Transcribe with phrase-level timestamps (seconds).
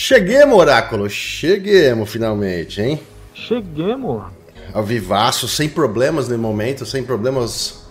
[0.00, 3.02] Cheguemos, Oráculo, cheguemos finalmente, hein?
[3.34, 4.26] Cheguemos.
[4.72, 7.84] Ao vivaço, sem problemas no momento, sem problemas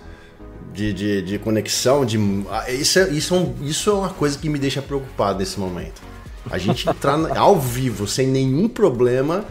[0.71, 2.05] de, de, de conexão.
[2.05, 2.17] De...
[2.49, 5.59] Ah, isso, é, isso, é um, isso é uma coisa que me deixa preocupado nesse
[5.59, 6.01] momento.
[6.49, 9.44] A gente entrar ao vivo sem nenhum problema.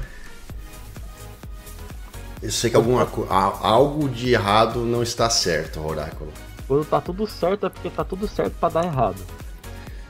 [2.43, 6.33] Eu sei que alguma, algo de errado não está certo, Oráculo.
[6.67, 9.21] Quando tá tudo certo é porque tá tudo certo para dar errado.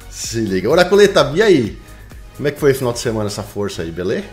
[0.09, 0.71] Se liga.
[0.71, 1.86] Oraculeta, e aí?
[2.37, 4.27] Como é que foi o final de semana essa força aí, beleza?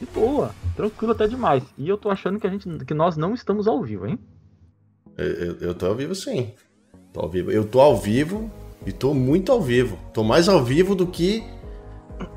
[0.00, 1.64] De boa, tranquilo até demais.
[1.76, 4.18] E eu tô achando que a gente que nós não estamos ao vivo, hein?
[5.16, 6.52] Eu, eu, eu tô ao vivo sim.
[7.12, 7.50] Tô ao vivo.
[7.50, 8.50] Eu tô ao vivo
[8.86, 9.98] e tô muito ao vivo.
[10.12, 11.42] Tô mais ao vivo do que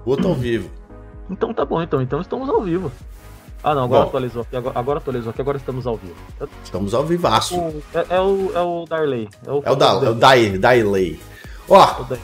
[0.03, 0.69] o outro ao vivo.
[1.29, 2.01] Então tá bom, então.
[2.01, 2.89] Então estamos ao vivo.
[3.61, 4.55] Ah não, agora bom, atualizou aqui.
[4.55, 6.15] Agora, agora, atualizou aqui, agora estamos ao vivo.
[6.63, 7.55] Estamos ao vivaço.
[7.93, 9.27] É, é, o, é o Darley.
[9.45, 10.15] É o, é o, da, é o
[10.57, 11.19] Darley.
[11.67, 12.17] Ó, o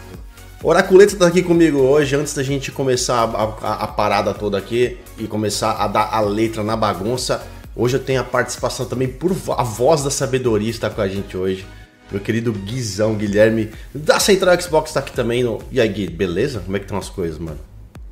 [0.66, 4.98] Oraculeta tá aqui comigo hoje, antes da gente começar a, a, a, parada toda aqui
[5.18, 7.46] e começar a dar a letra na bagunça.
[7.76, 11.36] Hoje eu tenho a participação também por a voz da sabedoria está com a gente
[11.36, 11.66] hoje.
[12.10, 15.44] Meu querido Guizão Guilherme da Central Xbox tá aqui também.
[15.44, 15.60] No...
[15.70, 16.62] E aí, Gui, beleza?
[16.62, 17.60] Como é que estão as coisas, mano?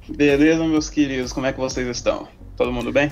[0.09, 2.27] Beleza, meus queridos, como é que vocês estão?
[2.57, 3.09] Todo mundo bem?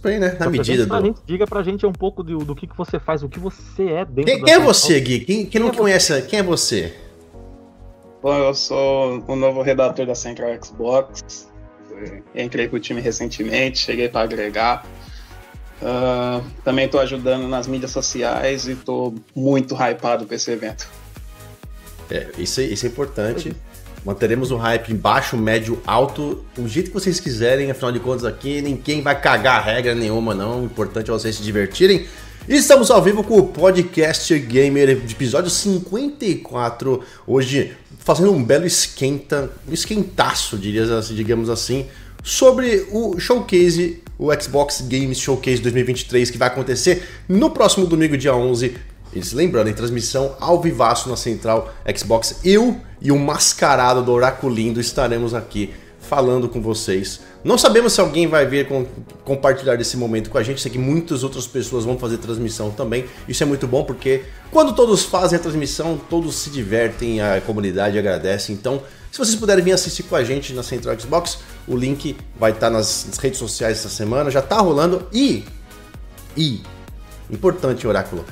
[0.00, 0.36] Bem, né?
[0.38, 1.06] Na medida gente, do...
[1.06, 3.82] gente, diga pra gente um pouco do, do que, que você faz, o que você
[3.82, 5.20] é dentro Quem, quem é você, Gui?
[5.20, 6.22] Quem, quem não quem é conhece, você?
[6.22, 7.05] quem é você?
[8.26, 11.46] Bom, eu sou o novo redator da Central Xbox.
[12.34, 14.84] Entrei pro time recentemente, cheguei para agregar.
[15.80, 20.88] Uh, também estou ajudando nas mídias sociais e estou muito hypado com esse evento.
[22.10, 23.54] É, isso, isso é importante.
[24.04, 28.24] Manteremos o hype em baixo, médio, alto, o jeito que vocês quiserem, afinal de contas
[28.24, 32.08] aqui ninguém vai cagar regra nenhuma não, o importante é vocês se divertirem.
[32.48, 39.72] Estamos ao vivo com o Podcast Gamer, episódio 54, hoje fazendo um belo esquenta, um
[39.72, 41.86] esquentaço, digamos assim,
[42.22, 48.32] sobre o showcase, o Xbox Games Showcase 2023, que vai acontecer no próximo domingo, dia
[48.32, 48.76] 11,
[49.12, 54.12] e se lembrando, em transmissão ao vivaço na Central Xbox, eu e o mascarado do
[54.12, 55.74] Oraculindo estaremos aqui
[56.08, 57.20] falando com vocês.
[57.44, 58.86] Não sabemos se alguém vai vir com,
[59.24, 63.04] compartilhar esse momento com a gente, sei que muitas outras pessoas vão fazer transmissão também.
[63.28, 67.98] Isso é muito bom porque quando todos fazem a transmissão, todos se divertem, a comunidade
[67.98, 68.52] agradece.
[68.52, 72.52] Então, se vocês puderem vir assistir com a gente na Central Xbox, o link vai
[72.52, 75.44] estar nas, nas redes sociais essa semana, já tá rolando e
[76.36, 76.60] e
[77.30, 78.24] importante oráculo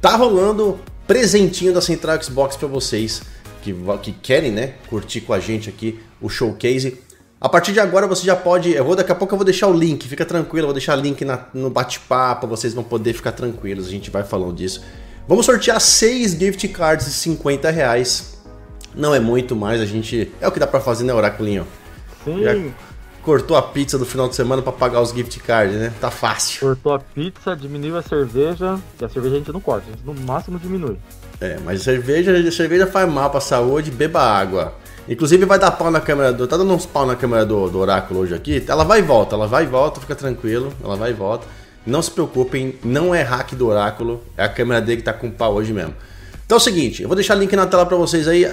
[0.00, 3.22] Tá rolando presentinho da Central Xbox para vocês
[3.62, 6.98] que, que querem, né, curtir com a gente aqui o showcase.
[7.40, 8.72] A partir de agora você já pode.
[8.72, 10.96] Eu vou, daqui a pouco eu vou deixar o link, fica tranquilo, eu vou deixar
[10.96, 14.82] o link na, no bate-papo, vocês vão poder ficar tranquilos, a gente vai falando disso.
[15.28, 18.38] Vamos sortear seis gift cards de 50 reais.
[18.94, 20.32] Não é muito mais, a gente.
[20.40, 21.66] É o que dá pra fazer, né, Oraculinho?
[22.24, 22.42] Sim.
[22.42, 22.54] Já
[23.24, 25.92] cortou a pizza do final de semana para pagar os gift cards, né?
[26.00, 26.60] Tá fácil.
[26.60, 30.04] Cortou a pizza, diminuiu a cerveja, que a cerveja a gente não corta, a gente
[30.04, 30.98] no máximo diminui.
[31.40, 34.74] É, mas cerveja, cerveja faz mal pra saúde, beba água.
[35.08, 36.46] Inclusive vai dar pau na câmera do.
[36.46, 38.64] Tá dando uns pau na câmera do, do Oráculo hoje aqui.
[38.66, 40.72] Ela vai e volta, ela vai e volta, fica tranquilo.
[40.82, 41.46] Ela vai e volta.
[41.86, 44.22] Não se preocupem, não é hack do Oráculo.
[44.36, 45.94] É a câmera dele que tá com pau hoje mesmo.
[46.46, 48.50] Então é o seguinte, eu vou deixar o link na tela para vocês aí,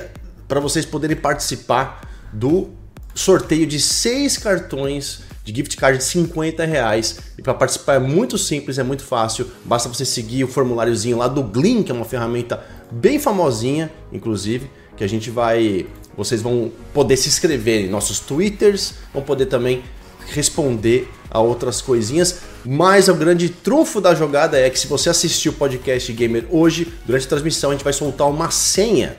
[0.47, 2.01] para vocês poderem participar
[2.31, 2.69] do
[3.13, 7.19] sorteio de seis cartões de gift card de 50 reais.
[7.37, 9.47] E para participar é muito simples, é muito fácil.
[9.65, 14.69] Basta você seguir o formuláriozinho lá do Gleam, que é uma ferramenta bem famosinha, inclusive,
[14.95, 15.87] que a gente vai.
[16.15, 19.83] Vocês vão poder se inscrever em nossos twitters, vão poder também
[20.27, 22.39] responder a outras coisinhas.
[22.65, 26.93] Mas o grande trunfo da jogada é que se você assistiu o podcast Gamer hoje,
[27.05, 29.17] durante a transmissão a gente vai soltar uma senha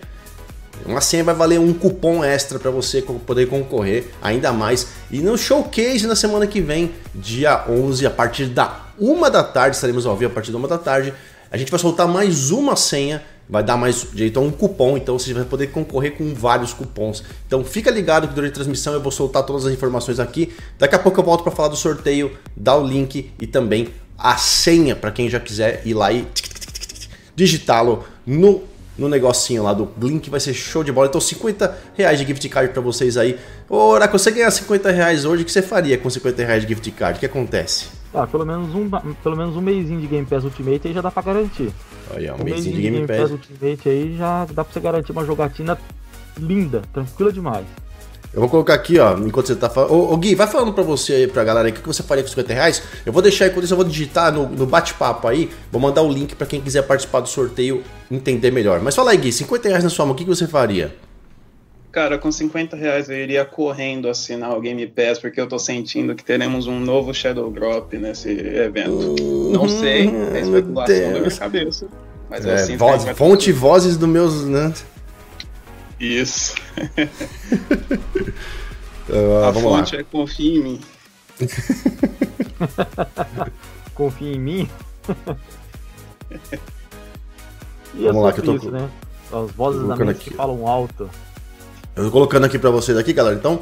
[0.84, 4.88] uma senha vai valer um cupom extra para você poder concorrer ainda mais.
[5.10, 9.76] E no showcase na semana que vem, dia 11, a partir da uma da tarde,
[9.76, 11.14] estaremos ao vivo a partir da uma da tarde.
[11.50, 15.18] A gente vai soltar mais uma senha, vai dar mais direito a um cupom, então
[15.18, 17.22] você vai poder concorrer com vários cupons.
[17.46, 20.54] Então fica ligado que durante a transmissão eu vou soltar todas as informações aqui.
[20.78, 24.38] Daqui a pouco eu volto para falar do sorteio, dar o link e também a
[24.38, 26.26] senha para quem já quiser ir lá e
[27.36, 28.62] digitá-lo no
[28.96, 31.08] no negocinho lá do Blink, vai ser show de bola.
[31.08, 33.38] Então 50 reais de gift card para vocês aí.
[33.68, 36.90] Oracle, você ganhar 50 reais hoje, o que você faria com 50 reais de gift
[36.92, 37.16] card?
[37.16, 38.01] O que acontece?
[38.14, 38.90] Ah, pelo menos um,
[39.22, 41.72] pelo menos um mêsinho de Game Pass Ultimate aí já dá pra garantir.
[42.14, 43.20] Olha, um, um mêsinho de Game, Game Pass.
[43.20, 45.78] Pass Ultimate aí já dá pra você garantir uma jogatina
[46.38, 47.64] linda, tranquila demais.
[48.34, 49.92] Eu vou colocar aqui, ó, enquanto você tá falando.
[49.92, 52.22] Ô, ô, Gui, vai falando pra você aí, pra galera aí, o que você faria
[52.24, 52.82] com 50 reais.
[53.04, 55.50] Eu vou deixar enquanto isso, eu vou digitar no, no bate-papo aí.
[55.70, 58.80] Vou mandar o link pra quem quiser participar do sorteio entender melhor.
[58.80, 60.94] Mas fala aí, Gui, 50 reais na sua mão, o que, que você faria?
[61.92, 66.14] Cara, com 50 reais eu iria correndo assinar o Game Pass, porque eu tô sentindo
[66.14, 69.14] que teremos um novo Shadow Drop nesse evento.
[69.52, 71.86] Não sei, é especulação da minha cabeça.
[72.30, 74.46] Mas é, assim, voz, fonte e vozes do meus.
[74.46, 74.72] Né?
[76.00, 76.54] Isso.
[79.10, 80.00] uh, a fonte lá.
[80.00, 80.80] é confia em mim.
[83.94, 84.66] confia em mim?
[87.94, 88.88] e Vamos lá que eu tô isso, né?
[89.30, 91.10] As vozes da mente que falam alto.
[91.94, 93.36] Eu tô colocando aqui para vocês aqui, galera.
[93.36, 93.60] Então,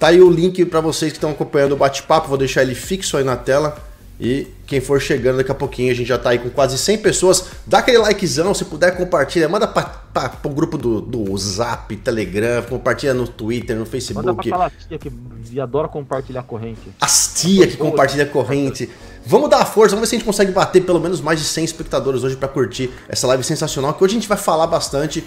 [0.00, 2.28] tá aí o link para vocês que estão acompanhando o bate-papo.
[2.28, 3.76] Vou deixar ele fixo aí na tela.
[4.18, 6.98] E quem for chegando daqui a pouquinho, a gente já tá aí com quase 100
[6.98, 7.48] pessoas.
[7.66, 9.46] Dá aquele likezão, se puder compartilha.
[9.46, 14.26] Manda pra, pra, pro grupo do, do Zap, Telegram, compartilha no Twitter, no Facebook.
[14.26, 16.80] Manda pra aquela tia que adora compartilhar corrente.
[16.98, 18.88] As tia que compartilha corrente.
[19.26, 21.44] Vamos dar a força, vamos ver se a gente consegue bater pelo menos mais de
[21.44, 25.24] 100 espectadores hoje para curtir essa live sensacional, que hoje a gente vai falar bastante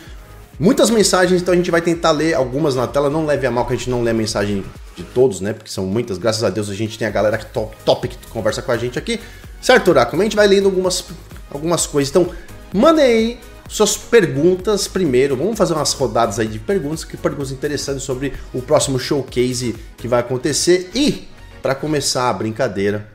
[0.59, 3.09] Muitas mensagens, então a gente vai tentar ler algumas na tela.
[3.09, 5.53] Não leve a mal que a gente não lê a mensagem de todos, né?
[5.53, 6.17] Porque são muitas.
[6.17, 8.77] Graças a Deus a gente tem a galera que top, top que conversa com a
[8.77, 9.21] gente aqui.
[9.61, 10.21] Certo, Oráculo?
[10.21, 11.05] A gente vai lendo algumas,
[11.49, 12.09] algumas coisas.
[12.09, 12.29] Então,
[12.73, 13.39] mandem aí
[13.69, 15.37] suas perguntas primeiro.
[15.37, 20.09] Vamos fazer umas rodadas aí de perguntas, que perguntas interessantes sobre o próximo showcase que
[20.09, 20.89] vai acontecer.
[20.93, 21.25] E,
[21.61, 23.07] para começar a brincadeira,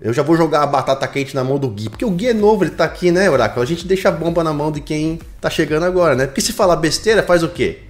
[0.00, 2.34] eu já vou jogar a batata quente na mão do Gui, porque o Gui é
[2.34, 3.62] novo, ele tá aqui, né, Oráculo?
[3.62, 6.26] A gente deixa a bomba na mão de quem tá chegando agora, né?
[6.26, 7.80] Porque se falar besteira, faz o quê?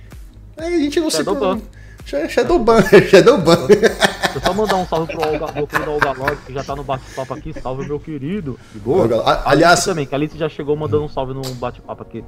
[0.57, 1.61] Aí a gente não Shadowban.
[2.05, 2.29] se...
[2.29, 2.83] Shadowban.
[3.09, 3.67] Shadowban.
[4.35, 6.83] Deixa eu só mandar um salve pro Olga, meu querido Olga que já tá no
[6.83, 7.55] bate-papo aqui.
[7.63, 8.59] Salve, meu querido.
[8.85, 9.73] Olga, aliás...
[9.73, 12.25] Alice também, que a Alice já chegou mandando um salve no bate-papo aqui.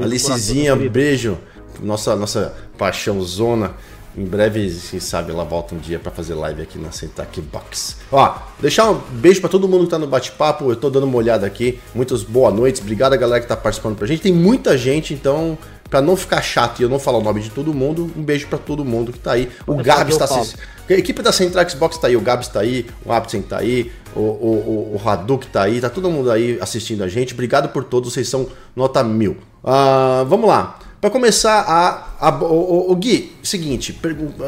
[0.00, 1.38] Alicezinha, beijo.
[1.80, 3.72] Nossa, nossa paixão zona.
[4.18, 7.98] Em breve, quem sabe, ela volta um dia para fazer live aqui na Sentac Box.
[8.10, 10.68] Ó, deixar um beijo para todo mundo que tá no bate-papo.
[10.68, 11.78] Eu tô dando uma olhada aqui.
[11.94, 12.80] Muitas boas noites.
[12.80, 14.20] Obrigado a galera que tá participando pra gente.
[14.20, 15.56] Tem muita gente, então,
[15.88, 18.48] para não ficar chato e eu não falar o nome de todo mundo, um beijo
[18.48, 19.48] para todo mundo que tá aí.
[19.64, 20.58] O Gabs tá assistindo.
[20.90, 23.92] A equipe da Central Xbox tá aí, o Gabs tá aí, o Absen tá aí,
[24.16, 27.34] o, o, o, o Haduk tá aí, tá todo mundo aí assistindo a gente.
[27.34, 29.36] Obrigado por todos, vocês são nota mil.
[29.62, 30.76] Uh, vamos lá.
[31.00, 33.96] Para começar, a, a, o, o, Gui, seguinte,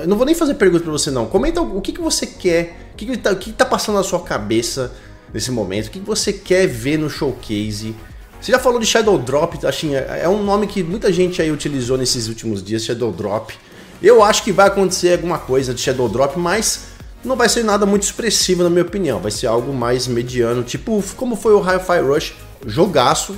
[0.06, 1.26] não vou nem fazer pergunta para você não.
[1.26, 3.94] Comenta o que, que você quer, o que, que, tá, o que, que tá passando
[3.96, 4.92] na sua cabeça
[5.32, 7.94] nesse momento, o que, que você quer ver no showcase.
[8.40, 11.52] Você já falou de Shadow Drop, assim, é, é um nome que muita gente aí
[11.52, 13.56] utilizou nesses últimos dias, Shadow Drop.
[14.02, 16.86] Eu acho que vai acontecer alguma coisa de Shadow Drop, mas
[17.22, 19.20] não vai ser nada muito expressivo na minha opinião.
[19.20, 22.34] Vai ser algo mais mediano, tipo como foi o Hi-Fi Rush,
[22.66, 23.36] jogaço,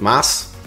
[0.00, 0.57] mas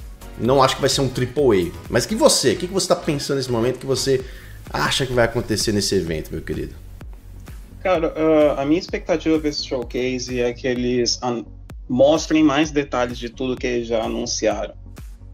[0.41, 1.77] não acho que vai ser um triple A.
[1.89, 2.53] Mas que você?
[2.53, 4.23] O que você está pensando nesse momento que você
[4.69, 6.73] acha que vai acontecer nesse evento, meu querido?
[7.81, 11.19] Cara, uh, a minha expectativa para esse showcase é que eles
[11.89, 14.73] mostrem mais detalhes de tudo que eles já anunciaram.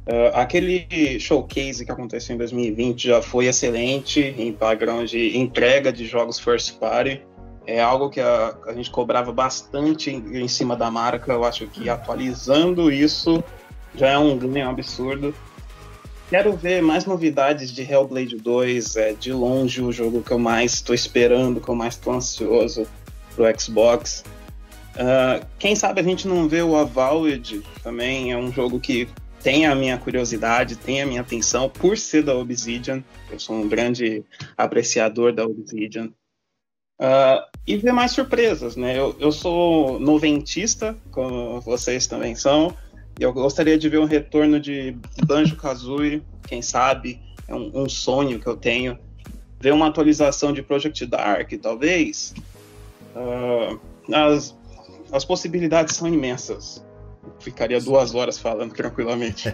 [0.08, 6.06] Uh, aquele showcase que aconteceu em 2020 já foi excelente em padrão de entrega de
[6.06, 7.22] jogos first party.
[7.66, 11.34] É algo que a, a gente cobrava bastante em, em cima da marca.
[11.34, 13.44] Eu acho que atualizando isso
[13.96, 15.34] já é um ganho absurdo.
[16.30, 20.74] Quero ver mais novidades de Hellblade 2, é de longe o jogo que eu mais
[20.74, 22.86] estou esperando, que eu mais estou ansioso
[23.34, 24.26] pro Xbox.
[24.96, 29.08] Uh, quem sabe a gente não vê o Avowed também, é um jogo que
[29.42, 33.02] tem a minha curiosidade, tem a minha atenção, por ser da Obsidian,
[33.32, 34.26] eu sou um grande
[34.58, 36.10] apreciador da Obsidian.
[37.00, 38.98] Uh, e ver mais surpresas, né?
[38.98, 42.76] Eu, eu sou noventista, como vocês também são,
[43.20, 44.96] eu gostaria de ver um retorno de
[45.26, 48.98] Banjo Kazooie, quem sabe, é um, um, sonho que eu tenho.
[49.60, 52.34] Ver uma atualização de Project Dark, talvez.
[53.16, 53.80] Uh,
[54.14, 54.56] as,
[55.12, 56.84] as possibilidades são imensas.
[57.40, 59.54] Ficaria duas horas falando tranquilamente.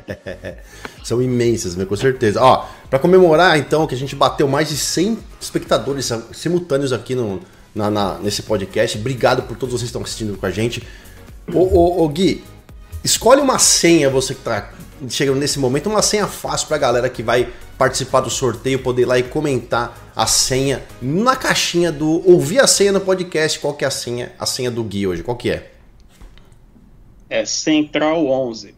[1.03, 2.41] são imensas, com certeza.
[2.41, 7.39] Ó, para comemorar então que a gente bateu mais de 100 espectadores simultâneos aqui no,
[7.73, 8.97] na, na, nesse podcast.
[8.97, 10.83] Obrigado por todos vocês que estão assistindo com a gente.
[11.51, 12.43] Ô, ô, ô Gui,
[13.03, 14.71] Escolhe uma senha, você que está
[15.09, 19.01] chegando nesse momento, uma senha fácil para a galera que vai participar do sorteio, poder
[19.01, 22.25] ir lá e comentar a senha na caixinha do.
[22.25, 23.59] Ouvir a senha no podcast.
[23.59, 25.21] Qual que é a senha, a senha do Gui hoje?
[25.21, 25.71] Qual que é?
[27.29, 28.73] É Central 11.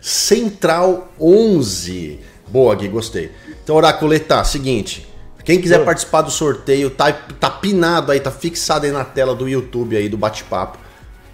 [0.00, 2.18] Central 11.
[2.48, 3.30] Boa, Gui, gostei.
[3.62, 5.06] Então, Oraculeta, seguinte.
[5.44, 9.48] Quem quiser participar do sorteio, tá, tá pinado aí, tá fixado aí na tela do
[9.48, 10.89] YouTube aí, do bate-papo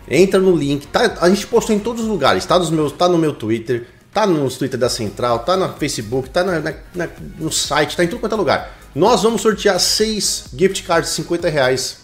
[0.09, 3.09] Entra no link, tá, a gente postou em todos os lugares, tá, nos meus, tá
[3.09, 6.61] no meu Twitter, tá no Twitter da Central, tá no Facebook, tá na,
[6.95, 7.09] na,
[7.39, 8.79] no site, tá em tudo quanto é lugar.
[8.95, 11.99] Nós vamos sortear seis gift cards de 50 reais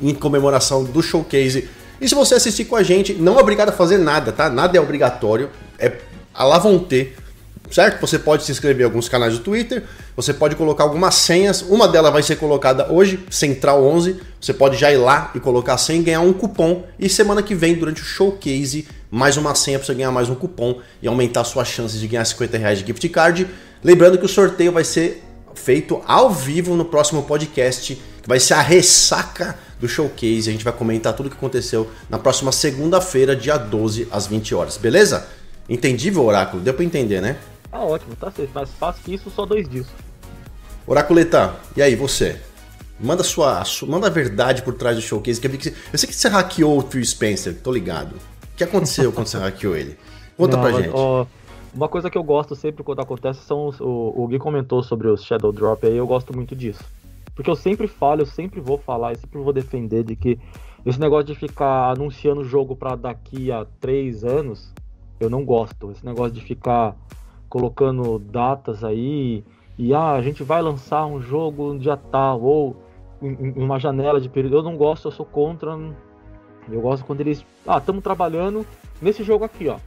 [0.00, 1.68] em comemoração do showcase.
[2.00, 4.48] E se você assistir com a gente, não é obrigado a fazer nada, tá?
[4.48, 5.98] Nada é obrigatório, é
[6.32, 7.16] a lá vão ter.
[7.74, 8.00] Certo?
[8.00, 9.82] Você pode se inscrever em alguns canais do Twitter,
[10.14, 14.76] você pode colocar algumas senhas, uma delas vai ser colocada hoje, Central 11, você pode
[14.76, 17.74] já ir lá e colocar a senha e ganhar um cupom, e semana que vem,
[17.74, 21.66] durante o showcase, mais uma senha para você ganhar mais um cupom e aumentar suas
[21.66, 23.48] chances de ganhar 50 reais de gift card.
[23.82, 25.24] Lembrando que o sorteio vai ser
[25.56, 30.48] feito ao vivo no próximo podcast, que vai ser a ressaca do showcase.
[30.48, 34.54] A gente vai comentar tudo o que aconteceu na próxima segunda-feira, dia 12, às 20
[34.54, 35.26] horas, beleza?
[35.68, 36.62] Entendível, Oráculo?
[36.62, 37.36] Deu para entender, né?
[37.74, 38.66] Tá ótimo, tá certo.
[38.78, 39.88] Fácil que isso, só dois dias.
[40.86, 42.40] Oraculeta, e aí, você?
[43.00, 45.40] Manda sua, sua, manda a verdade por trás do showcase.
[45.40, 45.48] Que
[45.92, 48.14] eu sei que você hackeou o Phil Spencer, tô ligado.
[48.14, 49.98] O que aconteceu quando você hackeou ele?
[50.36, 50.90] Conta Não, pra gente.
[50.94, 51.26] Ó,
[51.74, 55.08] uma coisa que eu gosto sempre quando acontece são os, o, o Gui comentou sobre
[55.08, 56.84] os Shadow Drop aí, eu gosto muito disso.
[57.34, 60.38] Porque eu sempre falo, eu sempre vou falar, eu sempre vou defender de que
[60.86, 64.72] esse negócio de ficar anunciando o jogo para daqui a três anos,
[65.18, 65.90] eu não gosto.
[65.90, 66.94] Esse negócio de ficar
[67.54, 69.44] colocando datas aí
[69.78, 72.76] e ah, a gente vai lançar um jogo um dia tal ou
[73.22, 74.56] em, uma janela de período.
[74.56, 75.78] Eu não gosto, eu sou contra.
[76.68, 78.66] Eu gosto quando eles, ah, estamos trabalhando
[79.00, 79.78] nesse jogo aqui, ó.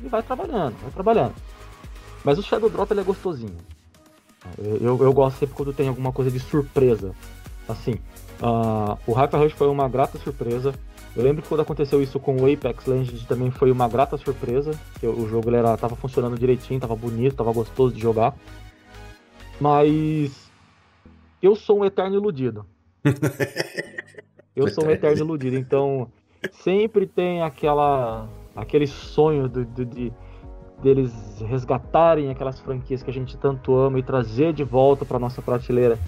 [0.00, 1.34] E vai trabalhando, vai trabalhando.
[2.24, 3.56] Mas o Shadow Drop ele é gostosinho.
[4.56, 7.12] Eu, eu gosto sempre quando tem alguma coisa de surpresa.
[7.68, 7.94] Assim,
[8.40, 10.72] uh, o Hyper Rush foi uma grata surpresa.
[11.16, 14.78] Eu lembro que quando aconteceu isso com o Apex Legends também foi uma grata surpresa.
[15.00, 18.36] Que o jogo ele era, tava funcionando direitinho, tava bonito, tava gostoso de jogar.
[19.58, 20.50] Mas
[21.40, 22.66] eu sou um eterno iludido.
[24.54, 26.12] eu sou um eterno iludido, então
[26.50, 30.12] sempre tem aquela aquele sonho de, de, de
[30.82, 35.40] deles resgatarem aquelas franquias que a gente tanto ama e trazer de volta para nossa
[35.40, 35.98] prateleira.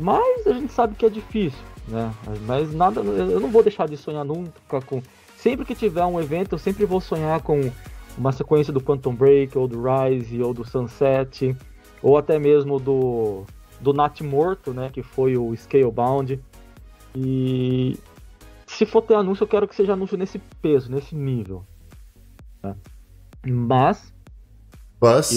[0.00, 2.12] Mas a gente sabe que é difícil, né?
[2.46, 5.02] Mas nada, eu não vou deixar de sonhar nunca com.
[5.36, 7.70] Sempre que tiver um evento, eu sempre vou sonhar com
[8.18, 11.56] uma sequência do Quantum Break, ou do Rise, ou do Sunset,
[12.02, 13.44] ou até mesmo do
[13.80, 14.90] do Nat Morto, né?
[14.90, 16.40] Que foi o Scalebound.
[17.14, 17.98] E
[18.66, 21.64] se for ter anúncio, eu quero que seja anúncio nesse peso, nesse nível.
[22.62, 22.74] Né?
[23.46, 24.12] Mas,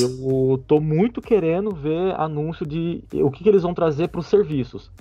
[0.01, 4.27] Eu tô muito querendo ver anúncio de o que, que eles vão trazer para os
[4.27, 4.91] serviços.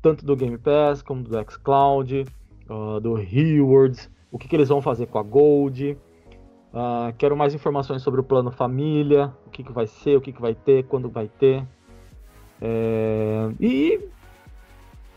[0.00, 2.24] Tanto do Game Pass, como do xCloud,
[2.68, 5.98] uh, do Rewards, o que, que eles vão fazer com a Gold.
[6.72, 10.32] Uh, quero mais informações sobre o plano família, o que, que vai ser, o que,
[10.32, 11.64] que vai ter, quando vai ter.
[12.60, 13.50] É...
[13.58, 14.00] E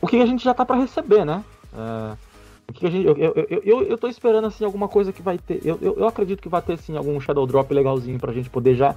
[0.02, 1.44] o que a gente já tá para receber, né?
[1.74, 2.29] É...
[2.74, 5.60] Que a gente, eu, eu, eu, eu tô esperando assim alguma coisa que vai ter.
[5.66, 8.76] Eu, eu, eu acredito que vai ter sim algum Shadow Drop legalzinho pra gente poder
[8.76, 8.96] já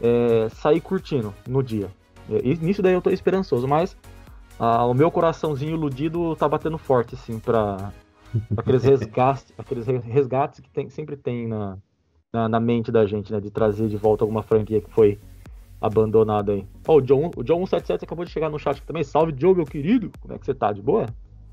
[0.00, 1.90] é, sair curtindo no dia.
[2.42, 3.96] E nisso daí eu tô esperançoso, mas
[4.58, 7.92] ah, o meu coraçãozinho iludido tá batendo forte, assim, pra,
[8.54, 11.76] pra aqueles resgates, aqueles resgates que tem, sempre tem na,
[12.32, 13.40] na, na, mente da gente, né?
[13.40, 15.18] De trazer de volta alguma franquia que foi
[15.80, 16.66] abandonada aí.
[16.86, 19.04] Ó, oh, o John, o John 177 acabou de chegar no chat também.
[19.04, 20.10] Salve, Joe, meu querido!
[20.20, 20.72] Como é que você tá?
[20.72, 21.06] De boa?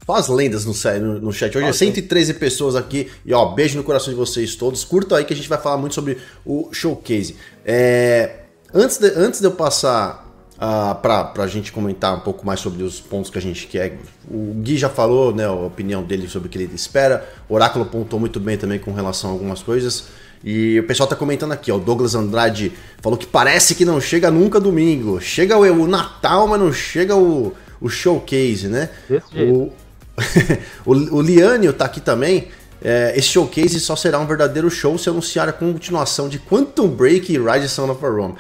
[0.08, 1.58] As lendas no, no, no chat.
[1.58, 3.10] Hoje é 113 pessoas aqui.
[3.26, 4.84] E ó, beijo no coração de vocês todos.
[4.84, 7.36] Curtam aí que a gente vai falar muito sobre o showcase.
[7.66, 8.40] É,
[8.74, 10.28] antes, de, antes de eu passar
[10.58, 13.98] uh, pra, pra gente comentar um pouco mais sobre os pontos que a gente quer.
[14.30, 17.28] O Gui já falou, né, a opinião dele sobre o que ele espera.
[17.48, 20.06] O Oráculo apontou muito bem também com relação a algumas coisas.
[20.44, 21.78] E o pessoal tá comentando aqui, ó.
[21.78, 25.22] O Douglas Andrade falou que parece que não chega nunca domingo.
[25.22, 28.90] Chega o, o Natal, mas não chega o, o showcase, né?
[29.36, 29.72] O,
[30.86, 32.50] o, o Liânio tá aqui também.
[32.84, 37.32] É, esse showcase só será um verdadeiro show se anunciar a continuação de Quantum Break
[37.32, 38.36] e Rise Son of a Rome.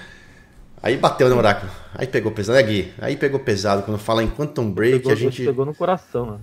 [0.81, 1.71] Aí bateu, né, Oráculo?
[1.93, 2.91] Aí pegou pesado, né, Gui?
[2.99, 5.45] Aí pegou pesado quando fala em Quantum Break, pegou, a gente...
[5.45, 6.41] Pegou no coração, mano.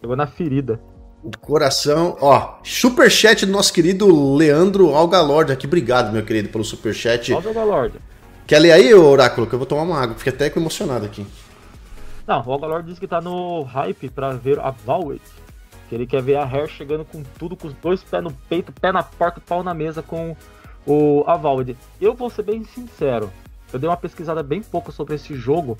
[0.00, 0.80] Pegou na ferida.
[1.24, 5.66] O coração, ó, superchat do nosso querido Leandro Algalord aqui.
[5.66, 7.32] Obrigado, meu querido, pelo superchat.
[7.32, 7.98] Algalord.
[8.46, 10.14] Quer ler aí, Oráculo, que eu vou tomar uma água.
[10.16, 11.26] Fiquei até emocionado aqui.
[12.26, 15.22] Não, o Algalord disse que tá no hype pra ver a Valwet.
[15.88, 18.72] Que ele quer ver a Hair chegando com tudo, com os dois pés no peito,
[18.72, 20.34] pé na porta, pau na mesa com
[20.86, 21.76] o a Valwet.
[22.00, 23.30] Eu vou ser bem sincero,
[23.72, 25.76] eu dei uma pesquisada bem pouco sobre esse jogo,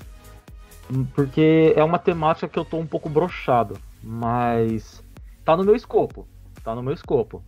[1.15, 5.01] porque é uma temática que eu tô um pouco brochado, mas
[5.43, 6.27] tá no meu escopo,
[6.63, 7.43] tá no meu escopo.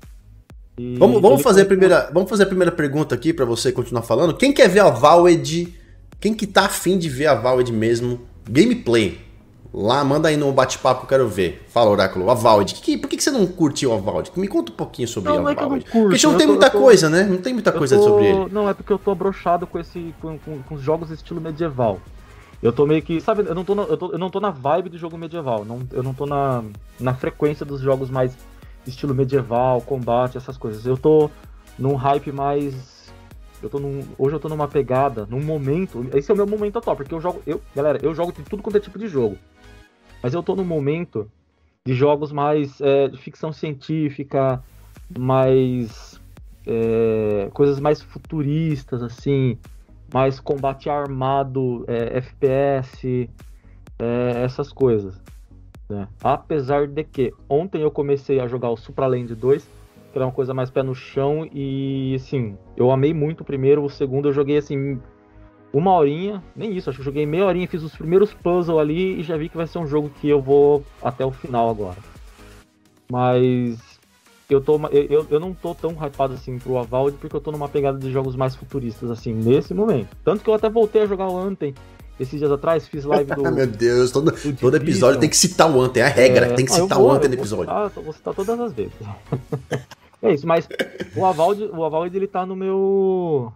[0.80, 4.04] E vamos, vamos fazer a primeira, vamos fazer a primeira pergunta aqui para você continuar
[4.04, 4.36] falando.
[4.36, 5.76] Quem quer ver a Valwed?
[6.20, 9.28] Quem que tá afim de ver a Valwed mesmo gameplay.
[9.74, 11.66] Lá, manda aí no bate-papo que eu quero ver.
[11.70, 12.76] Fala, Oráculo, a Valde.
[12.76, 14.32] Que, por que, que você não curtiu a Valde?
[14.36, 15.86] Me conta um pouquinho sobre não, a não é Valde.
[15.86, 17.24] Curto, porque não tem muita tô, coisa, né?
[17.24, 18.50] Não tem muita coisa tô, sobre ele.
[18.52, 22.00] Não, é porque eu tô abrochado com, esse, com, com, com, os jogos estilo medieval.
[22.64, 23.22] Eu tô meio que.
[23.22, 25.64] Sabe, eu não tô, na, eu, tô, eu não tô na vibe do jogo medieval.
[25.64, 26.64] Não, eu não tô na,
[27.00, 28.36] na frequência dos jogos mais
[28.88, 30.86] estilo medieval, combate, essas coisas.
[30.86, 31.30] Eu tô
[31.78, 32.97] num hype mais
[33.62, 36.06] Eu tô num, hoje eu tô numa pegada, num momento.
[36.14, 37.42] Esse é o meu momento atual, porque eu jogo.
[37.46, 39.38] Eu, galera, eu jogo de tudo quanto é tipo de jogo.
[40.22, 41.30] Mas eu tô num momento
[41.86, 44.64] de jogos mais é, de ficção científica,
[45.18, 46.22] mais.
[46.66, 49.58] É, coisas mais futuristas, assim.
[50.14, 53.30] Mais combate armado, é, FPS,
[54.00, 55.20] é, essas coisas.
[55.90, 56.08] Né?
[56.22, 59.77] Apesar de que ontem eu comecei a jogar o Supraland 2
[60.12, 63.84] que era uma coisa mais pé no chão e assim, eu amei muito o primeiro,
[63.84, 65.00] o segundo eu joguei assim
[65.74, 69.24] uma horinha, nem isso, acho que joguei meia horinha, fiz os primeiros puzzles ali e
[69.24, 71.98] já vi que vai ser um jogo que eu vou até o final agora.
[73.12, 74.00] Mas
[74.50, 77.68] eu, tô, eu, eu não tô tão hypado assim pro Avald porque eu tô numa
[77.68, 80.16] pegada de jogos mais futuristas assim, nesse momento.
[80.24, 81.74] Tanto que eu até voltei a jogar o Anthem
[82.20, 83.52] esses dias atrás, fiz live do.
[83.52, 86.54] Meu Deus, todo, todo episódio tem que citar o Anthem, é a regra, é...
[86.54, 87.72] tem que citar vou, o Anthem no episódio.
[87.72, 88.94] Ah, vou citar todas as vezes.
[90.20, 90.68] É isso, mas
[91.16, 93.54] o Avald, o Avald ele tá no meu.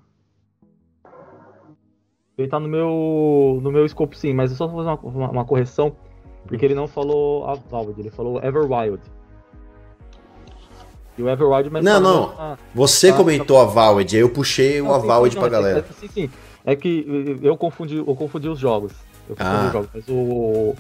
[2.38, 3.60] Ele tá no meu.
[3.63, 5.96] no meu scope sim, mas é só fazer uma, uma, uma correção.
[6.48, 9.01] Porque ele não falou Avald, ele falou Everwild.
[11.18, 12.36] E o Everwild mas Não, não.
[12.36, 13.63] Na, Você comentou na...
[13.63, 15.86] Avald, aí eu puxei não, o Avald pra galera.
[16.00, 16.30] sim, sim.
[16.65, 18.94] É que eu confundi, eu confundi os jogos.
[19.27, 19.65] Eu confundi ah.
[19.68, 19.89] os jogos.
[19.94, 20.75] Mas o.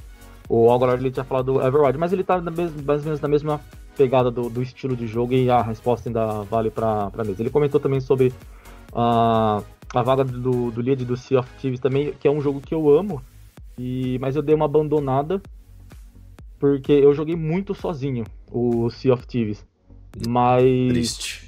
[0.49, 3.21] O Algorand ele tinha falado do Everwild, mas ele tá na mesma, mais ou menos
[3.21, 3.61] na mesma
[3.95, 7.41] pegada do, do, estilo de jogo e a resposta ainda vale para mesa.
[7.41, 8.33] Ele comentou também sobre
[8.91, 12.59] uh, a vaga do, do lead do Sea of Thieves também, que é um jogo
[12.59, 13.21] que eu amo,
[13.77, 15.41] e, mas eu dei uma abandonada
[16.59, 19.65] porque eu joguei muito sozinho o Sea of Thieves.
[20.27, 20.63] Mas.
[20.89, 21.40] Triste.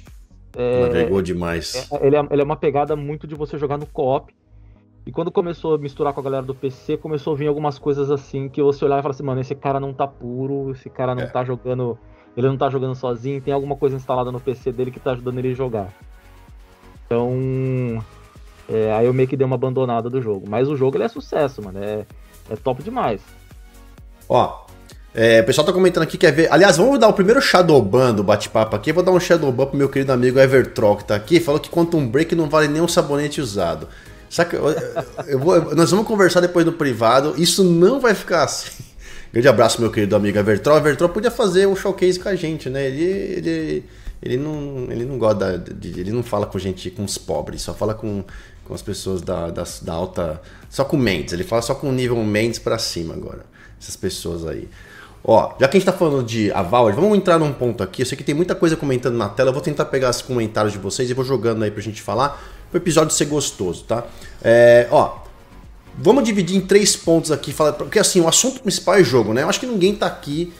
[0.56, 1.88] É, Navegou demais.
[1.90, 4.34] É, ele, é, ele é uma pegada muito de você jogar no co-op.
[5.06, 8.10] E quando começou a misturar com a galera do PC, começou a vir algumas coisas
[8.10, 11.14] assim que você olhava e falava assim, mano, esse cara não tá puro, esse cara
[11.14, 11.26] não é.
[11.26, 11.98] tá jogando
[12.36, 15.38] ele não tá jogando sozinho, tem alguma coisa instalada no PC dele que tá ajudando
[15.38, 15.88] ele a jogar.
[17.06, 18.04] Então,
[18.68, 20.46] é, aí eu meio que dei uma abandonada do jogo.
[20.48, 21.78] Mas o jogo ele é sucesso, mano.
[21.78, 22.04] É,
[22.50, 23.22] é top demais.
[24.28, 24.63] Ó,
[25.14, 26.52] é, o pessoal tá comentando aqui, quer ver.
[26.52, 28.90] Aliás, vamos dar o primeiro Shadowban do bate-papo aqui.
[28.90, 31.38] Eu vou dar um Shadowban pro meu querido amigo Evertroll, que tá aqui.
[31.38, 33.88] Falou que Quantum Break não vale nem um sabonete usado.
[34.28, 34.74] Saca, eu,
[35.28, 37.34] eu vou, nós vamos conversar depois no privado.
[37.40, 38.82] Isso não vai ficar assim.
[39.32, 40.78] Grande abraço, meu querido amigo Evertron.
[40.78, 42.86] Evertron podia fazer um showcase com a gente, né?
[42.86, 43.84] Ele, ele,
[44.20, 47.72] ele, não, ele não gosta de, Ele não fala com gente, com os pobres, só
[47.72, 48.24] fala com,
[48.64, 50.42] com as pessoas da, da, da alta.
[50.68, 51.32] Só com Mendes.
[51.32, 53.46] Ele fala só com o nível Mendes pra cima agora.
[53.80, 54.68] Essas pessoas aí.
[55.26, 58.02] Ó, já que a gente tá falando de aval, vamos entrar num ponto aqui.
[58.02, 59.48] Eu sei que tem muita coisa comentando na tela.
[59.48, 62.42] Eu vou tentar pegar os comentários de vocês e vou jogando aí pra gente falar.
[62.72, 64.04] O episódio ser gostoso, tá?
[64.42, 65.24] É, ó,
[65.96, 69.42] Vamos dividir em três pontos aqui, porque assim, o assunto principal é jogo, né?
[69.42, 70.52] Eu acho que ninguém tá aqui,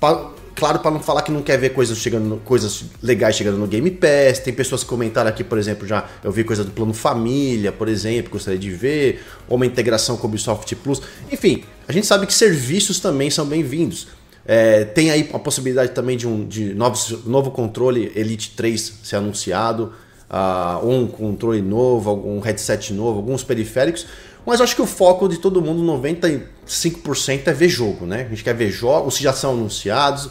[0.00, 3.66] pra, claro, para não falar que não quer ver coisas chegando, coisas legais chegando no
[3.66, 4.38] Game Pass.
[4.38, 7.88] Tem pessoas que comentaram aqui, por exemplo, já eu vi coisa do plano família, por
[7.88, 11.02] exemplo, gostaria de ver, ou uma integração com o Ubisoft Plus.
[11.30, 14.08] Enfim, a gente sabe que serviços também são bem-vindos.
[14.44, 19.16] É, tem aí a possibilidade também de um de novos, novo controle Elite 3 ser
[19.16, 19.92] anunciado,
[20.32, 24.06] uh, um controle novo, um headset novo, alguns periféricos.
[24.44, 28.24] Mas acho que o foco de todo mundo, 95%, é ver jogo, né?
[28.26, 30.30] A gente quer ver jogos que já são anunciados,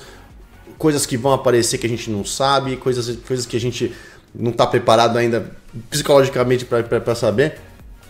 [0.77, 3.93] coisas que vão aparecer que a gente não sabe, coisas, coisas que a gente
[4.33, 5.51] não está preparado ainda
[5.89, 7.59] psicologicamente para saber.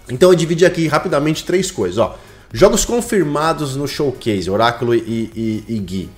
[0.10, 1.97] Então eu dividi aqui rapidamente três coisas.
[1.99, 2.17] Ó.
[2.51, 6.10] Jogos confirmados no showcase, Oráculo e, e, e Gui.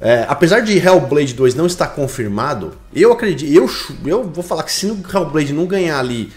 [0.00, 3.68] É, apesar de Hellblade 2 não estar confirmado, eu acredito, eu,
[4.06, 6.32] eu vou falar que se o Hellblade não ganhar ali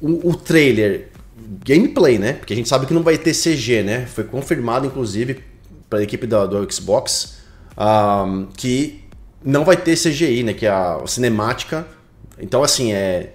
[0.00, 1.08] o, o trailer
[1.64, 2.34] gameplay, né?
[2.34, 4.06] Porque a gente sabe que não vai ter CG, né?
[4.06, 5.44] Foi confirmado, inclusive,
[5.90, 7.40] para a equipe do, do Xbox
[7.76, 9.04] um, que
[9.44, 10.54] não vai ter CGI, né?
[10.54, 11.86] Que é a cinemática.
[12.38, 13.34] Então, assim, é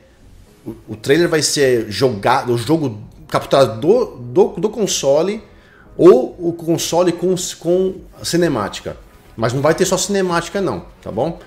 [0.65, 5.43] o, o trailer vai ser jogado, o jogo capturado do, do, do console
[5.97, 8.97] ou o console com, com cinemática.
[9.35, 11.39] Mas não vai ter só cinemática, não, tá bom?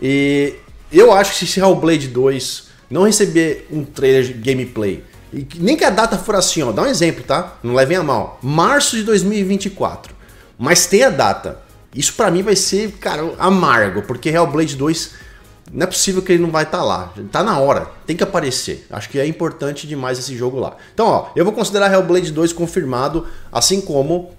[0.00, 0.54] E
[0.92, 5.84] eu acho que se Hellblade 2 não receber um trailer de gameplay e nem que
[5.84, 7.58] a data for assim, ó, dá um exemplo, tá?
[7.62, 8.38] Não levem a mal.
[8.42, 10.14] Março de 2024.
[10.58, 11.60] Mas tem a data.
[11.94, 15.28] Isso para mim vai ser, cara, amargo, porque Hellblade 2
[15.72, 17.12] não é possível que ele não vai estar tá lá.
[17.30, 18.86] Tá na hora, tem que aparecer.
[18.90, 20.76] Acho que é importante demais esse jogo lá.
[20.94, 24.30] Então, ó, eu vou considerar Hellblade 2 confirmado, assim como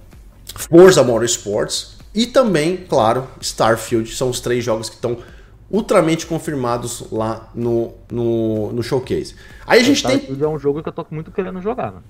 [0.56, 4.14] Forza Motorsports e também, claro, Starfield.
[4.14, 5.20] São os três jogos que estão
[5.72, 9.36] ultramente confirmados lá no, no, no showcase.
[9.66, 10.38] Aí a gente tem.
[10.38, 12.04] É um jogo que eu tô muito querendo jogar, mano.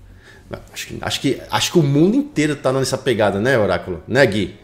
[0.74, 4.02] Acho que, acho, que, acho que o mundo inteiro tá nessa pegada, né, Oráculo?
[4.08, 4.60] Né, Gui?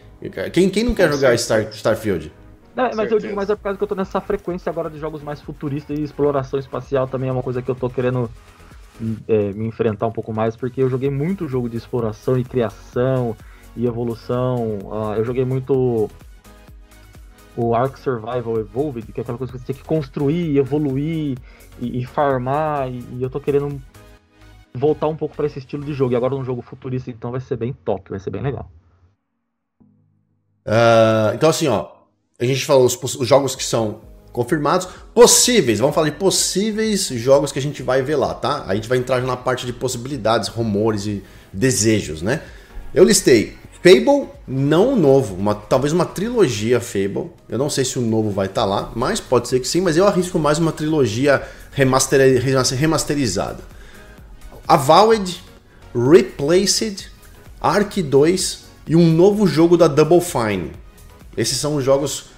[0.52, 2.32] Quem, quem não quer jogar Star, Starfield?
[2.76, 4.98] É, mas eu digo mais é por causa que eu tô nessa frequência agora de
[4.98, 8.28] jogos mais futuristas e exploração espacial também é uma coisa que eu tô querendo
[9.28, 13.36] é, me enfrentar um pouco mais, porque eu joguei muito jogo de exploração e criação
[13.76, 14.78] e evolução.
[14.84, 16.08] Uh, eu joguei muito
[17.56, 21.38] o Ark Survival Evolved, que é aquela coisa que você tem que construir, evoluir
[21.80, 23.80] e, e farmar, e, e, eu tô querendo
[24.74, 26.12] voltar um pouco para esse estilo de jogo.
[26.12, 28.70] E agora um jogo futurista, então vai ser bem top, vai ser bem legal.
[30.66, 31.88] Uh, então assim, ó,
[32.38, 34.00] a gente falou os, os, jogos que são
[34.32, 38.64] confirmados, possíveis, vamos falar de possíveis jogos que a gente vai ver lá, tá?
[38.66, 42.42] A gente vai entrar na parte de possibilidades, rumores e desejos, né?
[42.92, 47.30] Eu listei Fable, não novo, uma, talvez uma trilogia Fable.
[47.48, 49.80] Eu não sei se o novo vai estar tá lá, mas pode ser que sim,
[49.80, 52.42] mas eu arrisco mais uma trilogia remaster,
[52.76, 53.62] remasterizada.
[54.66, 55.40] Avowed,
[55.94, 57.08] Replaced,
[57.60, 60.72] Ark 2 e um novo jogo da Double Fine.
[61.36, 62.30] Esses são os jogos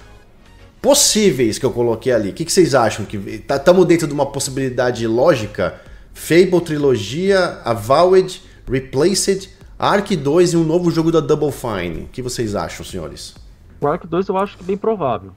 [0.83, 2.29] possíveis que eu coloquei ali.
[2.29, 3.07] O que, que vocês acham?
[3.11, 5.81] Estamos tá, dentro de uma possibilidade lógica?
[6.13, 12.03] Fable trilogia, Avowed, Replaced Ark 2 e um novo jogo da Double Fine.
[12.03, 13.37] O que vocês acham, senhores?
[13.81, 15.31] O Ark 2 eu acho que bem provável.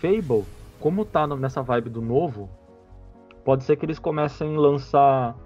[0.00, 0.42] Fable,
[0.80, 2.50] como tá nessa vibe do novo,
[3.44, 5.36] pode ser que eles comecem a lançar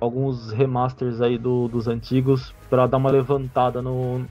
[0.00, 4.26] alguns remasters aí do, dos antigos para dar uma levantada no,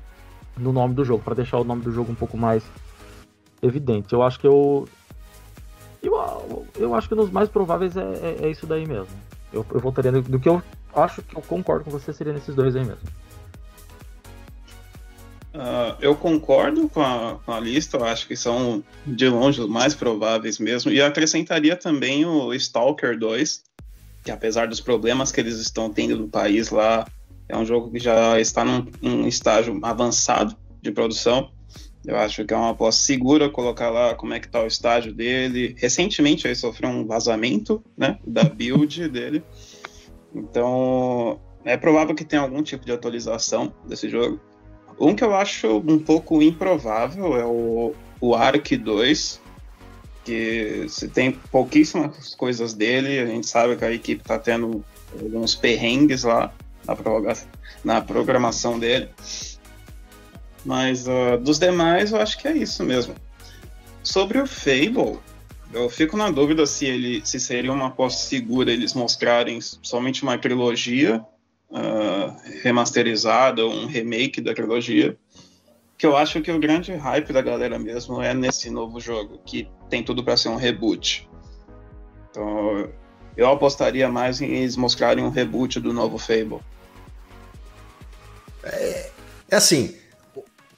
[0.58, 2.70] no nome do jogo, para deixar o nome do jogo um pouco mais
[3.62, 4.12] evidente.
[4.12, 4.86] Eu acho que eu.
[6.04, 9.16] Eu, eu acho que nos mais prováveis é, é, é isso daí mesmo.
[9.54, 10.62] Eu, eu voltaria do, do que eu
[10.94, 13.21] acho que eu concordo com você seria nesses dois aí mesmo.
[15.54, 19.68] Uh, eu concordo com a, com a, lista, eu acho que são de longe os
[19.68, 23.64] mais prováveis mesmo, e acrescentaria também o Stalker 2,
[24.24, 27.06] que apesar dos problemas que eles estão tendo no país lá,
[27.50, 31.52] é um jogo que já está num, num estágio avançado de produção.
[32.06, 35.14] Eu acho que é uma aposta segura colocar lá como é que está o estágio
[35.14, 35.76] dele.
[35.78, 39.44] Recentemente ele sofreu um vazamento né, da build dele.
[40.34, 44.40] Então é provável que tenha algum tipo de atualização desse jogo.
[45.02, 49.42] Um que eu acho um pouco improvável é o, o Ark 2,
[50.24, 54.86] que se tem pouquíssimas coisas dele, a gente sabe que a equipe está tendo
[55.20, 56.54] alguns perrengues lá
[56.86, 56.96] na,
[57.84, 59.10] na programação dele.
[60.64, 63.16] Mas uh, dos demais, eu acho que é isso mesmo.
[64.04, 65.18] Sobre o Fable,
[65.74, 70.38] eu fico na dúvida se ele se seria uma aposta segura eles mostrarem somente uma
[70.38, 71.26] trilogia
[71.72, 75.18] uh, remasterizada, um remake da trilogia.
[75.98, 79.68] Que eu acho que o grande hype da galera mesmo é nesse novo jogo, que
[79.90, 81.30] tem tudo para ser um reboot.
[82.30, 82.90] Então,
[83.38, 86.60] eu apostaria mais em eles mostrarem um reboot do novo Fable.
[88.64, 89.10] É,
[89.50, 89.96] é assim,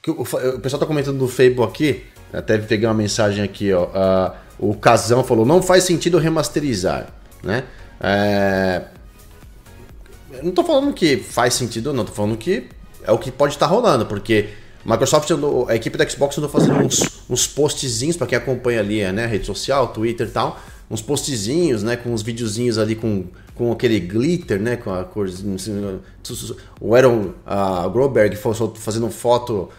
[0.06, 3.84] o, o, pessoal tá comentando do Fable aqui, até peguei uma mensagem aqui, ó.
[3.86, 7.64] Uh, o Casão falou: não faz sentido remasterizar, né?
[8.00, 8.84] É,
[10.42, 12.68] não tô falando que faz sentido não, tô falando que
[13.02, 14.48] é o que pode estar tá rolando, porque
[14.84, 15.30] Microsoft,
[15.68, 19.46] a equipe da Xbox andou fazendo uns, uns postzinhos para quem acompanha ali, né, rede
[19.46, 24.60] social, Twitter e tal, uns postzinhos, né, com uns videozinhos ali com, com aquele glitter,
[24.60, 25.28] né, com a cor,
[26.80, 28.36] o Aaron uh, Groberg
[28.76, 29.70] fazendo foto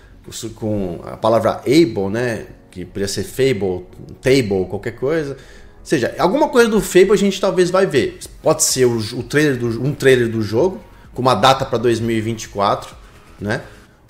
[0.55, 3.85] com a palavra able, né, que poderia ser fable,
[4.21, 5.37] table, qualquer coisa
[5.85, 8.19] seja, alguma coisa do Fable a gente talvez vai ver.
[8.41, 10.81] Pode ser o, o trailer do, um trailer do jogo,
[11.13, 12.95] com uma data para 2024,
[13.39, 13.61] né?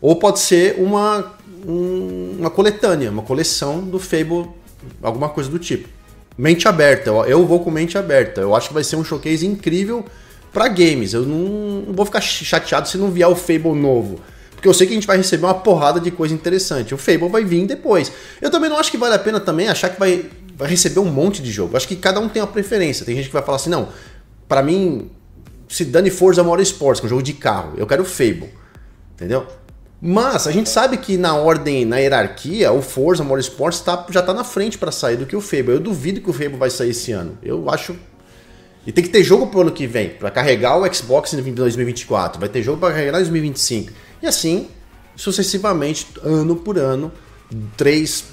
[0.02, 1.34] Ou pode ser uma,
[1.68, 4.48] um, uma coletânea, uma coleção do Fable,
[5.02, 5.88] alguma coisa do tipo.
[6.38, 8.42] Mente aberta, eu, eu vou com mente aberta.
[8.42, 10.06] Eu acho que vai ser um showcase incrível
[10.52, 11.14] para games.
[11.14, 14.20] Eu não, não vou ficar chateado se não vier o Fable novo.
[14.52, 16.94] Porque eu sei que a gente vai receber uma porrada de coisa interessante.
[16.94, 18.12] O Fable vai vir depois.
[18.42, 20.26] Eu também não acho que vale a pena também achar que vai
[20.56, 21.76] vai receber um monte de jogo.
[21.76, 23.06] Acho que cada um tem uma preferência.
[23.06, 23.90] Tem gente que vai falar assim, não,
[24.48, 25.10] para mim,
[25.68, 28.50] se dane Forza Motorsports, que é um jogo de carro, eu quero Fable,
[29.14, 29.46] entendeu?
[30.02, 34.34] Mas a gente sabe que na ordem, na hierarquia, o Forza Motorsports tá, já tá
[34.34, 35.72] na frente para sair do que o Fable.
[35.72, 37.38] Eu duvido que o Fable vai sair esse ano.
[37.42, 37.96] Eu acho
[38.86, 42.40] e tem que ter jogo pro ano que vem, para carregar o Xbox em 2024,
[42.40, 43.92] vai ter jogo para carregar em 2025.
[44.22, 44.68] E assim,
[45.16, 47.12] sucessivamente, ano por ano,
[47.76, 48.26] três,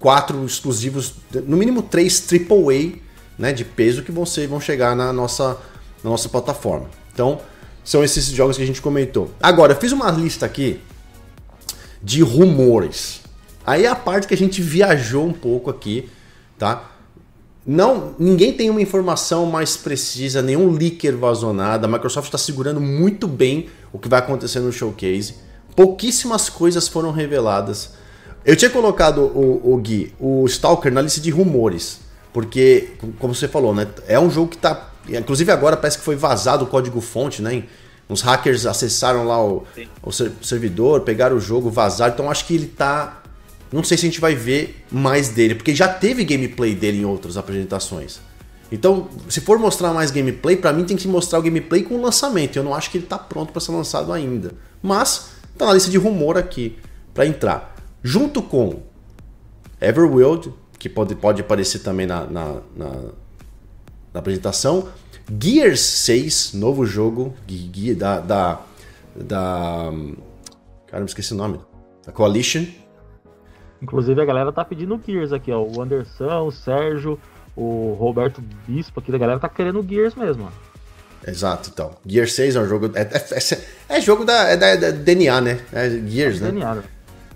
[0.00, 1.14] quatro exclusivos,
[1.46, 2.98] no mínimo três AAA
[3.38, 5.58] né, de peso que vão, ser, vão chegar na nossa,
[6.02, 6.88] na nossa plataforma.
[7.12, 7.40] Então,
[7.84, 9.30] são esses jogos que a gente comentou.
[9.40, 10.80] Agora, eu fiz uma lista aqui
[12.02, 13.20] de rumores.
[13.64, 16.08] Aí é a parte que a gente viajou um pouco aqui,
[16.58, 16.90] tá?
[17.66, 21.86] Não, ninguém tem uma informação mais precisa, nenhum leaker vazou nada.
[21.86, 25.34] A Microsoft está segurando muito bem o que vai acontecer no showcase.
[25.76, 27.99] Pouquíssimas coisas foram reveladas.
[28.44, 32.00] Eu tinha colocado o, o Gui, o Stalker na lista de rumores.
[32.32, 33.86] Porque, como você falou, né?
[34.06, 34.90] É um jogo que tá.
[35.08, 37.64] Inclusive agora parece que foi vazado o código-fonte, né?
[38.08, 39.64] Uns hackers acessaram lá o,
[40.02, 42.14] o servidor, pegaram o jogo, vazaram.
[42.14, 43.22] Então acho que ele tá.
[43.72, 47.04] Não sei se a gente vai ver mais dele, porque já teve gameplay dele em
[47.04, 48.20] outras apresentações.
[48.72, 52.02] Então, se for mostrar mais gameplay, para mim tem que mostrar o gameplay com o
[52.02, 52.56] lançamento.
[52.56, 54.52] Eu não acho que ele tá pronto para ser lançado ainda.
[54.82, 56.76] Mas tá na lista de rumor aqui
[57.12, 57.76] para entrar.
[58.02, 58.82] Junto com
[59.80, 62.90] Everworld, que pode, pode aparecer também na, na, na,
[64.12, 64.88] na apresentação.
[65.40, 67.34] Gears 6, novo jogo
[67.96, 68.60] da, da,
[69.14, 69.92] da.
[70.86, 71.60] Cara, esqueci o nome.
[72.04, 72.64] Da Coalition.
[73.82, 75.62] Inclusive a galera tá pedindo Gears aqui, ó.
[75.62, 77.18] O Anderson, o Sérgio,
[77.56, 80.70] o Roberto Bispo aqui da galera tá querendo Gears mesmo, ó.
[81.26, 81.90] Exato, então.
[82.06, 82.90] Gears 6 é um jogo.
[82.94, 85.60] É, é, é, é jogo da, é da, da, DNA, né?
[85.72, 86.50] É Gears, né?
[86.50, 86.82] DNA, né?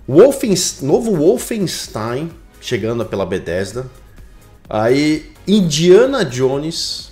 [0.07, 3.89] Wolfenstein, novo Wolfenstein chegando pela Bethesda.
[4.69, 7.11] Aí, Indiana Jones.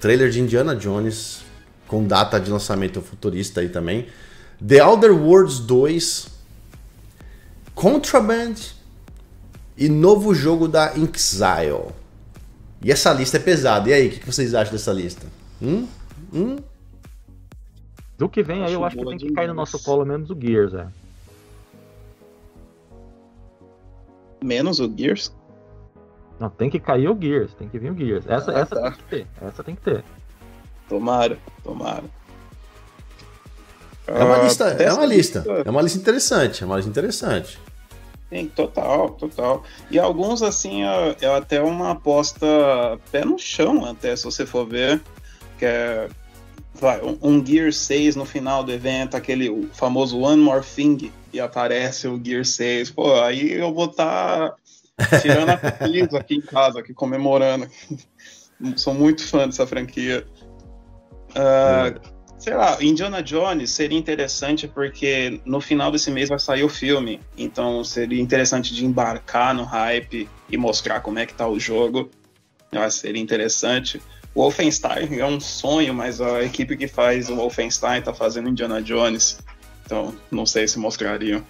[0.00, 1.42] Trailer de Indiana Jones.
[1.86, 4.06] Com data de lançamento futurista aí também.
[4.66, 6.28] The Outer Worlds 2.
[7.74, 8.54] Contraband.
[9.76, 11.92] E novo jogo da Inxile.
[12.84, 13.88] E essa lista é pesada.
[13.88, 15.26] E aí, o que vocês acham dessa lista?
[15.60, 15.86] Hum?
[16.32, 16.56] Hum?
[18.18, 20.38] Do que vem aí, eu acho que tem que cair no nosso colo menos o
[20.40, 20.86] Gears, é.
[24.42, 25.34] Menos o Gears?
[26.40, 28.26] Não, tem que cair o Gears, tem que vir o Gears.
[28.26, 28.82] Essa, ah, essa tá.
[28.82, 30.04] tem que ter, essa tem que ter.
[30.88, 32.04] Tomara, tomara.
[34.06, 37.58] É uma lista, uh, é uma lista, é uma lista interessante, é uma lista interessante.
[38.28, 39.62] Sim, total, total.
[39.90, 42.46] E alguns, assim, é, é até uma aposta
[43.10, 45.00] pé no chão, até, se você for ver,
[45.58, 46.08] que é
[46.74, 52.08] vai, um Gear 6 no final do evento, aquele famoso One More Thing, e aparece
[52.08, 52.90] o Gear 6.
[52.90, 54.50] Pô, aí eu vou estar
[54.96, 57.68] tá tirando a feliz aqui em casa, aqui comemorando.
[58.76, 60.26] Sou muito fã dessa franquia.
[61.30, 61.98] Uh,
[62.38, 67.20] sei lá, Indiana Jones seria interessante porque no final desse mês vai sair o filme,
[67.36, 72.10] então seria interessante de embarcar no hype e mostrar como é que tá o jogo.
[72.70, 74.00] Eu acho que seria interessante.
[74.34, 78.80] O Wolfenstein é um sonho, mas a equipe que faz o Wolfenstein tá fazendo Indiana
[78.80, 79.38] Jones,
[79.84, 81.44] então não sei se mostrariam.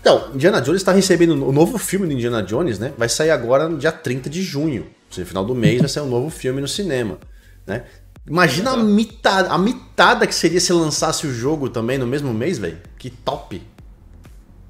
[0.00, 2.92] Então, Indiana Jones está recebendo o novo filme do Indiana Jones, né?
[2.96, 4.82] Vai sair agora no dia 30 de junho.
[4.82, 7.18] Ou seja, no final do mês vai sair um novo filme no cinema.
[7.66, 7.84] Né?
[8.26, 12.58] Imagina a mitada, a mitada que seria se lançasse o jogo também no mesmo mês,
[12.58, 12.78] velho.
[12.98, 13.62] Que top.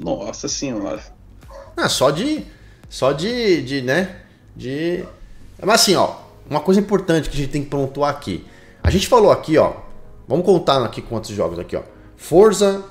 [0.03, 1.01] Nossa senhora.
[1.77, 2.45] Ah, só de.
[2.89, 3.63] Só de.
[3.63, 4.17] de né?
[4.57, 5.05] De.
[5.63, 6.15] Mas assim, ó.
[6.49, 8.45] Uma coisa importante que a gente tem que pontuar aqui.
[8.83, 9.75] A gente falou aqui, ó.
[10.27, 11.83] Vamos contar aqui quantos jogos aqui, ó.
[12.17, 12.85] Forza,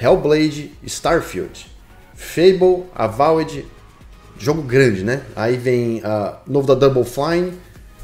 [0.00, 1.66] Hellblade, Starfield,
[2.14, 3.66] Fable, Avowed,
[4.38, 5.22] jogo grande, né?
[5.36, 7.54] Aí vem uh, novo da Double Fine,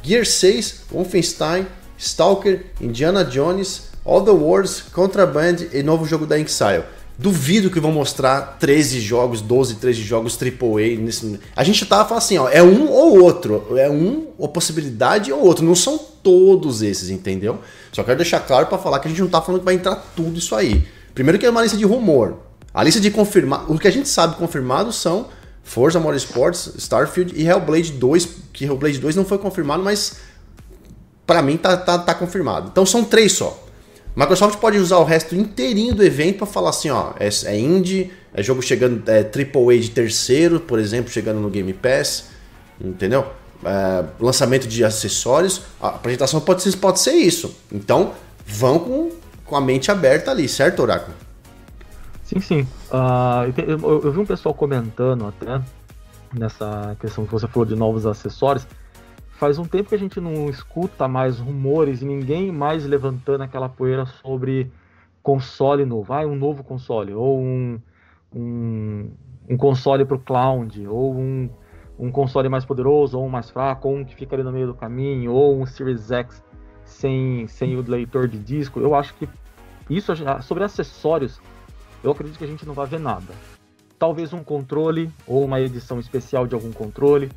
[0.02, 1.66] Gear 6, Wolfenstein,
[1.98, 6.85] Stalker, Indiana Jones, All the Wars, Contraband e novo jogo da Inxile.
[7.20, 11.38] Duvido que vão mostrar 13 jogos, 12, 13 jogos AAA nesse.
[11.54, 13.76] A gente tava falando assim, ó, é um ou outro.
[13.76, 15.62] É um ou possibilidade ou outro.
[15.62, 17.59] Não são todos esses, entendeu?
[17.92, 19.96] Só quero deixar claro para falar que a gente não tá falando que vai entrar
[20.16, 20.87] tudo isso aí.
[21.12, 22.38] Primeiro que é uma lista de rumor.
[22.72, 23.70] A lista de confirmar.
[23.70, 25.28] O que a gente sabe confirmado são
[25.62, 30.16] Forza Motorsports, Starfield e Hellblade 2, que Hellblade 2 não foi confirmado, mas
[31.26, 32.68] para mim tá, tá, tá confirmado.
[32.72, 33.68] Então são três só.
[34.14, 38.12] Microsoft pode usar o resto inteirinho do evento para falar assim, ó, é, é indie,
[38.35, 42.31] é jogo chegando, é AAA de terceiro, por exemplo, chegando no Game Pass,
[42.81, 43.27] entendeu?
[43.64, 47.55] É, lançamento de acessórios, a apresentação pode ser, pode ser isso.
[47.70, 48.12] Então,
[48.46, 49.11] vão com,
[49.44, 51.14] com a mente aberta ali, certo, Oráculo?
[52.25, 52.61] Sim, sim.
[52.92, 55.61] Uh, eu, eu, vi um pessoal comentando até
[56.33, 58.66] nessa questão que você falou de novos acessórios
[59.40, 63.70] faz um tempo que a gente não escuta mais rumores e ninguém mais levantando aquela
[63.70, 64.70] poeira sobre
[65.22, 66.12] console novo.
[66.12, 67.81] Ah, um novo console, ou um,
[68.37, 69.11] um,
[69.48, 71.48] um console para o cloud, ou um,
[71.98, 74.66] um console mais poderoso, ou um mais fraco, ou um que fica ali no meio
[74.66, 76.44] do caminho, ou um Series X
[76.85, 78.79] sem, sem o leitor de disco.
[78.79, 79.26] Eu acho que
[79.88, 81.40] isso, sobre acessórios,
[82.05, 83.33] eu acredito que a gente não vai ver nada.
[83.98, 87.31] Talvez um controle, ou uma edição especial de algum controle,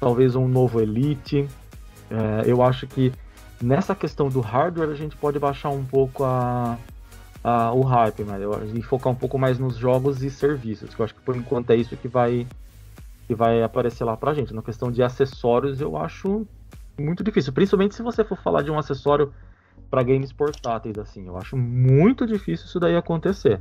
[0.00, 1.48] talvez um novo Elite.
[2.10, 3.12] É, eu acho que
[3.60, 6.78] nessa questão do hardware a gente pode baixar um pouco a,
[7.42, 8.38] a, o hype, né?
[8.74, 11.70] e focar um pouco mais nos jogos e serviços, que eu acho que por enquanto
[11.70, 12.46] é isso que vai,
[13.26, 14.54] que vai aparecer lá pra gente.
[14.54, 16.46] Na questão de acessórios, eu acho
[16.98, 19.32] muito difícil, principalmente se você for falar de um acessório
[19.90, 21.26] para games portáteis, assim.
[21.26, 23.60] Eu acho muito difícil isso daí acontecer.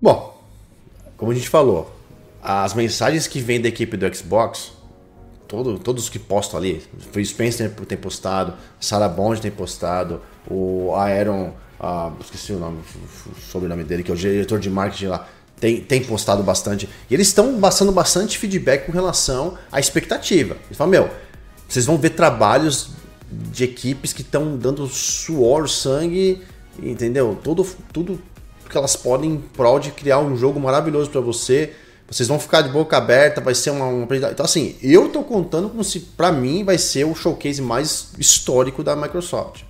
[0.00, 0.42] Bom,
[1.16, 1.94] como a gente falou,
[2.42, 4.72] as mensagens que vêm da equipe do Xbox,
[5.46, 11.52] todo, todos que postam ali, Phil Spencer tem postado, Sarah Bond tem postado, o Aaron,
[11.78, 12.80] ah, esqueci o nome,
[13.26, 15.28] o sobrenome dele, que é o diretor de marketing lá,
[15.60, 16.88] tem, tem postado bastante.
[17.08, 20.56] E eles estão passando bastante feedback com relação à expectativa.
[20.66, 21.10] Eles falam, meu,
[21.68, 22.90] vocês vão ver trabalhos
[23.30, 26.42] de equipes que estão dando suor, sangue,
[26.82, 27.38] entendeu?
[27.42, 28.20] Tudo, tudo
[28.68, 31.72] que elas podem em prol de criar um jogo maravilhoso para você.
[32.12, 35.70] Vocês vão ficar de boca aberta, vai ser uma, uma Então, assim, eu tô contando
[35.70, 39.62] como se, para mim, vai ser o showcase mais histórico da Microsoft.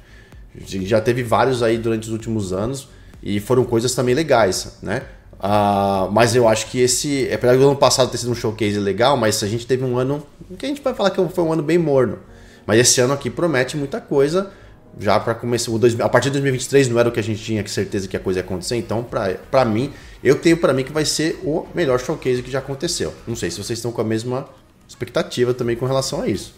[0.67, 2.89] Já teve vários aí durante os últimos anos
[3.23, 5.03] e foram coisas também legais, né?
[5.39, 7.29] Uh, mas eu acho que esse.
[7.33, 10.27] Apesar do ano passado ter sido um showcase legal, mas a gente teve um ano.
[10.59, 12.19] que a gente vai falar que foi um ano bem morno.
[12.67, 14.51] Mas esse ano aqui promete muita coisa.
[14.99, 15.71] Já para começar.
[15.71, 18.17] O dois, a partir de 2023 não era o que a gente tinha certeza que
[18.17, 18.77] a coisa ia acontecer.
[18.77, 22.59] Então, para mim, eu tenho para mim que vai ser o melhor showcase que já
[22.59, 23.13] aconteceu.
[23.27, 24.47] Não sei se vocês estão com a mesma
[24.87, 26.55] expectativa também com relação a isso.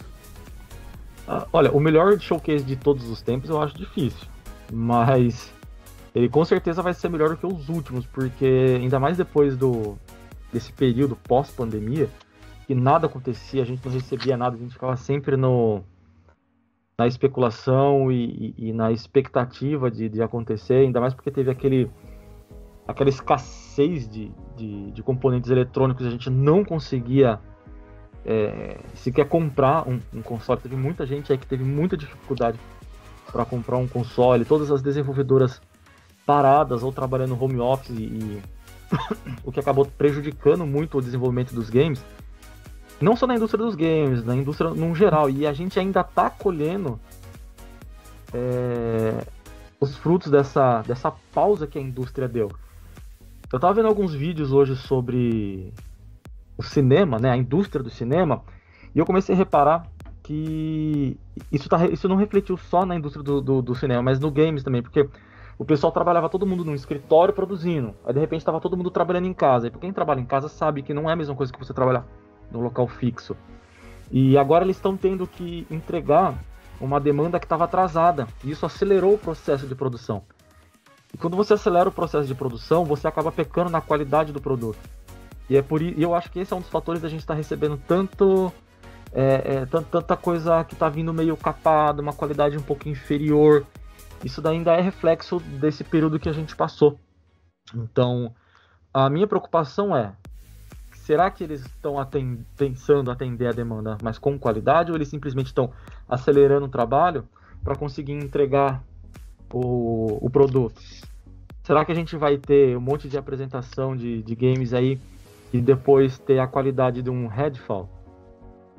[1.27, 4.27] Ah, olha, o melhor showcase de todos os tempos eu acho difícil.
[4.71, 5.51] Mas
[6.13, 9.97] ele com certeza vai ser melhor do que os últimos, porque ainda mais depois do
[10.51, 12.09] desse período pós-pandemia,
[12.65, 15.83] que nada acontecia, a gente não recebia nada, a gente ficava sempre no
[16.97, 21.91] na especulação e, e, e na expectativa de, de acontecer, ainda mais porque teve aquele
[22.87, 27.39] aquela escassez de, de, de componentes eletrônicos, a gente não conseguia
[28.23, 30.61] é, sequer comprar um, um console.
[30.61, 32.59] Teve muita gente aí que teve muita dificuldade
[33.31, 35.61] para comprar um console, todas as desenvolvedoras
[36.25, 38.41] paradas ou trabalhando home office e, e
[39.43, 42.03] o que acabou prejudicando muito o desenvolvimento dos games.
[43.01, 45.29] Não só na indústria dos games, na indústria no geral.
[45.29, 46.99] E a gente ainda está colhendo
[48.33, 49.25] é,
[49.79, 52.51] os frutos dessa, dessa pausa que a indústria deu.
[53.51, 55.71] Eu estava vendo alguns vídeos hoje sobre
[56.57, 58.41] o cinema, né, a indústria do cinema,
[58.93, 59.87] e eu comecei a reparar
[60.23, 61.17] que
[61.51, 64.63] isso, tá, isso não refletiu só na indústria do, do, do cinema, mas no games
[64.63, 65.07] também, porque
[65.57, 67.93] o pessoal trabalhava todo mundo num escritório produzindo.
[68.05, 69.67] Aí de repente estava todo mundo trabalhando em casa.
[69.67, 72.05] E quem trabalha em casa sabe que não é a mesma coisa que você trabalhar
[72.51, 73.35] no local fixo.
[74.11, 76.35] E agora eles estão tendo que entregar
[76.79, 78.27] uma demanda que estava atrasada.
[78.43, 80.23] E isso acelerou o processo de produção.
[81.13, 84.79] E quando você acelera o processo de produção, você acaba pecando na qualidade do produto.
[85.49, 87.37] E é por eu acho que esse é um dos fatores da gente estar tá
[87.37, 88.51] recebendo tanto
[89.13, 93.65] é, é, tanta coisa que está vindo meio capada, uma qualidade um pouco inferior.
[94.23, 96.99] Isso ainda é reflexo desse período que a gente passou.
[97.73, 98.33] Então,
[98.93, 100.13] a minha preocupação é:
[101.05, 105.47] será que eles estão atend pensando atender a demanda, mas com qualidade, ou eles simplesmente
[105.47, 105.71] estão
[106.09, 107.23] acelerando o trabalho
[107.63, 108.83] para conseguir entregar
[109.53, 110.81] o, o, produto?
[111.63, 114.99] Será que a gente vai ter um monte de apresentação de, de games aí
[115.53, 117.89] e depois ter a qualidade de um Redfall?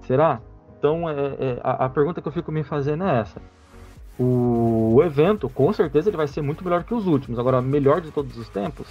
[0.03, 0.41] Será?
[0.79, 3.41] Então, é, é a, a pergunta que eu fico me fazendo é essa
[4.19, 7.39] o evento, com certeza, ele vai ser muito melhor que os últimos.
[7.39, 8.87] Agora, melhor de todos os tempos,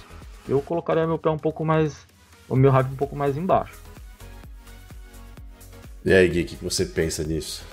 [0.48, 2.06] eu colocaria meu pé um pouco mais.
[2.48, 3.78] O meu hype um pouco mais embaixo.
[6.04, 7.64] E aí, Gui, o que você pensa nisso?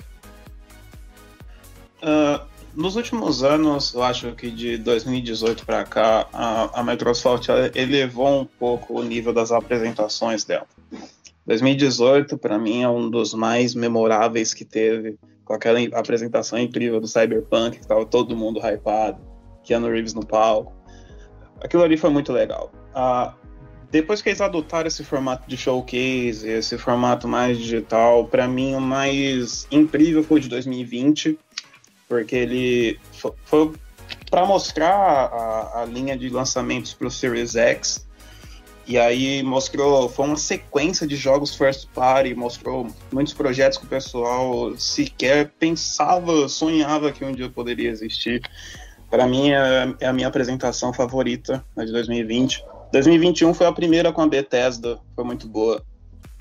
[2.02, 8.40] Uh, nos últimos anos, eu acho que de 2018 para cá, a, a Microsoft elevou
[8.40, 10.66] um pouco o nível das apresentações dela.
[11.46, 17.06] 2018, para mim, é um dos mais memoráveis que teve com aquela apresentação incrível do
[17.06, 19.20] Cyberpunk, que tava todo mundo hypado,
[19.62, 20.72] Keanu Reeves no palco.
[21.60, 22.72] Aquilo ali foi muito legal.
[22.94, 23.34] Ah,
[23.94, 28.80] depois que eles adotaram esse formato de showcase, esse formato mais digital, para mim o
[28.80, 31.38] mais incrível foi o de 2020,
[32.08, 32.98] porque ele
[33.44, 33.70] foi,
[34.28, 38.04] para mostrar a, a linha de lançamentos para o Series X
[38.84, 43.88] e aí mostrou, foi uma sequência de jogos first party, mostrou muitos projetos que o
[43.88, 48.42] pessoal sequer pensava, sonhava que um dia poderia existir.
[49.08, 52.73] Para mim é, é, a minha apresentação favorita, a de 2020.
[52.94, 55.82] 2021 foi a primeira com a Bethesda, foi muito boa.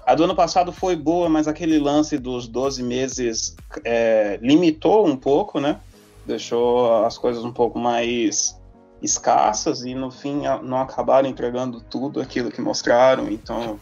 [0.05, 5.17] A do ano passado foi boa, mas aquele lance dos 12 meses é, limitou um
[5.17, 5.79] pouco, né?
[6.27, 8.55] Deixou as coisas um pouco mais
[9.01, 13.79] escassas e no fim não acabaram entregando tudo aquilo que mostraram, então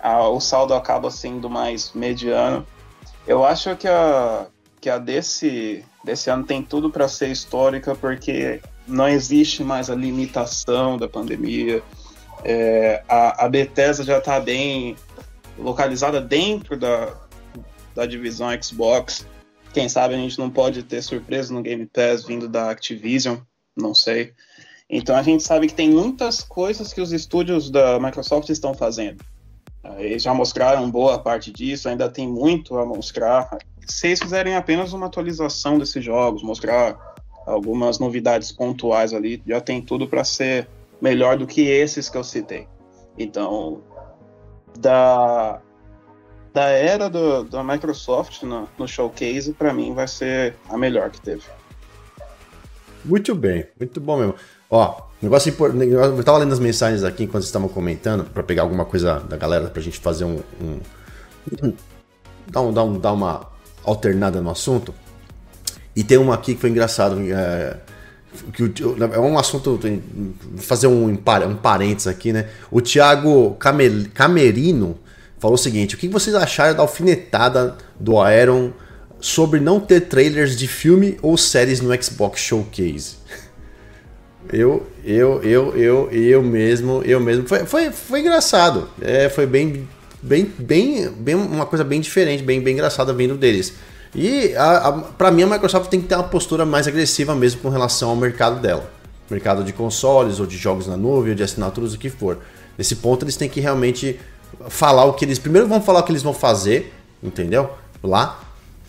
[0.00, 2.64] a, o saldo acaba sendo mais mediano.
[3.26, 4.46] Eu acho que a,
[4.80, 9.94] que a desse, desse ano tem tudo para ser histórica, porque não existe mais a
[9.94, 11.82] limitação da pandemia.
[12.44, 14.96] É, a, a Bethesda já está bem
[15.58, 17.14] localizada dentro da,
[17.94, 19.26] da divisão Xbox.
[19.72, 23.38] Quem sabe a gente não pode ter surpresa no Game Pass vindo da Activision
[23.76, 24.32] não sei.
[24.88, 29.24] Então a gente sabe que tem muitas coisas que os estúdios da Microsoft estão fazendo.
[29.98, 33.48] Eles já mostraram boa parte disso, ainda tem muito a mostrar.
[33.86, 37.09] Se eles fizerem apenas uma atualização desses jogos, mostrar
[37.50, 40.68] algumas novidades pontuais ali, já tem tudo para ser
[41.00, 42.66] melhor do que esses que eu citei.
[43.18, 43.82] Então,
[44.78, 45.60] da,
[46.52, 51.20] da era do, da Microsoft no, no showcase, para mim vai ser a melhor que
[51.20, 51.42] teve.
[53.04, 54.34] Muito bem, muito bom mesmo.
[54.70, 55.86] Ó, negócio importante.
[55.88, 59.36] Eu tava lendo as mensagens aqui enquanto vocês estavam comentando, para pegar alguma coisa da
[59.36, 60.40] galera pra gente fazer um.
[60.60, 60.80] um
[62.46, 63.50] dar, um, dar, um, dar uma
[63.84, 64.94] alternada no assunto.
[65.94, 67.20] E tem uma aqui que foi engraçado.
[67.20, 67.76] É,
[68.52, 68.82] que
[69.12, 69.78] é um assunto.
[70.58, 72.48] Fazer um, um parênteses aqui, né?
[72.70, 73.56] O Thiago
[74.14, 74.98] Camerino
[75.38, 78.72] falou o seguinte: o que vocês acharam da alfinetada do Aeron
[79.20, 83.20] sobre não ter trailers de filme ou séries no Xbox Showcase?
[84.52, 87.46] Eu, eu, eu, eu, eu mesmo, eu mesmo.
[87.46, 88.88] Foi, foi, foi engraçado.
[89.00, 89.88] É, foi bem,
[90.20, 93.74] bem, bem, bem, uma coisa bem diferente, bem, bem engraçada vindo deles.
[94.14, 94.54] E
[95.16, 98.16] para mim a Microsoft tem que ter uma postura mais agressiva mesmo com relação ao
[98.16, 98.90] mercado dela.
[99.30, 102.38] Mercado de consoles, ou de jogos na nuvem, ou de assinaturas, o que for.
[102.76, 104.18] Nesse ponto eles têm que realmente
[104.68, 105.38] falar o que eles.
[105.38, 106.92] Primeiro vão falar o que eles vão fazer,
[107.22, 107.70] entendeu?
[108.02, 108.40] Lá.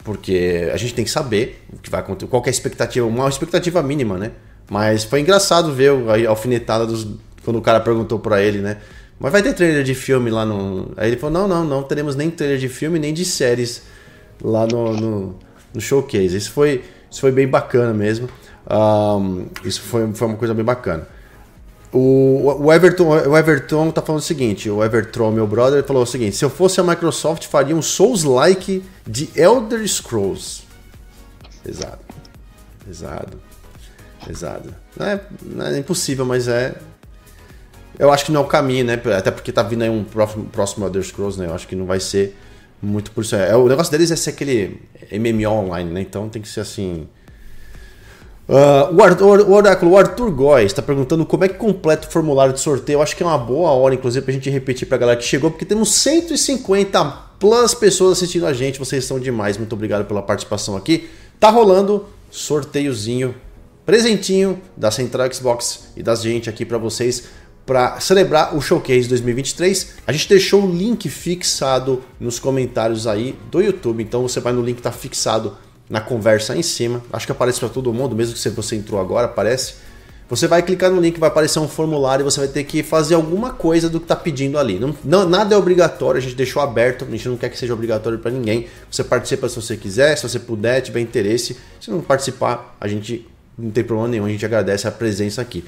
[0.03, 2.27] Porque a gente tem que saber o que vai acontecer.
[2.27, 4.31] Qual é a expectativa, uma expectativa mínima, né?
[4.67, 7.07] Mas foi engraçado ver a alfinetada dos,
[7.43, 8.77] quando o cara perguntou para ele, né?
[9.19, 10.91] Mas vai ter trailer de filme lá no.
[10.97, 13.83] Aí ele falou: não, não, não teremos nem trailer de filme, nem de séries
[14.43, 15.35] lá no, no,
[15.73, 16.35] no showcase.
[16.35, 18.29] Isso foi, isso foi bem bacana mesmo.
[18.69, 21.07] Um, isso foi, foi uma coisa bem bacana.
[21.93, 26.05] O, o, Everton, o Everton tá falando o seguinte: o Everton, meu brother, falou o
[26.05, 30.63] seguinte: se eu fosse a Microsoft, faria um Souls-like de Elder Scrolls.
[31.63, 31.99] Pesado.
[32.85, 33.41] Pesado.
[34.25, 34.73] Pesado.
[34.97, 36.75] Não é, não é impossível, mas é.
[37.99, 38.93] Eu acho que não é o caminho, né?
[39.17, 41.47] Até porque tá vindo aí um próximo, próximo Elder Scrolls, né?
[41.47, 42.37] Eu acho que não vai ser
[42.81, 43.35] muito por isso.
[43.35, 46.01] É, o negócio deles é ser aquele MMO online, né?
[46.01, 47.07] Então tem que ser assim.
[48.49, 52.11] Uh, o, Arthur, o Oráculo, o Arthur Góes está perguntando como é que completa o
[52.11, 52.97] formulário de sorteio.
[52.97, 55.19] Eu acho que é uma boa hora, inclusive, para a gente repetir para a galera
[55.19, 57.03] que chegou, porque temos 150
[57.39, 58.79] plus pessoas assistindo a gente.
[58.79, 59.57] Vocês são demais.
[59.57, 61.07] Muito obrigado pela participação aqui.
[61.39, 63.35] Tá rolando sorteiozinho,
[63.85, 67.25] presentinho da Central Xbox e da gente aqui para vocês
[67.71, 69.93] para celebrar o Showcase 2023.
[70.05, 74.61] A gente deixou o link fixado nos comentários aí do YouTube, então você vai no
[74.61, 75.55] link que está fixado
[75.89, 77.01] na conversa aí em cima.
[77.13, 79.75] Acho que aparece para todo mundo, mesmo que você entrou agora, aparece.
[80.29, 83.15] Você vai clicar no link, vai aparecer um formulário e você vai ter que fazer
[83.15, 84.77] alguma coisa do que está pedindo ali.
[84.77, 87.73] Não, não, nada é obrigatório, a gente deixou aberto, a gente não quer que seja
[87.73, 88.67] obrigatório para ninguém.
[88.91, 91.55] Você participa se você quiser, se você puder, tiver interesse.
[91.79, 93.25] Se não participar, a gente
[93.57, 95.63] não tem problema nenhum, a gente agradece a presença aqui.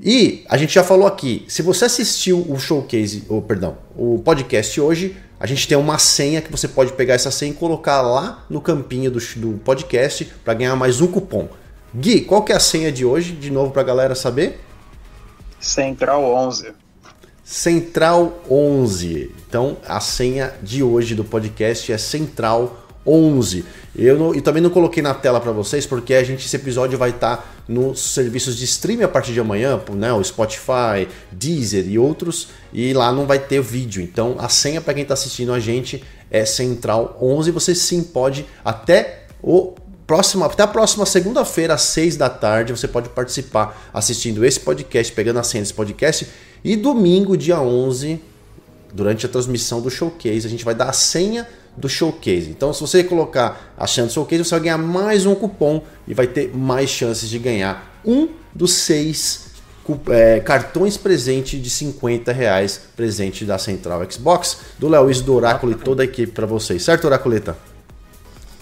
[0.00, 4.80] E a gente já falou aqui, se você assistiu o showcase, ou perdão, o podcast
[4.80, 8.44] hoje, a gente tem uma senha que você pode pegar essa senha e colocar lá
[8.50, 11.48] no campinho do, do podcast para ganhar mais um cupom.
[11.94, 14.58] Gui, qual que é a senha de hoje, de novo para a galera saber?
[15.60, 16.72] Central 11.
[17.44, 19.32] Central 11.
[19.46, 22.83] Então, a senha de hoje do podcast é Central 11.
[23.94, 26.98] Eu não, e também não coloquei na tela para vocês porque a gente esse episódio
[26.98, 31.86] vai estar tá nos serviços de streaming a partir de amanhã, né, o Spotify, Deezer
[31.88, 34.02] e outros, e lá não vai ter vídeo.
[34.02, 37.50] Então a senha para quem está assistindo a gente é Central 11.
[37.50, 39.74] Você sim pode até o
[40.06, 45.12] próximo, até a próxima segunda-feira às 6 da tarde você pode participar assistindo esse podcast,
[45.12, 46.26] pegando a senha desse podcast
[46.62, 48.20] e domingo dia 11
[48.92, 51.46] durante a transmissão do showcase a gente vai dar a senha
[51.76, 52.50] do showcase.
[52.50, 56.14] Então, se você colocar a chance do showcase, você vai ganhar mais um cupom e
[56.14, 59.52] vai ter mais chances de ganhar um dos seis
[60.08, 65.74] é, cartões presente de 50 reais presente da Central Xbox, do Léo do Oráculo e
[65.74, 67.56] toda a equipe para vocês, certo, Oraculeta?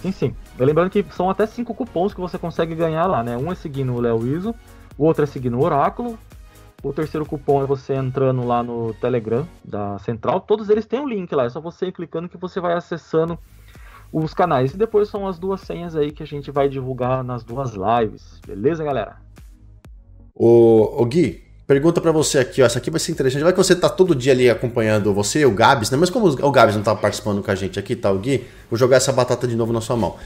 [0.01, 0.35] Sim, sim.
[0.59, 3.37] Lembrando que são até cinco cupons que você consegue ganhar lá, né?
[3.37, 4.53] Um é seguindo o Léo Iso,
[4.97, 6.19] o outro é seguindo o Oráculo,
[6.83, 10.41] o terceiro cupom é você entrando lá no Telegram da Central.
[10.41, 13.39] Todos eles têm um link lá, é só você ir clicando que você vai acessando
[14.11, 14.73] os canais.
[14.73, 18.41] E depois são as duas senhas aí que a gente vai divulgar nas duas lives.
[18.45, 19.15] Beleza, galera?
[20.35, 23.43] O, o Gui, pergunta para você aqui, ó, essa aqui vai ser interessante.
[23.43, 25.97] Vai que você tá todo dia ali acompanhando você o Gabs, né?
[25.97, 28.45] Mas como o Gabs não tá participando com a gente aqui, tá, o Gui?
[28.69, 30.17] Vou jogar essa batata de novo na sua mão.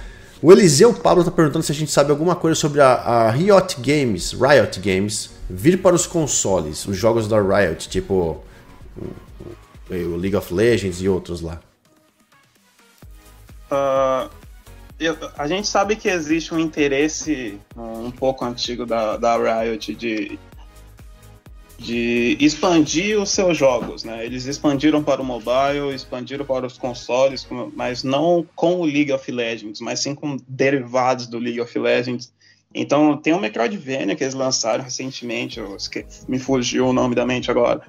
[0.41, 3.77] O Eliseu Pablo tá perguntando se a gente sabe alguma coisa sobre a, a Riot
[3.79, 8.43] Games, Riot Games, vir para os consoles, os jogos da Riot, tipo
[9.89, 11.59] o, League of Legends e outros lá.
[13.71, 14.29] Uh,
[14.99, 20.39] eu, a gente sabe que existe um interesse um pouco antigo da, da Riot de,
[21.77, 24.25] de expandir os seus jogos, né?
[24.25, 29.31] Eles expandiram para o mobile, expandiram para os consoles, mas não com o League of
[29.31, 32.33] Legends, mas sim com derivados do League of Legends.
[32.73, 35.59] Então tem o Metroidvania que eles lançaram recentemente,
[36.27, 37.81] me fugiu o nome da mente agora,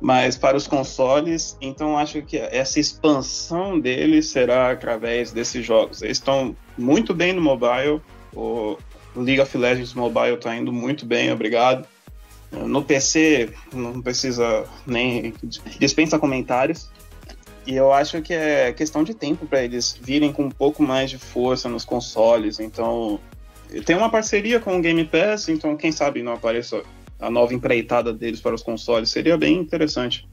[0.00, 6.02] mas para os consoles, então acho que essa expansão deles será através desses jogos.
[6.02, 8.00] Eles estão muito bem no mobile,
[8.34, 8.76] o
[9.14, 11.86] League of Legends Mobile está indo muito bem, obrigado.
[12.50, 15.34] No PC, não precisa nem
[15.78, 16.90] dispensa comentários.
[17.66, 21.10] E eu acho que é questão de tempo para eles virem com um pouco mais
[21.10, 22.58] de força nos consoles.
[22.58, 23.20] Então,
[23.80, 26.82] tem uma parceria com o Game Pass, então quem sabe não apareça
[27.18, 29.10] a nova empreitada deles para os consoles.
[29.10, 30.28] Seria bem interessante.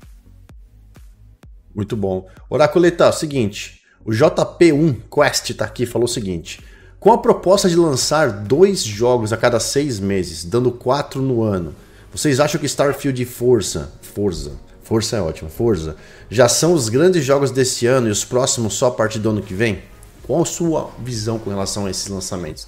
[1.74, 2.28] Muito bom.
[2.50, 6.60] Oraculeta, é o seguinte, o JP1 Quest está aqui falou o seguinte:
[7.00, 11.76] com a proposta de lançar dois jogos a cada seis meses, dando quatro no ano,
[12.12, 15.96] vocês acham que Starfield e Forza, Forza, Força é ótimo, Forza,
[16.30, 19.42] já são os grandes jogos desse ano e os próximos só a partir do ano
[19.42, 19.84] que vem?
[20.24, 22.68] Qual a sua visão com relação a esses lançamentos?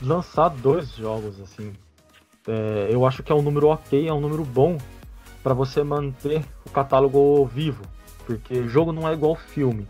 [0.00, 1.72] Lançar dois jogos assim,
[2.46, 4.78] é, eu acho que é um número ok, é um número bom
[5.42, 7.82] para você manter o catálogo vivo,
[8.26, 9.86] porque jogo não é igual filme.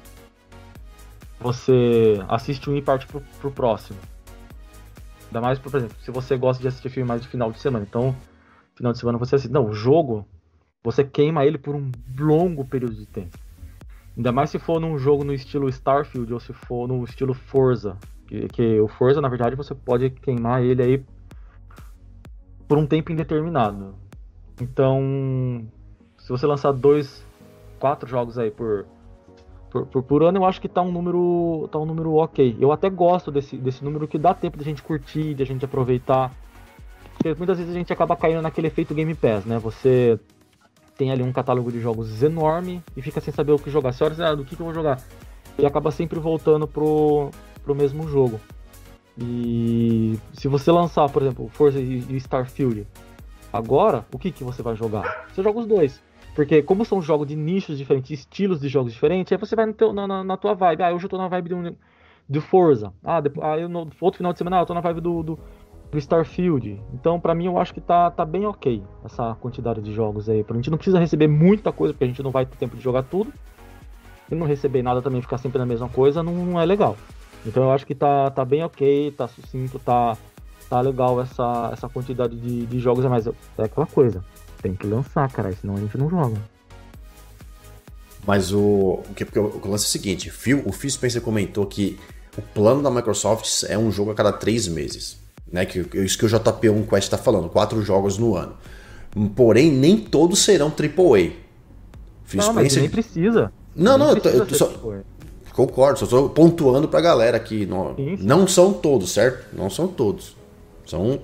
[1.40, 3.98] Você assiste um e parte pro, pro próximo.
[5.26, 7.86] Ainda mais, por exemplo, se você gosta de assistir filme mais de final de semana,
[7.88, 8.14] então
[8.74, 9.52] final de semana você assiste.
[9.52, 10.26] Não, o jogo,
[10.82, 13.38] você queima ele por um longo período de tempo.
[14.16, 17.96] Ainda mais se for num jogo no estilo Starfield ou se for no estilo Forza.
[18.52, 21.04] Que, o Forza, na verdade, você pode queimar ele aí
[22.68, 23.96] por um tempo indeterminado.
[24.60, 25.66] Então,
[26.16, 27.26] se você lançar dois,
[27.80, 28.86] quatro jogos aí por,
[29.68, 32.56] por, por, por, ano, eu acho que tá um número tá um número ok.
[32.60, 35.46] Eu até gosto desse, desse número que dá tempo de a gente curtir, de a
[35.46, 36.32] gente aproveitar.
[37.14, 39.58] Porque muitas vezes a gente acaba caindo naquele efeito Game Pass, né?
[39.58, 40.20] Você
[40.96, 43.92] tem ali um catálogo de jogos enorme e fica sem saber o que jogar.
[43.92, 45.02] Você olha, do que, que eu vou jogar?
[45.58, 47.30] E acaba sempre voltando pro,
[47.70, 48.40] pro mesmo jogo.
[49.16, 52.86] E se você lançar, por exemplo, Forza e Starfield,
[53.52, 55.28] agora, o que, que você vai jogar?
[55.30, 56.02] Você joga os dois.
[56.34, 59.92] Porque como são jogos de nichos diferentes, estilos de jogos diferentes, aí você vai teu,
[59.92, 60.82] na, na, tua vibe.
[60.82, 61.76] Ah, hoje eu tô na vibe do,
[62.28, 62.92] do Forza.
[63.04, 65.22] Ah, depois, ah eu no outro final de semana, ah, eu tô na vibe do,
[65.22, 65.38] do,
[65.90, 66.80] pro Starfield.
[66.94, 70.42] Então, para mim, eu acho que tá, tá bem ok essa quantidade de jogos aí.
[70.42, 72.82] Pra gente não precisa receber muita coisa, porque a gente não vai ter tempo de
[72.82, 73.32] jogar tudo.
[74.30, 76.96] E não receber nada também, ficar sempre na mesma coisa, não, não é legal.
[77.46, 80.16] Então eu acho que tá, tá bem ok, tá sucinto, tá,
[80.68, 83.26] tá legal essa, essa quantidade de, de jogos a mais.
[83.26, 84.24] É aquela coisa,
[84.62, 86.36] tem que lançar, cara, senão a gente não joga.
[88.26, 91.64] Mas o, o, que, o, o lance é o seguinte, Phil, o Phil Spencer comentou
[91.66, 91.98] que
[92.36, 95.20] o plano da Microsoft é um jogo a cada três meses
[95.50, 95.66] né?
[95.66, 98.54] Que, isso que o JP1 Quest está falando, quatro jogos no ano.
[99.34, 101.32] Porém, nem todos serão AAA.
[102.24, 103.52] Phil não, mas nem precisa.
[103.74, 104.94] Não, nem não, precisa eu, tô, eu só,
[105.52, 107.66] concordo, só estou pontuando para a galera aqui.
[107.66, 108.24] Não, sim, sim.
[108.24, 109.46] não são todos, certo?
[109.56, 110.36] Não são todos.
[110.86, 111.20] São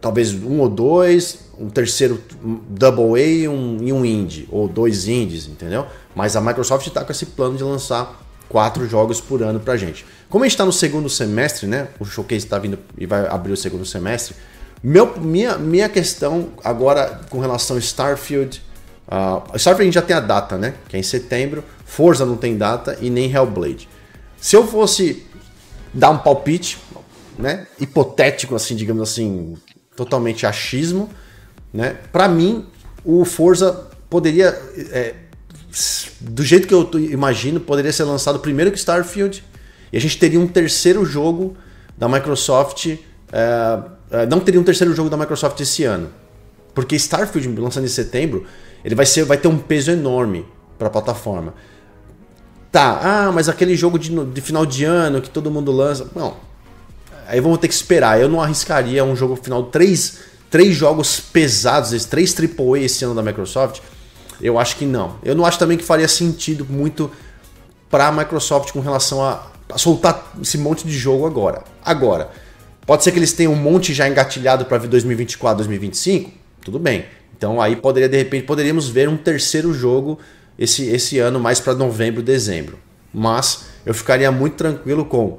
[0.00, 2.20] talvez um ou dois, um terceiro
[2.68, 5.86] Double A um, e um Indie, ou dois Indies, entendeu?
[6.14, 10.04] Mas a Microsoft está com esse plano de lançar quatro jogos por ano pra gente.
[10.28, 11.88] Como a gente está no segundo semestre, né?
[12.00, 14.34] O showcase está vindo e vai abrir o segundo semestre.
[14.82, 18.60] Meu, minha, minha questão agora com relação a Starfield.
[19.12, 20.74] Uh, gente já tem a data, né?
[20.88, 21.62] Que é em setembro.
[21.84, 23.88] Forza não tem data e nem Hellblade.
[24.38, 25.26] Se eu fosse
[25.92, 26.78] dar um palpite,
[27.38, 27.66] né?
[27.78, 29.54] Hipotético, assim, digamos assim,
[29.94, 31.10] totalmente achismo,
[31.72, 31.98] né?
[32.10, 32.66] Para mim,
[33.04, 34.58] o Forza poderia
[34.90, 35.14] é,
[36.20, 39.42] do jeito que eu imagino, poderia ser lançado primeiro que Starfield
[39.92, 41.56] e a gente teria um terceiro jogo
[41.96, 42.96] da Microsoft.
[43.32, 46.10] É, não teria um terceiro jogo da Microsoft esse ano.
[46.74, 48.46] Porque Starfield, lançando em setembro,
[48.84, 50.46] ele vai, ser, vai ter um peso enorme
[50.78, 51.54] para a plataforma.
[52.70, 56.08] Tá, ah, mas aquele jogo de, de final de ano que todo mundo lança.
[56.14, 56.36] Não.
[57.28, 58.20] Aí vamos ter que esperar.
[58.20, 59.64] Eu não arriscaria um jogo final.
[59.64, 60.20] Três,
[60.50, 63.80] três jogos pesados, três AAA esse ano da Microsoft
[64.42, 65.16] eu acho que não.
[65.22, 67.10] Eu não acho também que faria sentido muito
[67.88, 71.62] para a Microsoft com relação a, a, soltar esse monte de jogo agora.
[71.84, 72.30] Agora,
[72.84, 76.32] pode ser que eles tenham um monte já engatilhado para 2024, 2025?
[76.64, 77.04] Tudo bem.
[77.36, 80.18] Então aí poderia de repente poderíamos ver um terceiro jogo
[80.58, 82.78] esse, esse ano mais para novembro, dezembro.
[83.12, 85.38] Mas eu ficaria muito tranquilo com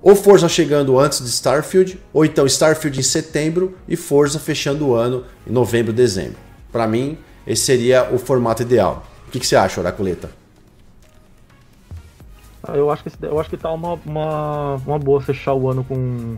[0.00, 4.94] ou Forza chegando antes de Starfield, ou então Starfield em setembro e Forza fechando o
[4.94, 6.38] ano em novembro, dezembro.
[6.70, 9.04] Para mim, esse seria o formato ideal.
[9.26, 10.30] O que, que você acha, Oraculeta?
[12.68, 16.36] Eu acho que, eu acho que tá uma, uma, uma boa fechar o ano com,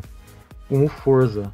[0.69, 1.53] com o Forza.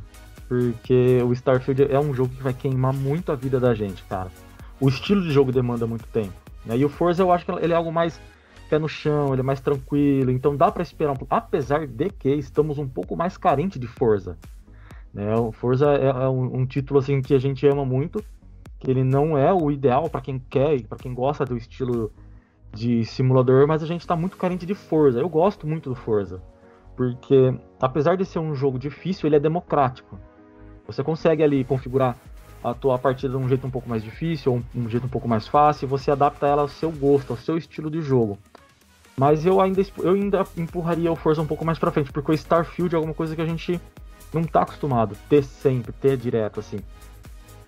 [0.49, 4.31] Porque o Starfield é um jogo que vai queimar muito a vida da gente, cara.
[4.81, 6.35] O estilo de jogo demanda muito tempo.
[6.65, 6.79] Né?
[6.79, 8.21] E o Forza eu acho que ele é algo mais
[8.69, 11.35] pé no chão, ele é mais tranquilo, então dá para esperar um pouco.
[11.35, 14.37] Apesar de que estamos um pouco mais carente de Forza.
[15.15, 15.35] Né?
[15.35, 18.23] O Forza é, é um, um, título assim que a gente ama muito,
[18.79, 22.13] que ele não é o ideal para quem quer, para quem gosta do estilo
[22.73, 25.19] de simulador, mas a gente está muito carente de Forza.
[25.19, 26.43] Eu gosto muito do Forza,
[26.95, 30.19] porque apesar de ser um jogo difícil, ele é democrático.
[30.87, 32.17] Você consegue ali configurar
[32.63, 35.29] a tua partida de um jeito um pouco mais difícil ou um, jeito um pouco
[35.29, 38.39] mais fácil, você adapta ela ao seu gosto, ao seu estilo de jogo.
[39.17, 42.35] Mas eu ainda, eu ainda empurraria o Forza um pouco mais pra frente, porque o
[42.35, 43.81] Starfield é alguma coisa que a gente
[44.33, 46.79] não tá acostumado ter sempre, ter direto assim.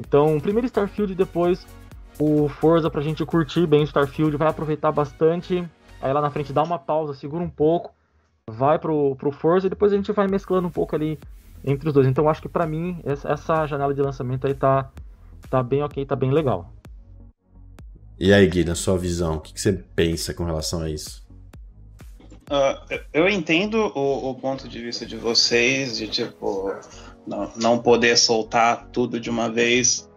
[0.01, 1.67] Então, primeiro Starfield, depois
[2.19, 5.67] o Forza pra gente curtir bem o Starfield, vai aproveitar bastante.
[6.03, 7.93] Aí lá na frente dá uma pausa, segura um pouco,
[8.49, 11.19] vai pro, pro Forza e depois a gente vai mesclando um pouco ali
[11.65, 12.07] entre os dois.
[12.07, 14.91] Então acho que para mim essa janela de lançamento aí tá,
[15.51, 16.73] tá bem ok, tá bem legal.
[18.21, 21.25] E aí, Gui, na sua visão, o que, que você pensa com relação a isso?
[22.51, 26.75] Uh, eu entendo o, o, ponto de vista de vocês, de tipo,
[27.27, 30.09] não, não poder soltar tudo de uma vez,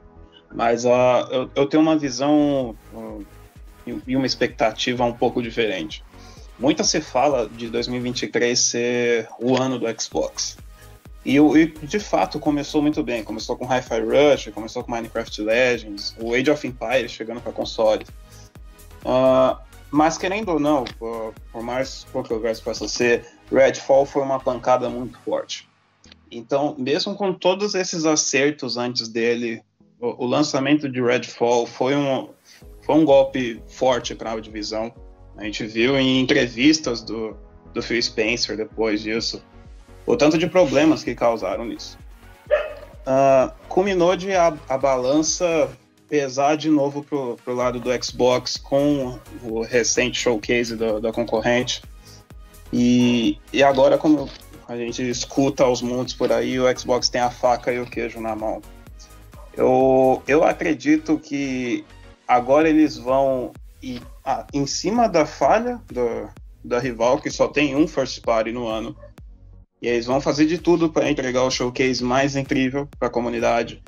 [0.51, 3.25] mas uh, eu, eu, tenho uma visão uh,
[4.07, 6.03] e uma expectativa um pouco diferente.
[6.57, 10.57] Muito se fala de 2023 ser o ano do Xbox.
[11.23, 13.23] E, e de fato começou muito bem.
[13.23, 18.05] Começou com Hi-Fi Rush, começou com Minecraft Legends, o Age of Empires chegando para console.
[19.05, 19.59] Uh,
[19.91, 25.19] mas querendo ou não, por, por mais controverso possa ser, Redfall foi uma pancada muito
[25.19, 25.69] forte.
[26.31, 29.61] Então, mesmo com todos esses acertos antes dele,
[29.99, 32.29] o, o lançamento de Redfall foi um,
[32.81, 34.93] foi um golpe forte para a divisão.
[35.37, 37.35] A gente viu em entrevistas do,
[37.73, 39.43] do Phil Spencer depois disso
[40.05, 41.97] o tanto de problemas que causaram nisso.
[43.01, 45.69] Uh, culminou de a, a balança
[46.07, 51.81] pesar de novo pro, pro lado do Xbox com o recente showcase da concorrente.
[52.71, 54.29] E, e agora, como
[54.67, 58.19] a gente escuta aos montes por aí, o Xbox tem a faca e o queijo
[58.19, 58.61] na mão.
[59.53, 61.85] Eu, eu acredito que
[62.27, 66.29] agora eles vão ir ah, em cima da falha do,
[66.63, 68.95] da rival, que só tem um first party no ano.
[69.81, 73.81] E eles vão fazer de tudo para entregar o showcase mais incrível para a comunidade.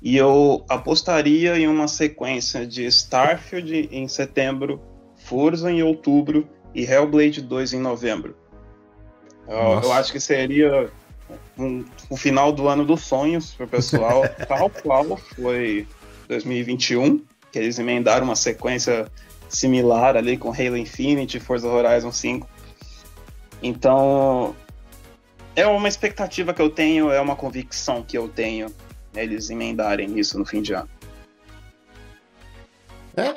[0.00, 4.80] E eu apostaria em uma sequência de Starfield em setembro,
[5.16, 8.36] Forza em outubro e Hellblade 2 em novembro.
[9.48, 10.90] Eu, eu acho que seria
[11.58, 15.86] um, o final do ano dos sonhos para o pessoal, tal qual foi
[16.28, 19.06] 2021, que eles emendaram uma sequência
[19.48, 22.48] similar ali com Halo Infinite e Forza Horizon 5.
[23.62, 24.54] Então,
[25.54, 28.72] é uma expectativa que eu tenho, é uma convicção que eu tenho
[29.14, 30.88] eles emendarem isso no fim de ano.
[33.16, 33.34] É.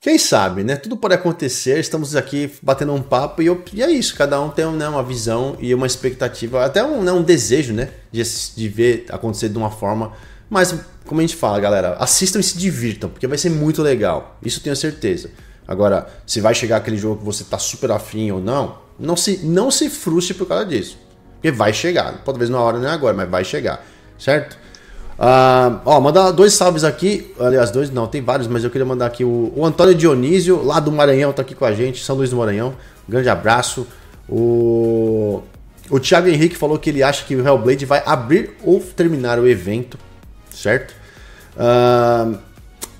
[0.00, 0.76] Quem sabe, né?
[0.76, 1.78] Tudo pode acontecer.
[1.78, 4.14] Estamos aqui batendo um papo e, eu, e é isso.
[4.14, 7.90] Cada um tem né, uma visão e uma expectativa, até um, né, um desejo, né?
[8.12, 10.12] De, de ver acontecer de uma forma.
[10.48, 10.74] Mas,
[11.06, 14.38] como a gente fala, galera, assistam e se divirtam, porque vai ser muito legal.
[14.42, 15.30] Isso tenho certeza.
[15.66, 19.38] Agora, se vai chegar aquele jogo que você tá super afim ou não, não se,
[19.38, 20.98] não se frustre por causa disso.
[21.44, 22.22] Porque vai chegar.
[22.24, 23.84] Talvez na hora, não é agora, mas vai chegar.
[24.18, 24.54] Certo?
[25.18, 27.34] Uh, ó, mandar dois salves aqui.
[27.38, 30.80] Aliás, dois não, tem vários, mas eu queria mandar aqui o, o Antônio Dionísio, lá
[30.80, 32.74] do Maranhão, tá aqui com a gente, São Luís do Maranhão.
[33.06, 33.86] Um grande abraço.
[34.26, 35.42] O,
[35.90, 39.46] o Thiago Henrique falou que ele acha que o Hellblade vai abrir ou terminar o
[39.46, 39.98] evento,
[40.50, 40.94] certo?
[41.58, 42.38] Uh,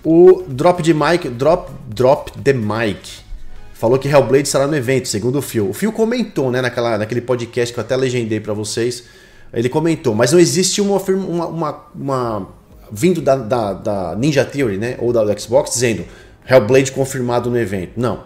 [0.04, 3.23] o Drop de Mike, Drop, Drop the Mike
[3.74, 5.68] falou que Hellblade estará no evento, segundo o Phil.
[5.68, 9.04] O Phil comentou, né, naquela, naquele podcast que eu até legendei para vocês
[9.54, 12.48] ele comentou, mas não existe uma, uma, uma, uma
[12.90, 14.96] vindo da, da, da, Ninja Theory, né?
[14.98, 16.04] Ou da Xbox, dizendo
[16.48, 17.92] Hellblade confirmado no evento.
[17.96, 18.24] Não.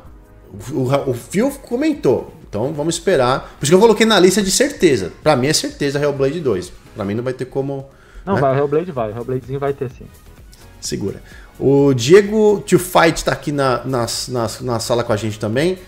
[0.72, 2.32] O, o, o Phil comentou.
[2.48, 3.56] Então vamos esperar.
[3.58, 5.12] Por isso que eu coloquei na lista de certeza.
[5.22, 6.72] Pra mim é certeza Hellblade 2.
[6.94, 7.86] Pra mim não vai ter como.
[8.24, 8.40] Não, né?
[8.40, 9.12] vai, Hellblade vai.
[9.12, 10.06] Hellbladezinho vai ter sim.
[10.80, 11.22] Segura.
[11.58, 15.78] O Diego To Fight tá aqui na, na, na, na sala com a gente também.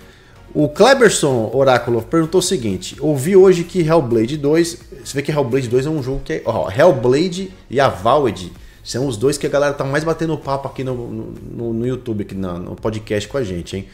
[0.53, 4.79] O Kleberson Oráculo perguntou o seguinte: ouvi hoje que Hellblade 2.
[5.05, 6.43] Você vê que Hellblade 2 é um jogo que é.
[6.45, 8.53] Ó, Hellblade e a Valed
[8.83, 12.23] são os dois que a galera tá mais batendo papo aqui no, no, no YouTube,
[12.23, 13.87] aqui no, no, podcast com a gente, hein?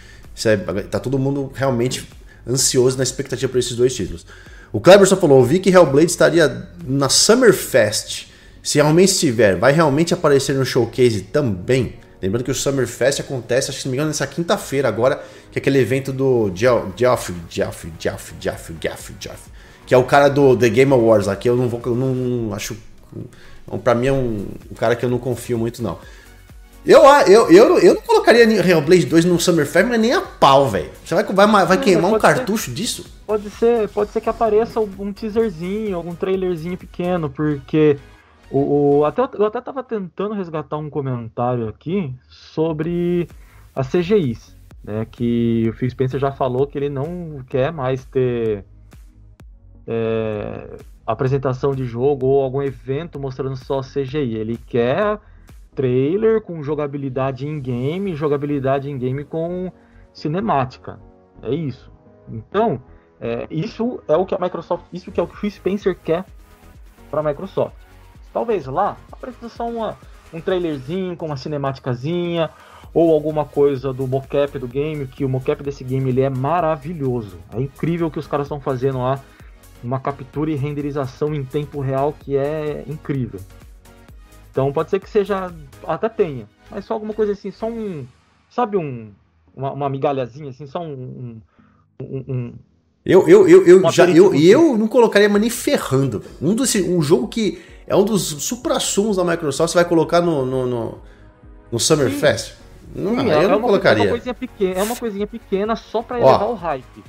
[0.44, 2.08] É, tá todo mundo realmente
[2.48, 4.24] ansioso na expectativa para esses dois títulos.
[4.72, 8.28] O Kleberson falou: ouvi que Hellblade estaria na Summerfest.
[8.66, 11.94] Se realmente estiver, vai realmente aparecer no showcase também?
[12.20, 15.22] Lembrando que o Summer Fest acontece, acho que se não me engano, nessa quinta-feira agora,
[15.52, 18.34] que é aquele evento do Geoff, Geoff, Geoff, Geoff,
[18.80, 19.50] Geoff, Geoff,
[19.86, 22.52] que é o cara do The Game Awards lá, que eu não vou, eu não
[22.52, 22.76] acho,
[23.84, 26.00] pra mim é um, um cara que eu não confio muito não.
[26.84, 30.68] Eu, eu, eu, eu não colocaria Hellblade 2 no Summer Fest, mas nem a pau,
[30.68, 30.90] velho.
[31.04, 33.06] Você vai, vai, vai queimar um cartucho ser, disso?
[33.24, 37.96] Pode ser, pode ser que apareça um teaserzinho, algum trailerzinho pequeno, porque
[38.50, 43.28] o, o até, eu até tava tentando resgatar um comentário aqui sobre
[43.74, 45.04] as CGIs, né?
[45.04, 48.64] Que o Phil Spencer já falou que ele não quer mais ter
[49.86, 50.76] é,
[51.06, 54.36] apresentação de jogo ou algum evento mostrando só CGI.
[54.36, 55.20] Ele quer
[55.74, 59.70] trailer com jogabilidade em game, jogabilidade em game com
[60.12, 60.98] cinemática.
[61.42, 61.92] É isso.
[62.28, 62.80] Então,
[63.20, 66.24] é, isso é o que a Microsoft, isso que é o que o Spencer quer
[67.10, 67.85] para a Microsoft.
[68.36, 69.96] Talvez lá apareça só uma,
[70.30, 72.50] um trailerzinho com uma cinemáticazinha
[72.92, 77.38] ou alguma coisa do mocap do game, que o mocap desse game ele é maravilhoso.
[77.54, 79.24] É incrível o que os caras estão fazendo lá,
[79.82, 83.40] uma captura e renderização em tempo real que é incrível.
[84.50, 85.50] Então pode ser que seja.
[85.86, 86.46] Até tenha.
[86.70, 88.04] Mas só alguma coisa assim, só um.
[88.50, 89.12] Sabe um.
[89.56, 91.40] Uma, uma migalhazinha, assim, só um.
[91.98, 92.52] um, um
[93.02, 94.06] eu, eu, eu, eu já.
[94.10, 96.22] Eu, eu não colocaria mas nem ferrando.
[96.42, 100.44] Um, desse, um jogo que é um dos supra-sumos da Microsoft, você vai colocar no,
[100.44, 100.98] no, no,
[101.70, 102.18] no Summer Sim.
[102.18, 102.52] Fest.
[102.94, 104.04] Não, Sim, eu é não uma, colocaria.
[104.04, 107.04] É uma, coisinha pequena, é uma coisinha pequena só pra elevar Ó, o hype.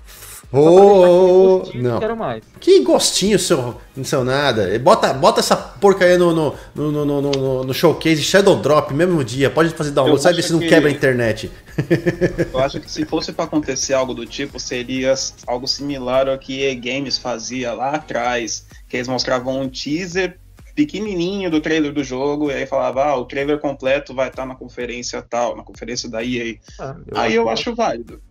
[0.51, 1.99] Oh, não.
[1.99, 2.41] Quero mais.
[2.59, 4.79] Que gostinho seu, não seu nada.
[4.79, 9.49] Bota, bota essa porcaria no, no, no, no, no, no showcase Shadow Drop mesmo dia.
[9.49, 10.69] Pode fazer download, sabe se não que...
[10.69, 11.51] quebra a internet.
[12.53, 15.13] Eu acho que se fosse para acontecer algo do tipo, seria
[15.45, 20.37] algo similar ao que E Games fazia lá atrás, que eles mostravam um teaser
[20.77, 24.53] pequenininho do trailer do jogo, e aí falava, ah, o trailer completo vai estar na
[24.53, 26.55] conferência tal, na conferência da EA.
[26.79, 28.21] Ah, eu aí eu acho válido.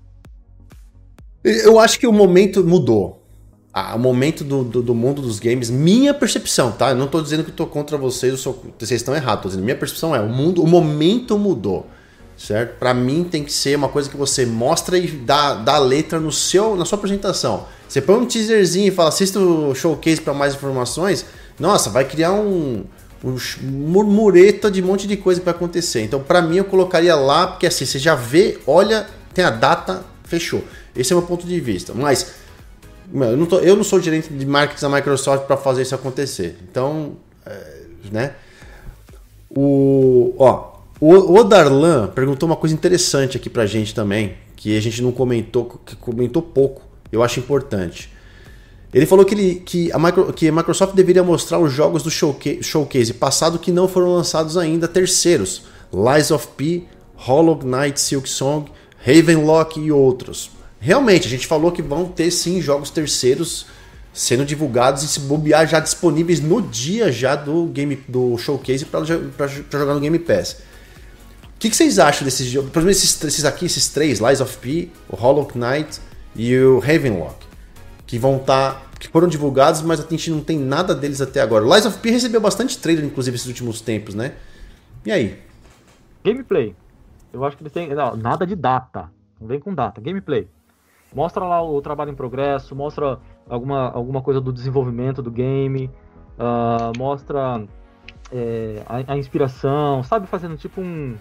[1.42, 3.20] Eu acho que o momento mudou.
[3.74, 6.90] Ah, o momento do, do, do, mundo dos games, minha percepção, tá?
[6.90, 9.48] Eu não tô dizendo que eu tô contra vocês, eu sou, vocês estão errados, tô
[9.48, 11.86] dizendo, minha percepção é, o mundo, o momento mudou,
[12.38, 12.78] certo?
[12.78, 16.30] Para mim tem que ser uma coisa que você mostra e dá, dá letra no
[16.30, 17.66] seu, na sua apresentação.
[17.88, 21.26] Você põe um teaserzinho e fala, assista o showcase para mais informações,
[21.58, 22.84] nossa, vai criar um,
[23.24, 26.02] um murmureta de um monte de coisa para acontecer.
[26.02, 30.04] Então, para mim, eu colocaria lá, porque assim, você já vê, olha, tem a data,
[30.24, 30.62] fechou.
[30.94, 31.92] Esse é o meu ponto de vista.
[31.94, 32.34] Mas
[33.12, 36.58] eu não, tô, eu não sou gerente de marketing da Microsoft para fazer isso acontecer.
[36.68, 38.34] Então, é, né?
[39.48, 45.02] O, ó, o Odarlan perguntou uma coisa interessante aqui pra gente também, que a gente
[45.02, 46.82] não comentou, que comentou pouco.
[47.12, 48.10] Eu acho importante.
[48.94, 52.10] Ele falou que, ele, que, a Micro, que a Microsoft deveria mostrar os jogos do
[52.10, 55.62] showcase, showcase passado que não foram lançados ainda, terceiros.
[55.92, 56.84] Lies of P,
[57.14, 58.70] Hollow Knight, Silk Song,
[59.04, 60.50] Ravenlock e outros.
[60.80, 63.66] Realmente, a gente falou que vão ter sim jogos terceiros
[64.12, 69.04] sendo divulgados e se bobear já disponíveis no dia já do game do showcase para
[69.46, 70.56] jogar no Game Pass.
[71.54, 72.70] O que, que, vocês acham desses jogos?
[72.70, 76.00] Por exemplo, esses, esses, aqui, esses três, Lies of P, o Hollow Knight
[76.34, 77.45] e o Ravenlock,
[78.06, 78.74] que vão estar.
[78.74, 81.64] Tá, que foram divulgados, mas a gente não tem nada deles até agora.
[81.64, 84.32] Lies of P recebeu bastante trailer, inclusive, esses últimos tempos, né?
[85.04, 85.38] E aí?
[86.24, 86.74] Gameplay.
[87.32, 87.94] Eu acho que eles têm.
[87.94, 89.10] Não, nada de data.
[89.38, 90.00] Não vem com data.
[90.00, 90.48] Gameplay.
[91.14, 95.90] Mostra lá o trabalho em progresso, mostra alguma, alguma coisa do desenvolvimento do game,
[96.38, 97.64] uh, mostra
[98.32, 101.16] é, a, a, inspiração, sabe, fazendo tipo um,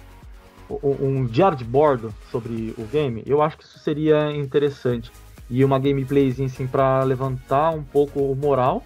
[0.69, 3.23] um, um diário de bordo sobre o game.
[3.25, 5.11] Eu acho que isso seria interessante.
[5.49, 8.83] E uma gameplayzinha assim para levantar um pouco o moral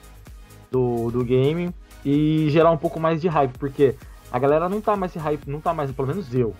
[0.71, 3.95] do, do game e gerar um pouco mais de hype, porque
[4.31, 6.53] a galera não tá mais hype, não tá mais, pelo menos eu.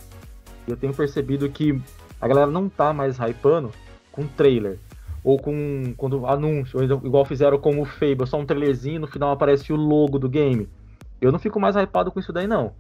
[0.68, 1.80] Eu tenho percebido que
[2.20, 3.72] a galera não tá mais hypando
[4.12, 4.80] com trailer.
[5.24, 9.72] Ou com quando anúncio, igual fizeram com o Fable, só um trailerzinho no final aparece
[9.74, 10.68] o logo do game.
[11.22, 12.74] Eu não fico mais hypado com isso daí, não.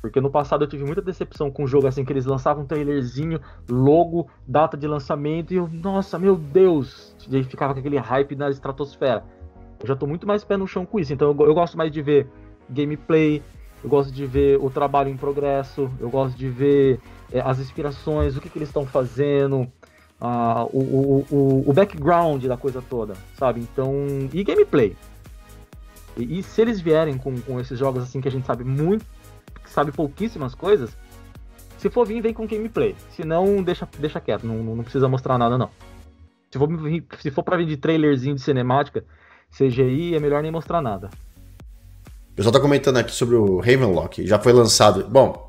[0.00, 2.66] Porque no passado eu tive muita decepção com o jogo assim, que eles lançavam um
[2.66, 7.16] trailerzinho, logo, data de lançamento, e eu, nossa, meu Deus!
[7.30, 9.24] E ficava com aquele hype na estratosfera.
[9.80, 11.90] Eu já tô muito mais pé no chão com isso, então eu, eu gosto mais
[11.90, 12.28] de ver
[12.70, 13.42] gameplay,
[13.82, 17.00] eu gosto de ver o trabalho em progresso, eu gosto de ver
[17.32, 19.62] é, as inspirações, o que, que eles estão fazendo,
[20.20, 23.60] uh, o, o, o, background da coisa toda, sabe?
[23.60, 23.92] Então,
[24.32, 24.96] e gameplay.
[26.16, 29.04] E, e, se eles vierem com, com esses jogos assim que a gente sabe muito,
[29.78, 30.96] sabe pouquíssimas coisas,
[31.78, 32.96] se for vir, vem com gameplay.
[33.10, 35.70] Se não, deixa, deixa quieto, não, não precisa mostrar nada não.
[36.50, 36.68] Se for,
[37.20, 39.04] se for pra vir de trailerzinho de cinemática,
[39.56, 41.10] CGI, é melhor nem mostrar nada.
[42.32, 44.26] O pessoal tá comentando aqui sobre o Ravenlock.
[44.26, 45.06] Já foi lançado.
[45.08, 45.47] Bom,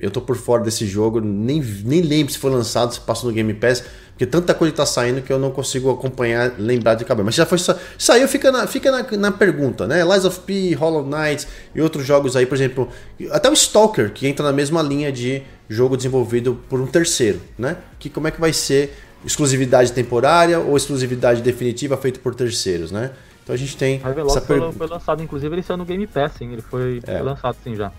[0.00, 3.34] Eu tô por fora desse jogo, nem, nem lembro se foi lançado, se passou no
[3.36, 3.84] Game Pass,
[4.20, 7.24] porque tanta coisa tá saindo que eu não consigo acompanhar, lembrar de cabeça.
[7.24, 7.58] Mas já foi
[7.98, 10.04] saiu, fica na, fica na, na pergunta, né?
[10.04, 12.88] Lies of P, Hollow Knight e outros jogos aí, por exemplo,
[13.30, 17.76] até o Stalker, que entra na mesma linha de jogo desenvolvido por um terceiro, né?
[17.98, 18.94] Que como é que vai ser
[19.24, 23.10] exclusividade temporária ou exclusividade definitiva feita por terceiros, né?
[23.42, 24.76] Então a gente tem essa pergunta.
[24.76, 26.52] Foi lançado, inclusive, ele saiu no Game Pass, sim.
[26.52, 27.16] Ele foi, é.
[27.16, 27.90] foi lançado sim já.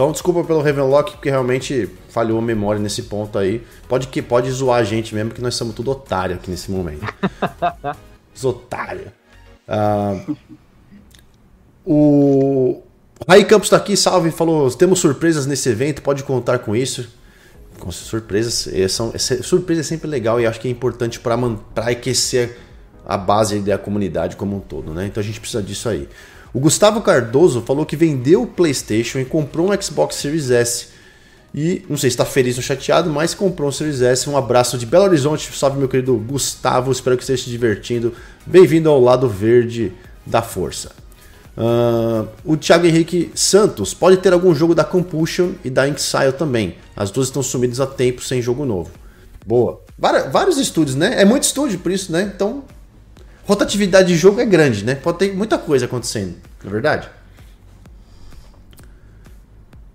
[0.00, 3.62] Então, desculpa pelo Ravenlock, porque realmente falhou a memória nesse ponto aí.
[3.86, 7.04] Pode que pode zoar a gente mesmo, que nós somos tudo otário aqui nesse momento.
[8.34, 9.08] Os otários.
[9.68, 10.36] Uh,
[11.84, 12.82] o
[13.28, 17.06] Rai Campos está aqui, salve, falou: temos surpresas nesse evento, pode contar com isso.
[17.78, 21.36] Com surpresas, é, são, é surpresa é sempre legal e acho que é importante para
[21.76, 22.56] aquecer
[23.04, 25.08] a base da comunidade como um todo, né?
[25.08, 26.08] Então a gente precisa disso aí.
[26.52, 30.88] O Gustavo Cardoso falou que vendeu o PlayStation e comprou um Xbox Series S.
[31.54, 34.28] E não sei se está feliz ou chateado, mas comprou um Series S.
[34.28, 35.50] Um abraço de Belo Horizonte.
[35.56, 36.90] Salve, meu querido Gustavo.
[36.90, 38.12] Espero que esteja se divertindo.
[38.44, 39.92] Bem-vindo ao lado verde
[40.26, 40.92] da força.
[41.56, 46.76] Uh, o Thiago Henrique Santos pode ter algum jogo da Compulsion e da Inxile também.
[46.96, 48.90] As duas estão sumidas há tempo sem jogo novo.
[49.46, 49.80] Boa.
[50.32, 51.20] Vários estúdios, né?
[51.20, 52.32] É muito estúdio por isso, né?
[52.34, 52.64] Então
[53.50, 54.94] rotatividade de jogo é grande, né?
[54.94, 57.08] Pode ter muita coisa acontecendo, não é verdade?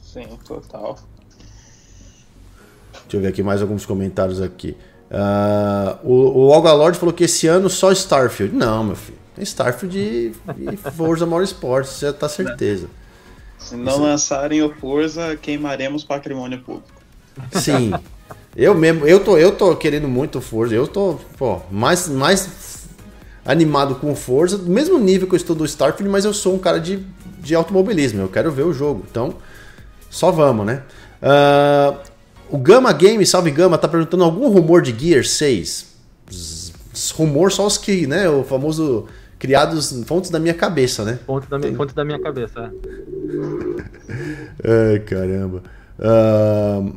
[0.01, 0.99] Sim, total.
[2.91, 4.75] Deixa eu ver aqui mais alguns comentários aqui.
[5.09, 8.53] Uh, o, o Olga Lord falou que esse ano só Starfield.
[8.55, 9.17] Não, meu filho.
[9.35, 10.33] Tem Starfield e,
[10.73, 12.87] e Forza Motorsport, você tá certeza.
[13.57, 14.01] Se não Isso...
[14.01, 17.01] lançarem o Forza, queimaremos patrimônio público.
[17.51, 17.93] Sim.
[18.55, 20.73] Eu mesmo, eu tô, eu tô querendo muito Forza.
[20.73, 22.47] Eu tô, pô, mais, mais
[23.45, 26.59] animado com força, do mesmo nível que eu estou do Starfield, mas eu sou um
[26.59, 26.99] cara de,
[27.39, 29.05] de automobilismo, eu quero ver o jogo.
[29.09, 29.35] Então,
[30.09, 30.81] só vamos, né?
[31.21, 31.97] Uh,
[32.49, 35.93] o Gama Game, salve Gama, tá perguntando algum rumor de Gear 6.
[37.13, 38.27] Rumor só os que, né?
[38.29, 39.05] O famoso
[39.37, 41.19] criados fontes da minha cabeça, né?
[41.25, 42.69] Fontes da, minha, fontes da minha cabeça, é.
[44.93, 45.61] Ai, caramba.
[45.99, 46.95] Uh,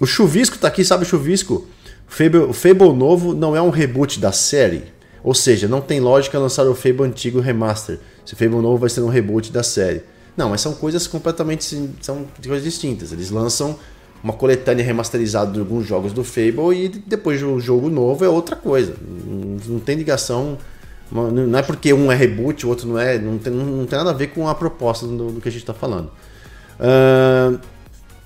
[0.00, 1.66] o Chuvisco tá aqui, sabe o Chuvisco?
[2.08, 4.84] O Fable, o Fable novo não é um reboot da série.
[5.26, 7.98] Ou seja, não tem lógica lançar o Fable antigo remaster.
[8.24, 10.04] Se o Fable novo vai ser um reboot da série.
[10.36, 11.64] Não, mas são coisas completamente
[12.00, 13.10] são coisas distintas.
[13.10, 13.76] Eles lançam
[14.22, 18.54] uma coletânea remasterizada de alguns jogos do Fable e depois o jogo novo é outra
[18.54, 18.94] coisa.
[19.66, 20.58] Não, tem ligação.
[21.10, 23.18] Não é porque um é reboot, o outro não é.
[23.18, 25.62] Não tem, não tem nada a ver com a proposta do, do que a gente
[25.62, 26.08] está falando.
[26.78, 27.58] Uh,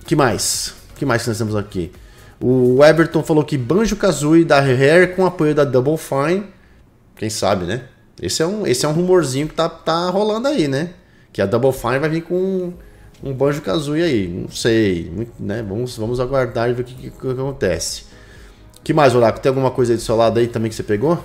[0.04, 0.74] que mais?
[0.96, 1.90] que mais que nós temos aqui?
[2.38, 6.59] O Everton falou que Banjo Kazooie da Rare com apoio da Double Fine
[7.20, 7.82] quem sabe, né?
[8.18, 10.94] Esse é um, esse é um rumorzinho que tá, tá rolando aí, né?
[11.30, 12.72] Que a Double Fine vai vir com um,
[13.22, 14.26] um Banjo Kazooie aí.
[14.26, 15.62] Não sei, né?
[15.62, 18.06] Vamos, vamos aguardar e ver o que, que, que acontece.
[18.82, 19.38] que mais, Oraco?
[19.38, 21.22] Tem alguma coisa aí do seu lado aí também que você pegou?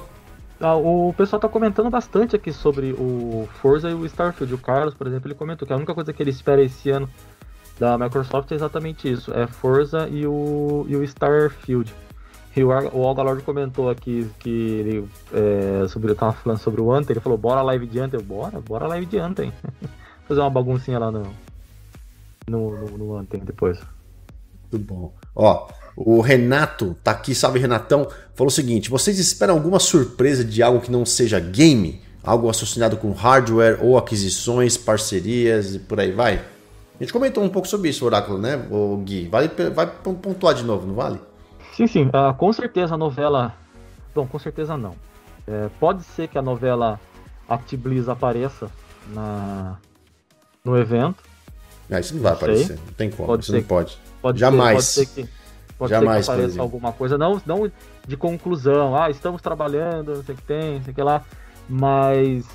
[0.59, 4.53] Ah, o pessoal tá comentando bastante aqui sobre o Forza e o Starfield.
[4.53, 7.09] O Carlos, por exemplo, ele comentou que a única coisa que ele espera esse ano
[7.79, 11.89] da Microsoft é exatamente isso: é Forza e o, e o Starfield.
[12.55, 17.13] E o, o Algalord comentou aqui que ele é, sobre, tava falando sobre o Anthem,
[17.13, 18.21] ele falou, bora live de Anthem.
[18.21, 19.51] Bora, bora live de Anthem.
[20.27, 21.23] Fazer uma baguncinha lá no,
[22.47, 23.79] no, no, no depois.
[24.71, 25.13] Muito bom.
[25.35, 30.63] Ó, o Renato tá aqui, salve Renatão, falou o seguinte: vocês esperam alguma surpresa de
[30.63, 32.01] algo que não seja game?
[32.23, 36.43] Algo associado com hardware ou aquisições, parcerias e por aí vai?
[36.99, 39.27] A gente comentou um pouco sobre isso, Oráculo, né, o Gui?
[39.27, 41.19] Vale, vai pontuar de novo, não vale?
[41.75, 42.05] Sim, sim.
[42.07, 43.53] Uh, com certeza a novela.
[44.13, 44.95] Bom, com certeza não.
[45.45, 46.99] É, pode ser que a novela
[47.47, 48.71] Actibliss apareça
[49.09, 49.77] na...
[50.63, 51.21] no evento.
[51.91, 53.97] Ah, isso não vai não aparecer, não tem como, pode isso ser, não pode.
[54.21, 54.85] pode Jamais.
[54.85, 55.33] Ser, pode ser que,
[55.77, 57.71] pode Jamais, ser que apareça alguma coisa, não, não
[58.07, 61.23] de conclusão, ah, estamos trabalhando, não sei o que tem, não sei o que lá,
[61.69, 62.47] mas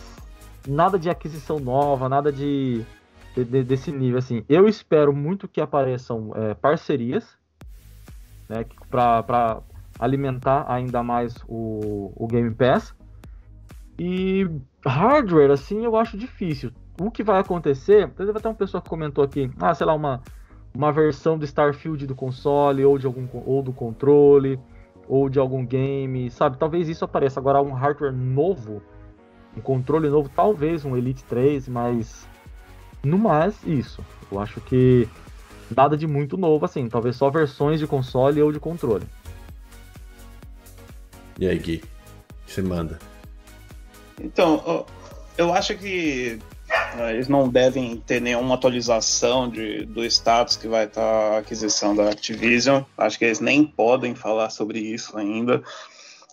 [0.67, 2.85] nada de aquisição nova, nada de,
[3.37, 4.45] de desse nível, assim.
[4.49, 7.25] Eu espero muito que apareçam é, parcerias,
[8.51, 9.63] né, para
[9.99, 12.93] alimentar ainda mais o, o Game Pass.
[13.97, 14.51] E
[14.85, 16.73] hardware, assim, eu acho difícil.
[17.01, 20.21] O que vai acontecer, teve até uma pessoa que comentou aqui, ah, sei lá, uma,
[20.75, 24.59] uma versão do Starfield do console, ou de algum ou do controle,
[25.07, 26.59] ou de algum game, sabe?
[26.59, 27.39] Talvez isso apareça.
[27.39, 28.83] Agora, um hardware novo,
[29.57, 32.29] um controle novo, talvez um Elite 3, mas
[33.05, 34.05] no mais, isso.
[34.31, 35.09] Eu acho que
[35.77, 39.05] nada de muito novo assim, talvez só versões de console ou de controle.
[41.39, 41.83] E aí, Gui?
[42.47, 42.99] Você manda?
[44.21, 44.85] Então,
[45.39, 46.39] eu acho que
[46.97, 51.95] É, eles não devem ter nenhuma atualização de, do status que vai estar a aquisição
[51.95, 52.83] da Activision.
[52.97, 55.63] Acho que eles nem podem falar sobre isso ainda.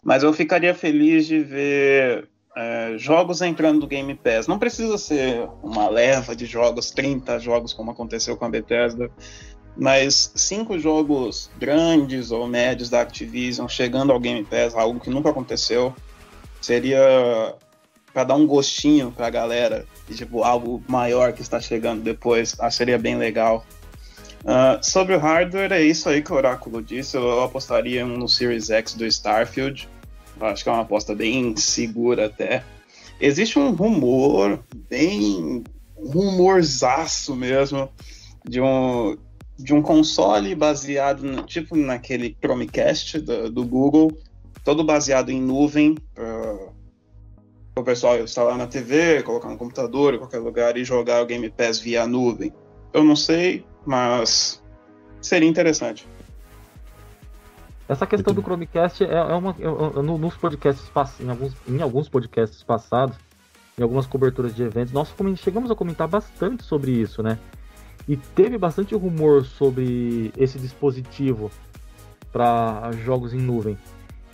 [0.03, 2.27] Mas eu ficaria feliz de ver
[2.57, 4.47] é, jogos entrando no Game Pass.
[4.47, 9.11] Não precisa ser uma leva de jogos, 30 jogos, como aconteceu com a Bethesda,
[9.75, 15.29] mas cinco jogos grandes ou médios da Activision chegando ao Game Pass, algo que nunca
[15.29, 15.93] aconteceu,
[16.59, 17.53] seria
[18.11, 22.71] para dar um gostinho para a galera, tipo, algo maior que está chegando depois, ah,
[22.71, 23.63] seria bem legal.
[24.43, 27.17] Uh, sobre o hardware, é isso aí que o Oráculo disse.
[27.17, 29.87] Eu apostaria no Series X do Starfield.
[30.39, 32.63] Acho que é uma aposta bem segura até.
[33.19, 35.63] Existe um rumor, bem
[35.95, 37.89] rumorzaço mesmo,
[38.47, 39.17] de um,
[39.57, 44.15] de um console baseado, no, tipo naquele Chromecast do, do Google,
[44.63, 46.71] todo baseado em nuvem, uh,
[47.75, 51.49] o pessoal instalar na TV, colocar no computador, em qualquer lugar e jogar o Game
[51.49, 52.53] Pass via nuvem.
[52.93, 54.61] Eu não sei, mas
[55.21, 56.07] seria interessante.
[57.87, 59.55] Essa questão do Chromecast é, é uma.
[59.59, 63.17] É, nos podcasts em alguns, em alguns podcasts passados,
[63.77, 67.39] em algumas coberturas de eventos, nós chegamos a comentar bastante sobre isso, né?
[68.07, 71.49] E teve bastante rumor sobre esse dispositivo
[72.31, 73.77] para jogos em nuvem.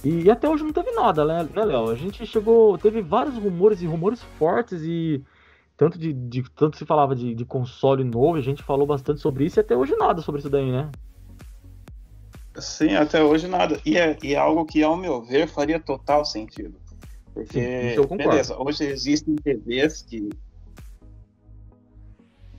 [0.04, 1.90] E, até hoje não teve nada, né, né, Léo?
[1.90, 2.78] A gente chegou.
[2.78, 5.24] Teve vários rumores e rumores fortes e.
[5.76, 9.46] Tanto, de, de tanto se falava de, de console novo, a gente falou bastante sobre
[9.46, 10.90] isso e até hoje nada sobre isso daí, né?
[12.58, 13.80] Sim, até hoje nada.
[13.86, 16.76] E é, e é algo que, ao meu ver, faria total sentido.
[17.34, 20.30] Porque, Sim, beleza, hoje existem TVs que.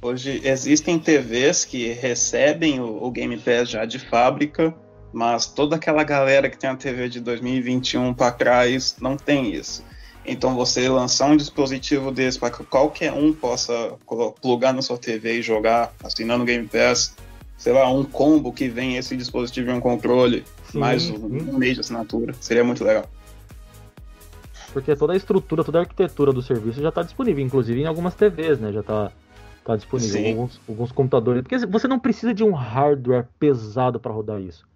[0.02, 4.74] Hoje existem TVs que recebem o, o Game Pass já de fábrica
[5.14, 9.84] mas toda aquela galera que tem a TV de 2021 para trás não tem isso.
[10.26, 13.94] Então você lançar um dispositivo desse para que qualquer um possa
[14.40, 17.14] plugar na sua TV e jogar, assinando Game Pass,
[17.56, 21.58] sei lá, um combo que vem esse dispositivo e um controle, sim, mais um, um
[21.58, 23.08] mês de assinatura, seria muito legal.
[24.72, 28.14] Porque toda a estrutura, toda a arquitetura do serviço já está disponível, inclusive em algumas
[28.14, 28.72] TVs, né?
[28.72, 29.12] Já está
[29.64, 31.42] tá disponível, alguns, alguns computadores.
[31.42, 34.66] Porque você não precisa de um hardware pesado para rodar isso.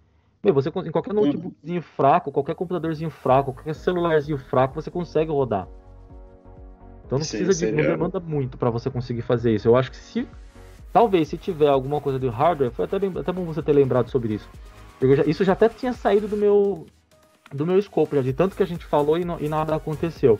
[0.41, 5.67] Meu, você em qualquer notebookzinho fraco, qualquer computadorzinho fraco, qualquer celularzinho fraco, você consegue rodar.
[7.05, 9.67] Então não Sim, precisa de não demanda muito para você conseguir fazer isso.
[9.67, 10.25] Eu acho que se
[10.91, 14.35] talvez se tiver alguma coisa de hardware, foi até, até bom você ter lembrado sobre
[14.35, 14.49] isso.
[15.01, 16.85] Já, isso já até tinha saído do meu
[17.51, 20.37] do meu escopo, já de tanto que a gente falou e, e nada aconteceu.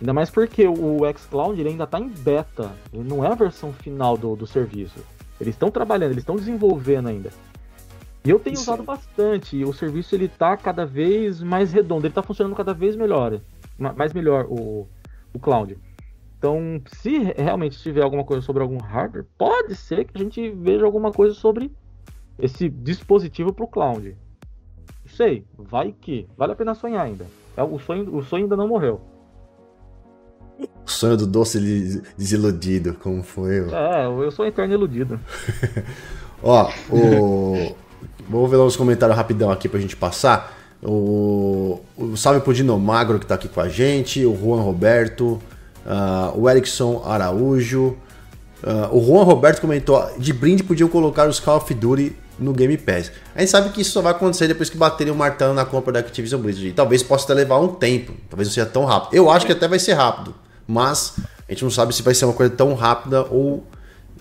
[0.00, 3.72] Ainda mais porque o xCloud ele ainda está em beta, ele não é a versão
[3.72, 4.98] final do, do serviço.
[5.40, 7.30] Eles estão trabalhando, eles estão desenvolvendo ainda.
[8.24, 8.62] E eu tenho Sim.
[8.62, 9.56] usado bastante.
[9.56, 13.40] E o serviço ele tá cada vez mais redondo, ele tá funcionando cada vez melhor.
[13.78, 14.86] Mais melhor o,
[15.32, 15.76] o cloud.
[16.44, 20.84] Então, se realmente tiver alguma coisa sobre algum hardware, pode ser que a gente veja
[20.84, 21.72] alguma coisa sobre
[22.38, 24.14] esse dispositivo para o cloud.
[25.06, 26.28] Não sei, vai que.
[26.36, 27.24] Vale a pena sonhar ainda.
[27.56, 29.00] É, o sonho, o sonho ainda não morreu.
[30.86, 33.60] O sonho do doce desiludido, como foi?
[33.60, 35.18] É, eu sou eterno iludido.
[36.44, 37.74] Ó, o.
[38.28, 40.54] Vou ver lá os comentários rapidão aqui pra gente passar.
[40.82, 45.40] O, o salve pro Dino Magro que tá aqui com a gente, o Juan Roberto,
[45.84, 47.96] uh, o Erickson Araújo.
[48.62, 52.76] Uh, o Juan Roberto comentou: de brinde podiam colocar os Call of Duty no Game
[52.76, 53.12] Pass.
[53.34, 55.92] A gente sabe que isso só vai acontecer depois que baterem o martelo na compra
[55.92, 56.68] da Activision Blizzard.
[56.68, 59.14] E talvez possa até levar um tempo, talvez não seja tão rápido.
[59.14, 60.34] Eu acho que até vai ser rápido,
[60.66, 61.14] mas
[61.48, 63.64] a gente não sabe se vai ser uma coisa tão rápida ou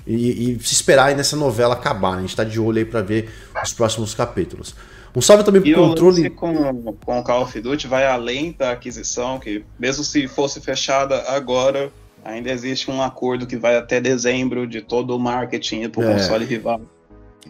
[0.06, 2.18] e, e, se esperar aí nessa novela acabar.
[2.18, 3.34] A gente está de olho aí para ver
[3.64, 4.76] os próximos capítulos.
[5.16, 6.30] Um salve também pro controle.
[6.32, 11.24] com, com o Call of Duty vai além da aquisição, que mesmo se fosse fechada
[11.28, 11.92] agora,
[12.26, 16.14] ainda existe um acordo que vai até dezembro de todo o marketing para o é.
[16.14, 16.82] console rival.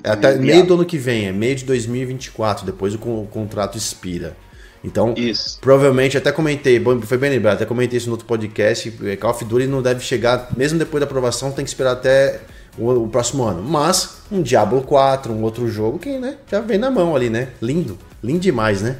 [0.04, 3.78] É até meio do ano que vem, é meio de 2024, depois o, o contrato
[3.78, 4.36] expira.
[4.84, 5.60] Então, isso.
[5.62, 9.46] provavelmente, até comentei, foi bem lembrado, até comentei isso no outro podcast, é, Call of
[9.46, 12.42] Duty não deve chegar, mesmo depois da aprovação, tem que esperar até
[12.78, 13.62] o, o, próximo ano.
[13.62, 17.50] Mas, um Diablo 4, um outro jogo que né, já vem na mão ali, né?
[17.62, 19.00] Lindo, lindo demais, né?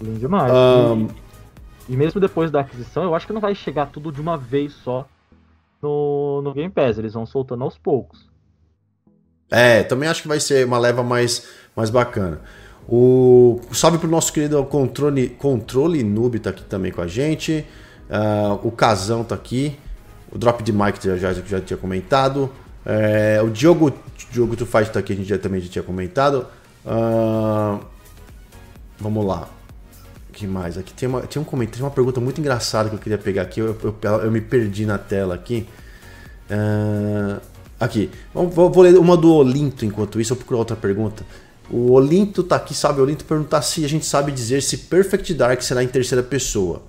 [0.00, 0.52] Lindo demais.
[0.52, 1.08] Um...
[1.88, 4.36] E, e, mesmo depois da aquisição, eu acho que não vai chegar tudo de uma
[4.36, 5.06] vez só
[5.82, 8.28] no, no Game Pass, eles vão soltando aos poucos.
[9.50, 12.40] É, também acho que vai ser uma leva mais, mais bacana.
[12.88, 17.64] O salve pro nosso querido controle, controle noob tá aqui também com a gente.
[18.08, 19.76] Uh, o Casão tá aqui.
[20.32, 22.50] O Drop de Mike já, já, já tinha comentado.
[22.84, 23.92] É, o Diogo,
[24.30, 26.46] Diogo Tu Fight tá aqui, a gente já, também já tinha comentado.
[26.84, 27.80] Uh,
[28.98, 29.48] vamos lá.
[30.28, 30.78] O que mais?
[30.78, 33.60] Aqui tem, uma, tem um comentário, uma pergunta muito engraçada que eu queria pegar aqui.
[33.60, 35.68] Eu, eu, eu me perdi na tela aqui.
[36.50, 37.40] Uh,
[37.78, 41.24] aqui, vou, vou, ler uma do Olinto enquanto isso, eu procuro outra pergunta.
[41.70, 43.00] O Olinto tá aqui, sabe?
[43.00, 46.82] O Olinto perguntar se a gente sabe dizer se Perfect Dark será em terceira pessoa.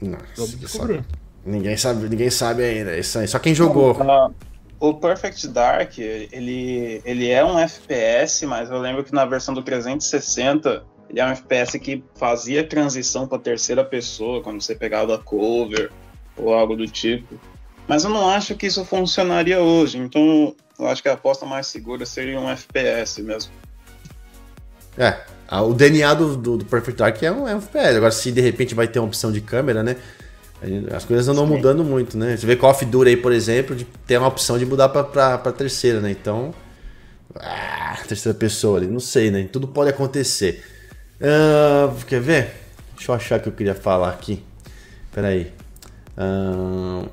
[0.00, 1.08] Nossa,
[1.44, 2.96] Ninguém sabe, ninguém sabe ainda.
[2.96, 3.92] Isso aí, só quem jogou.
[3.92, 4.34] Uh,
[4.80, 9.62] o Perfect Dark, ele, ele é um FPS, mas eu lembro que na versão do
[9.62, 15.90] 360 ele é um FPS que fazia transição para terceira pessoa quando você pegava cover
[16.36, 17.40] ou algo do tipo.
[17.86, 21.66] Mas eu não acho que isso funcionaria hoje, então eu acho que a aposta mais
[21.66, 23.50] segura seria um FPS mesmo.
[24.96, 25.16] É,
[25.50, 27.96] o DNA do, do, do Perfect Dark é um, é um FPS.
[27.96, 29.96] Agora, se de repente vai ter uma opção de câmera, né?
[30.94, 31.54] As coisas andam Sim.
[31.54, 32.36] mudando muito, né?
[32.36, 35.04] Você vê Call of Duty aí, por exemplo, de ter uma opção de mudar pra,
[35.04, 36.10] pra, pra terceira, né?
[36.10, 36.52] Então.
[37.36, 39.48] Ah, terceira pessoa ali, não sei, né?
[39.52, 40.64] Tudo pode acontecer.
[41.20, 42.54] Uh, quer ver?
[42.96, 44.42] Deixa eu achar que eu queria falar aqui.
[45.12, 45.52] Peraí.
[46.16, 47.08] Uh,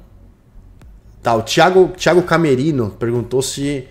[1.22, 3.88] tá, o Thiago, Thiago Camerino perguntou se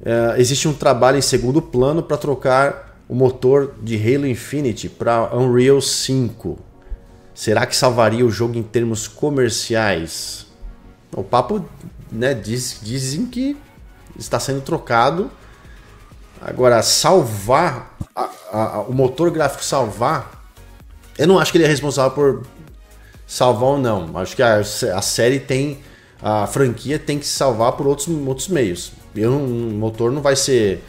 [0.00, 5.36] uh, existe um trabalho em segundo plano para trocar o motor de Halo Infinite para
[5.36, 6.58] Unreal 5.
[7.36, 10.46] Será que salvaria o jogo em termos comerciais?
[11.14, 11.62] O papo,
[12.10, 13.54] né, diz, dizem que
[14.18, 15.30] está sendo trocado.
[16.40, 20.50] Agora, salvar, a, a, o motor gráfico salvar,
[21.18, 22.46] eu não acho que ele é responsável por
[23.26, 24.16] salvar ou não.
[24.16, 25.80] Acho que a, a série tem,
[26.22, 28.92] a franquia tem que se salvar por outros, outros meios.
[29.14, 30.82] Eu, o motor não vai ser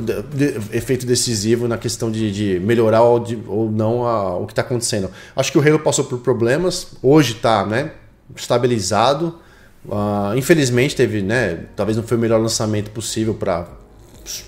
[0.00, 4.52] de, efeito decisivo na questão de, de melhorar ou, de, ou não a, o que
[4.52, 5.10] está acontecendo.
[5.34, 7.92] Acho que o Halo passou por problemas, hoje está né,
[8.34, 9.38] estabilizado.
[9.84, 11.66] Uh, infelizmente teve, né?
[11.76, 13.68] Talvez não foi o melhor lançamento possível para,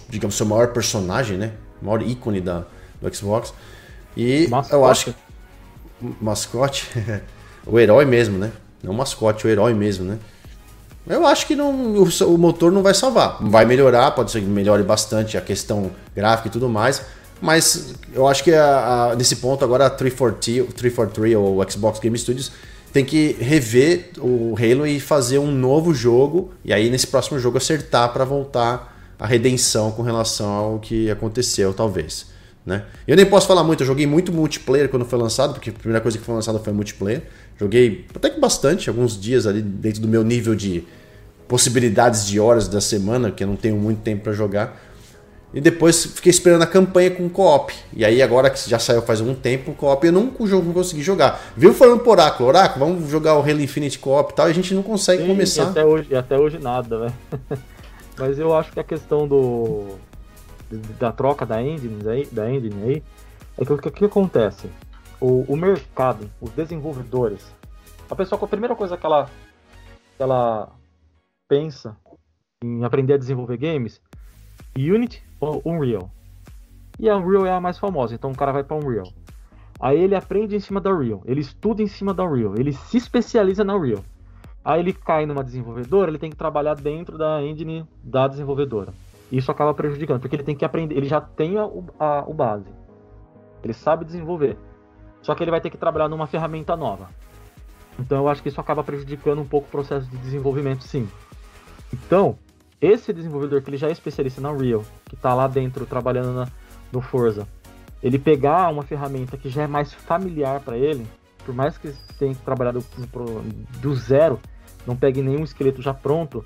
[0.08, 1.52] digamos, seu maior personagem, né?
[1.80, 2.64] O maior ícone da,
[3.00, 3.54] do Xbox.
[4.16, 4.72] E mascote.
[4.74, 5.14] eu acho que.
[6.20, 6.88] Mascote.
[7.64, 8.50] o herói mesmo, né?
[8.82, 10.18] Não mascote, o herói mesmo, né?
[11.08, 13.38] Eu acho que não, o, o, motor não vai salvar.
[13.40, 17.02] Vai melhorar, pode ser que melhore bastante a questão gráfica e tudo mais.
[17.40, 21.98] Mas eu acho que a, a, nesse ponto agora a 343, 343 ou o Xbox
[21.98, 22.52] Game Studios
[22.92, 26.52] tem que rever o Halo e fazer um novo jogo.
[26.64, 31.72] E aí nesse próximo jogo acertar para voltar a redenção com relação ao que aconteceu,
[31.72, 32.26] talvez.
[32.64, 32.84] Né?
[33.06, 36.02] Eu nem posso falar muito, eu joguei muito multiplayer quando foi lançado, porque a primeira
[36.02, 37.22] coisa que foi lançada foi multiplayer.
[37.58, 40.84] Joguei até que bastante, alguns dias ali dentro do meu nível de
[41.48, 44.78] possibilidades de horas da semana, que eu não tenho muito tempo para jogar.
[45.52, 47.72] E depois fiquei esperando a campanha com co-op.
[47.94, 51.02] E aí agora que já saiu faz um tempo o co-op, eu não, não consegui
[51.02, 51.40] jogar.
[51.56, 54.54] Viu falando pro Oráculo, Oráculo, vamos jogar o Halo Infinite co-op e tal, e a
[54.54, 55.62] gente não consegue Sim, começar.
[55.62, 57.12] E até hoje, e até hoje nada, né?
[58.18, 59.96] Mas eu acho que a questão do
[61.00, 63.02] da troca da engine aí, da engine aí,
[63.56, 64.68] é que o que, que acontece?
[65.18, 67.40] O, o mercado, os desenvolvedores,
[68.10, 69.30] a pessoa, a primeira coisa que ela,
[70.16, 70.68] que ela
[71.48, 71.96] pensa
[72.62, 74.00] em aprender a desenvolver games,
[74.76, 76.10] Unity ou Unreal.
[76.98, 79.08] E a Unreal é a mais famosa, então o cara vai para Unreal.
[79.80, 82.96] Aí ele aprende em cima da Unreal, ele estuda em cima da Unreal, ele se
[82.96, 84.04] especializa na Unreal.
[84.64, 88.92] Aí ele cai numa desenvolvedora, ele tem que trabalhar dentro da engine da desenvolvedora.
[89.30, 91.62] Isso acaba prejudicando, porque ele tem que aprender, ele já tem a,
[91.98, 92.66] a, o base.
[93.62, 94.56] Ele sabe desenvolver.
[95.22, 97.08] Só que ele vai ter que trabalhar numa ferramenta nova.
[97.98, 101.08] Então eu acho que isso acaba prejudicando um pouco o processo de desenvolvimento, sim.
[101.92, 102.38] Então,
[102.80, 106.48] esse desenvolvedor que ele já é especialista na Unreal, que está lá dentro trabalhando na,
[106.92, 107.46] no Forza,
[108.02, 111.06] ele pegar uma ferramenta que já é mais familiar para ele,
[111.44, 112.84] por mais que tenha que trabalhar do,
[113.80, 114.38] do, zero,
[114.86, 116.44] não pegue nenhum esqueleto já pronto,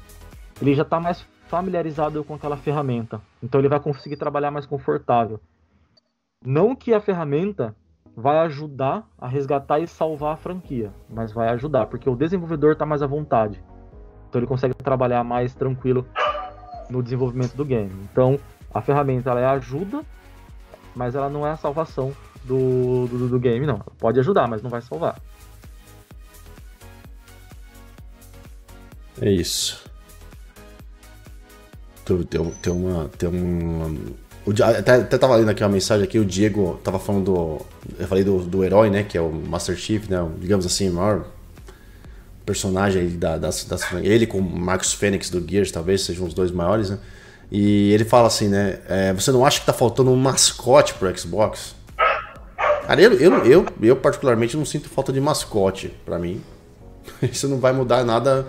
[0.61, 3.21] ele já está mais familiarizado com aquela ferramenta.
[3.43, 5.39] Então ele vai conseguir trabalhar mais confortável.
[6.45, 7.77] Não que a ferramenta
[8.17, 12.87] vai ajudar a resgatar e salvar a franquia, mas vai ajudar, porque o desenvolvedor está
[12.87, 13.63] mais à vontade.
[14.33, 16.07] Então ele consegue trabalhar mais tranquilo
[16.89, 17.93] no desenvolvimento do game.
[18.11, 18.41] Então
[18.73, 20.01] a ferramenta ela é ajuda,
[20.97, 23.81] mas ela não é a salvação do, do, do game, não.
[23.99, 25.21] pode ajudar, mas não vai salvar.
[29.21, 29.85] É isso.
[32.07, 33.09] Tem, tem uma.
[33.11, 33.95] Tem uma.
[34.47, 37.67] O, até, até tava lendo aqui uma mensagem aqui, o Diego tava falando do.
[37.99, 39.05] Eu falei do, do herói, né?
[39.05, 40.27] Que é o Master Chief, né?
[40.39, 41.27] Digamos assim, o maior
[42.45, 46.51] personagem da, das, das, ele com o Marcus Fênix do Gears talvez sejam os dois
[46.51, 46.99] maiores, né?
[47.51, 48.79] E ele fala assim, né?
[48.89, 51.75] É, você não acha que tá faltando um mascote pro Xbox?
[52.87, 56.41] Cara, eu, eu, eu, eu particularmente não sinto falta de mascote para mim.
[57.23, 58.47] Isso não vai mudar nada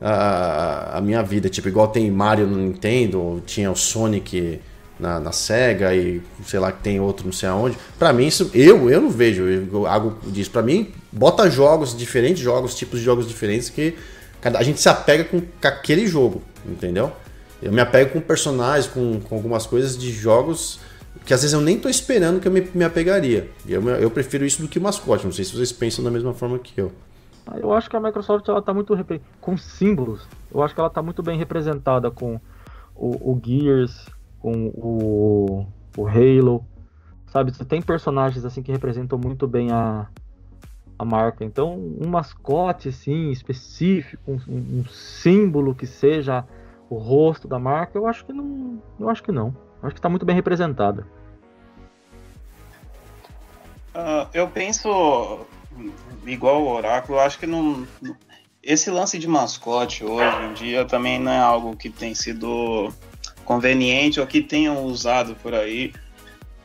[0.00, 1.48] a, a minha vida.
[1.48, 4.60] Tipo, igual tem Mario no Nintendo, tinha o Sonic
[5.00, 7.76] na, na SEGA e sei lá que tem outro não sei aonde.
[7.98, 9.44] Para mim, isso eu, eu não vejo
[9.88, 10.50] algo disso.
[10.50, 13.96] Para mim, bota jogos, diferentes jogos, tipos de jogos diferentes que
[14.42, 17.12] a gente se apega com, aquele jogo, entendeu?
[17.62, 20.80] Eu me apego com personagens, com, com algumas coisas de jogos
[21.24, 23.48] que às vezes eu nem tô esperando que eu me, me apegaria.
[23.68, 25.24] Eu, eu prefiro isso do que mascote.
[25.24, 26.90] Não sei se vocês pensam da mesma forma que eu.
[27.46, 28.94] Ah, eu acho que a Microsoft ela tá muito
[29.40, 30.26] com símbolos.
[30.52, 32.40] Eu acho que ela tá muito bem representada com
[32.94, 34.06] o, o Gears,
[34.40, 35.66] com o,
[35.96, 36.64] o Halo.
[37.28, 40.06] Sabe, você tem personagens assim que representam muito bem a,
[41.02, 41.44] a marca.
[41.44, 46.44] Então, um mascote assim específico, um, um símbolo que seja
[46.88, 49.48] o rosto da marca, eu acho que não, eu acho que não.
[49.82, 51.06] Eu acho que está muito bem representada.
[53.94, 55.46] Uh, eu penso
[56.26, 57.86] igual o Oráculo, acho que não.
[58.62, 62.92] Esse lance de mascote hoje em dia também não é algo que tem sido
[63.44, 65.92] conveniente ou que tenham usado por aí.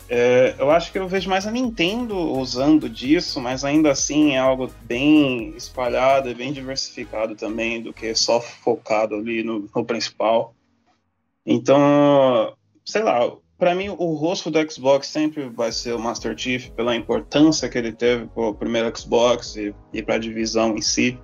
[0.09, 4.39] É, eu acho que eu vejo mais a Nintendo usando disso, mas ainda assim é
[4.39, 10.55] algo bem espalhado e bem diversificado também do que só focado ali no, no principal.
[11.45, 12.55] Então,
[12.85, 16.95] sei lá, para mim o rosto do Xbox sempre vai ser o Master Chief pela
[16.95, 21.19] importância que ele teve para o primeiro Xbox e, e para a divisão em si.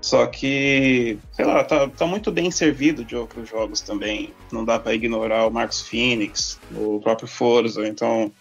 [0.00, 4.32] Só que, sei lá, tá, tá muito bem servido de outros jogos também.
[4.50, 8.32] Não dá para ignorar o Marcos Phoenix, o próprio Forza, então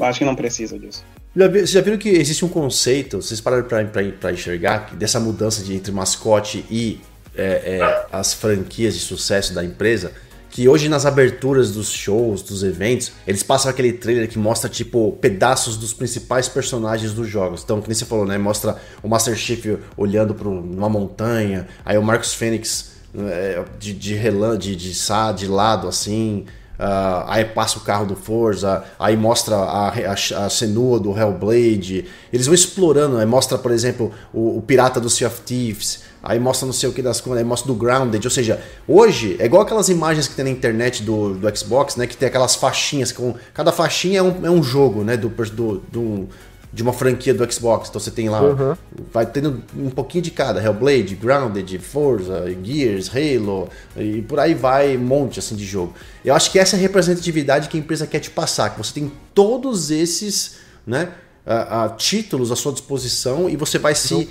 [0.00, 1.04] acho que não precisa disso.
[1.34, 5.92] Vocês já viram que existe um conceito, vocês pararam para enxergar, dessa mudança de, entre
[5.92, 6.98] mascote e
[7.36, 10.14] é, é, as franquias de sucesso da empresa?
[10.56, 15.12] Que hoje nas aberturas dos shows, dos eventos, eles passam aquele trailer que mostra, tipo,
[15.20, 17.62] pedaços dos principais personagens dos jogos.
[17.62, 18.38] Então, que você falou, né?
[18.38, 24.14] Mostra o Master Chief olhando para uma montanha, aí o Marcus Fênix é, de, de,
[24.14, 24.92] relan, de, de,
[25.36, 26.46] de lado, assim.
[26.80, 32.06] Uh, aí passa o carro do Forza, aí mostra a, a, a senua do Hellblade.
[32.32, 36.40] Eles vão explorando, aí mostra, por exemplo, o, o pirata do Sea of Thieves aí
[36.40, 39.46] mostra não sei o que das coisas, aí mostra do Grounded, ou seja, hoje é
[39.46, 43.12] igual aquelas imagens que tem na internet do, do Xbox, né, que tem aquelas faixinhas,
[43.12, 46.28] com cada faixinha é um, é um jogo, né, do, do, do
[46.72, 48.76] de uma franquia do Xbox, então você tem lá, uhum.
[49.10, 54.96] vai tendo um pouquinho de cada, Hellblade, Grounded, Forza, Gears, Halo, e por aí vai,
[54.96, 55.94] um monte assim de jogo.
[56.24, 58.92] Eu acho que essa é a representatividade que a empresa quer te passar, que você
[58.92, 61.12] tem todos esses, né,
[61.46, 64.28] uh, uh, títulos à sua disposição e você vai se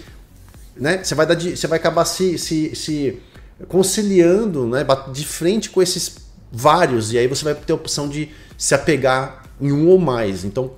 [0.76, 1.04] né?
[1.04, 3.20] Você vai dar de, você vai acabar se, se, se
[3.68, 4.86] conciliando, né?
[5.12, 6.18] De frente com esses
[6.52, 10.44] vários e aí você vai ter a opção de se apegar em um ou mais.
[10.44, 10.72] Então,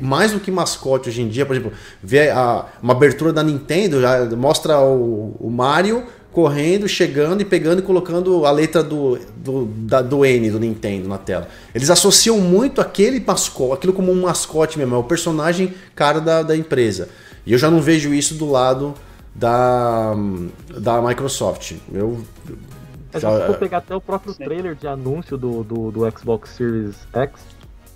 [0.00, 1.72] mais do que mascote hoje em dia, por exemplo,
[2.02, 7.80] ver a, uma abertura da Nintendo já mostra o, o Mario correndo, chegando e pegando
[7.80, 11.48] e colocando a letra do, do, da, do N do Nintendo na tela.
[11.74, 16.42] Eles associam muito aquele mascote, aquilo como um mascote mesmo, é o personagem cara da,
[16.42, 17.08] da empresa.
[17.44, 18.94] E eu já não vejo isso do lado
[19.34, 20.14] da,
[20.78, 21.76] da Microsoft.
[21.92, 22.24] Eu,
[23.12, 26.50] Mas já, se for pegar até o próprio trailer de anúncio do, do, do, Xbox
[26.50, 27.46] Series X,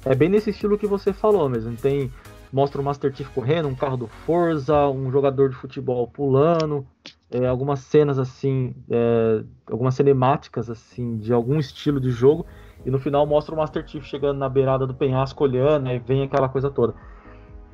[0.05, 1.77] é bem nesse estilo que você falou mesmo.
[1.77, 2.11] Tem
[2.53, 6.87] mostra o Master Chief correndo, um carro do Forza, um jogador de futebol pulando,
[7.29, 12.47] é, algumas cenas assim, é, algumas cinemáticas assim de algum estilo de jogo.
[12.87, 16.23] E no final mostra o Master Chief chegando na beirada do penhasco olhando, e vem
[16.23, 16.95] aquela coisa toda.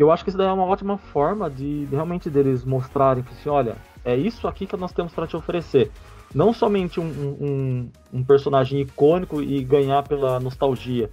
[0.01, 3.35] Eu acho que isso daí é uma ótima forma de, de realmente deles mostrarem que,
[3.35, 5.91] assim, olha, é isso aqui que nós temos para te oferecer.
[6.35, 11.11] Não somente um, um, um, personagem icônico e ganhar pela nostalgia.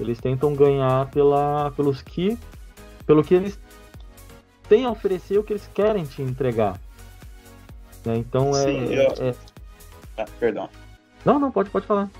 [0.00, 2.36] Eles tentam ganhar pela, pelos que,
[3.06, 3.60] pelo que eles
[4.68, 6.80] têm a oferecer e o que eles querem te entregar.
[8.04, 8.16] Né?
[8.16, 9.24] Então é, Sim, é, eu...
[9.24, 9.34] é...
[10.18, 10.68] Ah, perdão.
[11.24, 12.10] Não, não, pode, pode falar.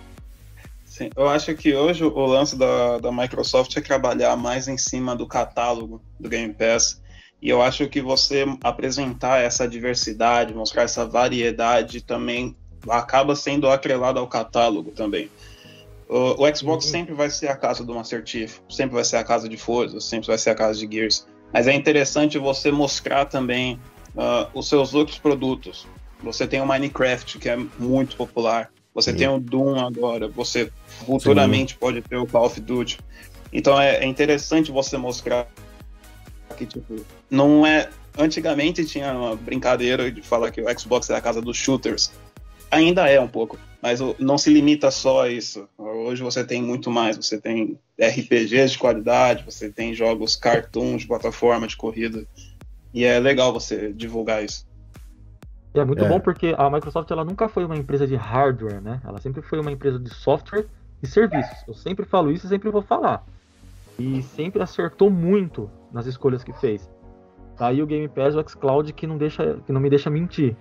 [0.96, 5.14] Sim, eu acho que hoje o lance da, da Microsoft é trabalhar mais em cima
[5.14, 7.02] do catálogo do Game Pass.
[7.42, 12.56] E eu acho que você apresentar essa diversidade, mostrar essa variedade também
[12.88, 15.28] acaba sendo atrelado ao catálogo também.
[16.08, 16.90] O, o Xbox uhum.
[16.90, 20.00] sempre vai ser a casa do Master Chief, sempre vai ser a casa de Forza,
[20.00, 21.26] sempre vai ser a casa de Gears.
[21.52, 23.78] Mas é interessante você mostrar também
[24.14, 25.86] uh, os seus outros produtos.
[26.22, 28.70] Você tem o Minecraft, que é muito popular.
[28.96, 29.18] Você Sim.
[29.18, 30.72] tem o Doom agora, você
[31.04, 31.78] futuramente Sim.
[31.78, 32.98] pode ter o Call of Duty.
[33.52, 35.46] Então é, é interessante você mostrar
[36.56, 37.90] que, tipo, não é.
[38.18, 42.10] Antigamente tinha uma brincadeira de falar que o Xbox é a casa dos shooters.
[42.70, 45.68] Ainda é um pouco, mas não se limita só a isso.
[45.76, 47.18] Hoje você tem muito mais.
[47.18, 52.26] Você tem RPGs de qualidade, você tem jogos cartoons de plataforma de corrida.
[52.94, 54.65] E é legal você divulgar isso.
[55.76, 56.08] E é muito é.
[56.08, 59.00] bom porque a Microsoft ela nunca foi uma empresa de hardware, né?
[59.04, 60.64] Ela sempre foi uma empresa de software
[61.02, 61.58] e serviços.
[61.68, 63.22] Eu sempre falo isso e sempre vou falar.
[63.98, 66.90] E sempre acertou muito nas escolhas que fez.
[67.58, 70.56] Aí o Game Pass e o xCloud que não, deixa, que não me deixa mentir.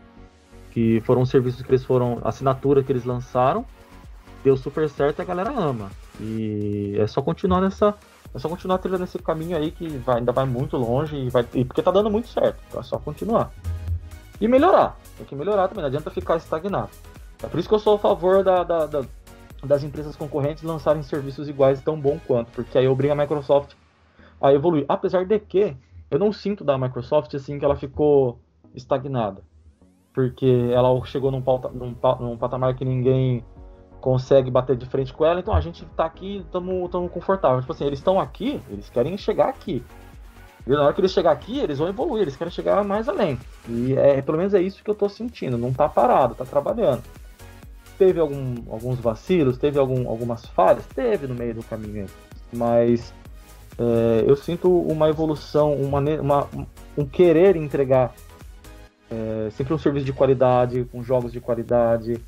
[0.71, 2.19] Que foram serviços que eles foram.
[2.23, 3.65] assinatura que eles lançaram.
[4.43, 5.89] Deu super certo e a galera ama.
[6.19, 7.95] E é só continuar nessa.
[8.33, 11.45] É só continuar trilhando esse caminho aí que vai, ainda vai muito longe e vai.
[11.53, 12.59] E porque tá dando muito certo.
[12.67, 13.51] Então é só continuar.
[14.39, 14.97] E melhorar.
[15.17, 16.89] Tem que melhorar também, não adianta ficar estagnado.
[17.43, 19.01] É por isso que eu sou a favor da, da, da,
[19.63, 23.73] das empresas concorrentes lançarem serviços iguais tão bom quanto, porque aí obriga a Microsoft
[24.41, 24.85] a evoluir.
[24.87, 25.75] Apesar de que
[26.09, 28.39] eu não sinto da Microsoft assim que ela ficou
[28.73, 29.41] estagnada.
[30.13, 33.43] Porque ela chegou num, pauta, num, num patamar que ninguém
[33.99, 37.59] consegue bater de frente com ela, então a gente tá aqui, estamos confortável.
[37.59, 39.83] Tipo assim, eles estão aqui, eles querem chegar aqui.
[40.65, 43.37] E na hora que eles chegar aqui, eles vão evoluir, eles querem chegar mais além.
[43.69, 47.03] E é, pelo menos é isso que eu tô sentindo, não tá parado, tá trabalhando.
[47.97, 52.07] Teve algum, alguns vacilos, teve algum, algumas falhas, teve no meio do caminho,
[52.51, 53.13] mas
[53.77, 56.49] é, eu sinto uma evolução, uma, uma
[56.97, 58.13] um querer entregar
[59.09, 62.19] é, sempre um serviço de qualidade, com jogos de qualidade,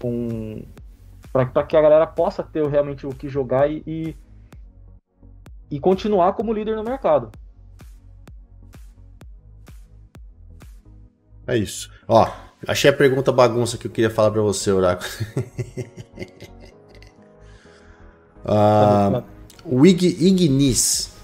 [0.00, 0.62] com
[1.32, 4.16] para que a galera possa ter realmente o que jogar e, e,
[5.70, 7.30] e continuar como líder no mercado.
[11.46, 11.90] É isso.
[12.08, 12.28] Ó,
[12.66, 15.08] achei a pergunta bagunça que eu queria falar para você, Oráculo.
[18.44, 19.22] uh,
[19.64, 21.14] o Ig, Ignis.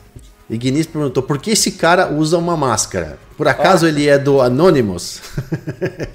[0.48, 3.18] Ignis perguntou por que esse cara usa uma máscara?
[3.36, 3.88] Por acaso ah.
[3.88, 5.20] ele é do Anonymous?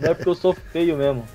[0.02, 1.26] É porque eu sou feio mesmo.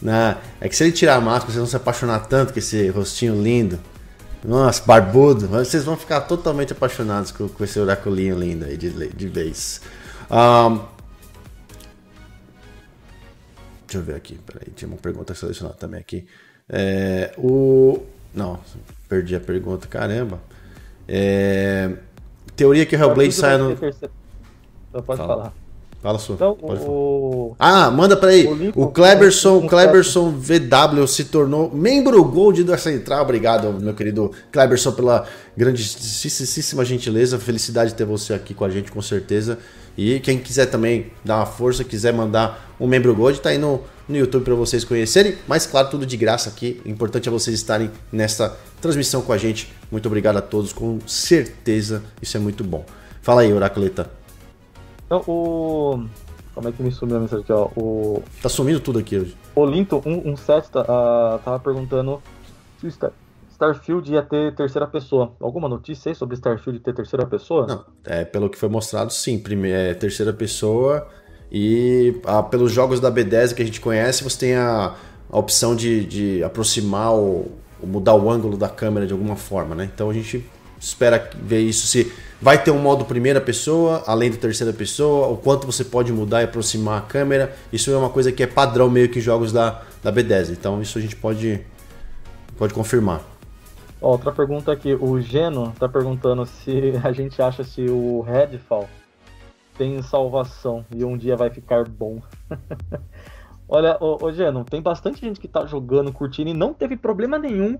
[0.00, 2.88] Não, é que se ele tirar a máscara, vocês vão se apaixonar tanto com esse
[2.88, 3.78] rostinho lindo.
[4.44, 5.48] Nossa, barbudo.
[5.48, 9.80] Vocês vão ficar totalmente apaixonados com, com esse oraculinho lindo aí de, de vez.
[10.30, 10.80] Um,
[13.90, 16.24] Deixa eu ver aqui, peraí, tinha uma pergunta selecionada também aqui.
[16.68, 18.00] É, o.
[18.32, 18.60] Não,
[19.08, 20.38] perdi a pergunta, caramba.
[21.08, 21.96] É,
[22.54, 23.72] teoria que o Hellblade sai no.
[23.72, 25.34] Então pode Fala.
[25.34, 25.54] falar.
[26.02, 26.34] Fala sua.
[26.34, 27.54] Então, o...
[27.58, 28.46] Ah, manda pra aí.
[28.74, 33.22] O, o Kleberson, Kleberson VW se tornou membro Gold da Central.
[33.22, 37.38] Obrigado, meu querido Kleberson, pela grandíssima gentileza.
[37.38, 39.58] Felicidade de ter você aqui com a gente, com certeza.
[39.96, 43.82] E quem quiser também dar uma força, quiser mandar um membro Gold, tá aí no,
[44.08, 45.34] no YouTube para vocês conhecerem.
[45.46, 46.80] Mas claro, tudo de graça aqui.
[46.82, 49.70] O importante é vocês estarem nessa transmissão com a gente.
[49.90, 52.86] Muito obrigado a todos, com certeza isso é muito bom.
[53.20, 54.19] Fala aí, Oraculeta.
[55.10, 56.04] Então, o.
[56.54, 57.68] Como é que me sumiu a mensagem aqui, ó?
[57.76, 58.22] O...
[58.40, 59.36] Tá sumindo tudo aqui hoje.
[59.56, 62.22] O Linton 117 tá, uh, tava perguntando
[62.78, 63.10] se o Star...
[63.50, 65.32] Starfield ia ter terceira pessoa.
[65.40, 67.66] Alguma notícia aí sobre Starfield ter terceira pessoa?
[67.66, 69.38] Não, é, pelo que foi mostrado, sim.
[69.38, 71.08] Primeiro, é terceira pessoa.
[71.50, 74.94] E ah, pelos jogos da B10 que a gente conhece, você tem a,
[75.28, 77.50] a opção de, de aproximar ou,
[77.82, 79.90] ou mudar o ângulo da câmera de alguma forma, né?
[79.92, 80.48] Então a gente
[80.80, 82.10] espera ver isso se
[82.42, 86.40] Vai ter um modo primeira pessoa, além do terceira pessoa, o quanto você pode mudar
[86.40, 87.54] e aproximar a câmera.
[87.70, 90.52] Isso é uma coisa que é padrão meio que jogos da, da B10.
[90.52, 91.60] Então isso a gente pode,
[92.56, 93.20] pode confirmar.
[94.00, 98.88] Outra pergunta aqui, o Geno está perguntando se a gente acha se o Redfall
[99.76, 102.22] tem salvação e um dia vai ficar bom.
[103.68, 107.38] Olha, ô, ô Geno, tem bastante gente que está jogando, curtindo e não teve problema
[107.38, 107.78] nenhum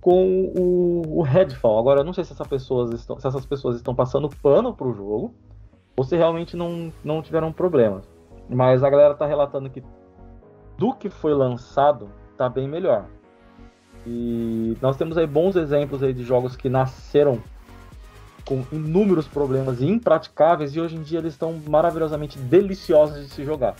[0.00, 1.78] com o, o Redfall.
[1.78, 4.92] Agora, eu não sei se, essa pessoas estão, se essas pessoas estão passando pano pro
[4.92, 5.34] jogo
[5.96, 8.08] ou se realmente não, não tiveram problemas.
[8.48, 9.82] Mas a galera tá relatando que
[10.76, 13.06] do que foi lançado tá bem melhor.
[14.06, 17.42] E nós temos aí bons exemplos aí de jogos que nasceram
[18.44, 23.44] com inúmeros problemas e impraticáveis e hoje em dia eles estão maravilhosamente deliciosos de se
[23.44, 23.74] jogar.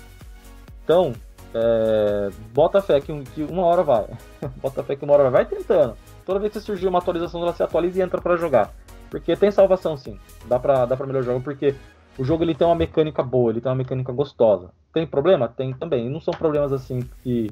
[0.84, 1.14] Então,
[1.54, 4.06] é, bota fé que, que, uma hora vai.
[4.60, 5.44] bota fé que uma hora vai.
[5.44, 5.96] Vai tentando.
[6.24, 8.72] Toda vez que surgir uma atualização, ela se atualiza e entra para jogar.
[9.10, 10.18] Porque tem salvação sim.
[10.46, 11.74] Dá pra, dá pra melhorar o jogo, porque
[12.18, 14.70] o jogo ele tem uma mecânica boa, ele tem uma mecânica gostosa.
[14.92, 15.48] Tem problema?
[15.48, 16.08] Tem também.
[16.10, 17.50] Não são problemas assim que.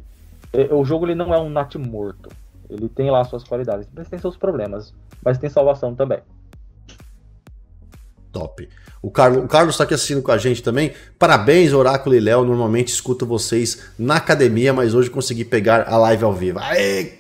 [0.52, 2.28] É, o jogo ele não é um nat morto.
[2.68, 4.93] Ele tem lá suas qualidades, mas tem seus problemas.
[5.24, 6.18] Mas tem salvação também.
[8.37, 8.69] Top.
[9.01, 10.93] O Carlos o Carlos está aqui assistindo com a gente também.
[11.19, 12.45] Parabéns, Oráculo e Léo.
[12.45, 16.59] Normalmente escuto vocês na academia, mas hoje consegui pegar a live ao vivo.
[16.59, 17.15] Aê,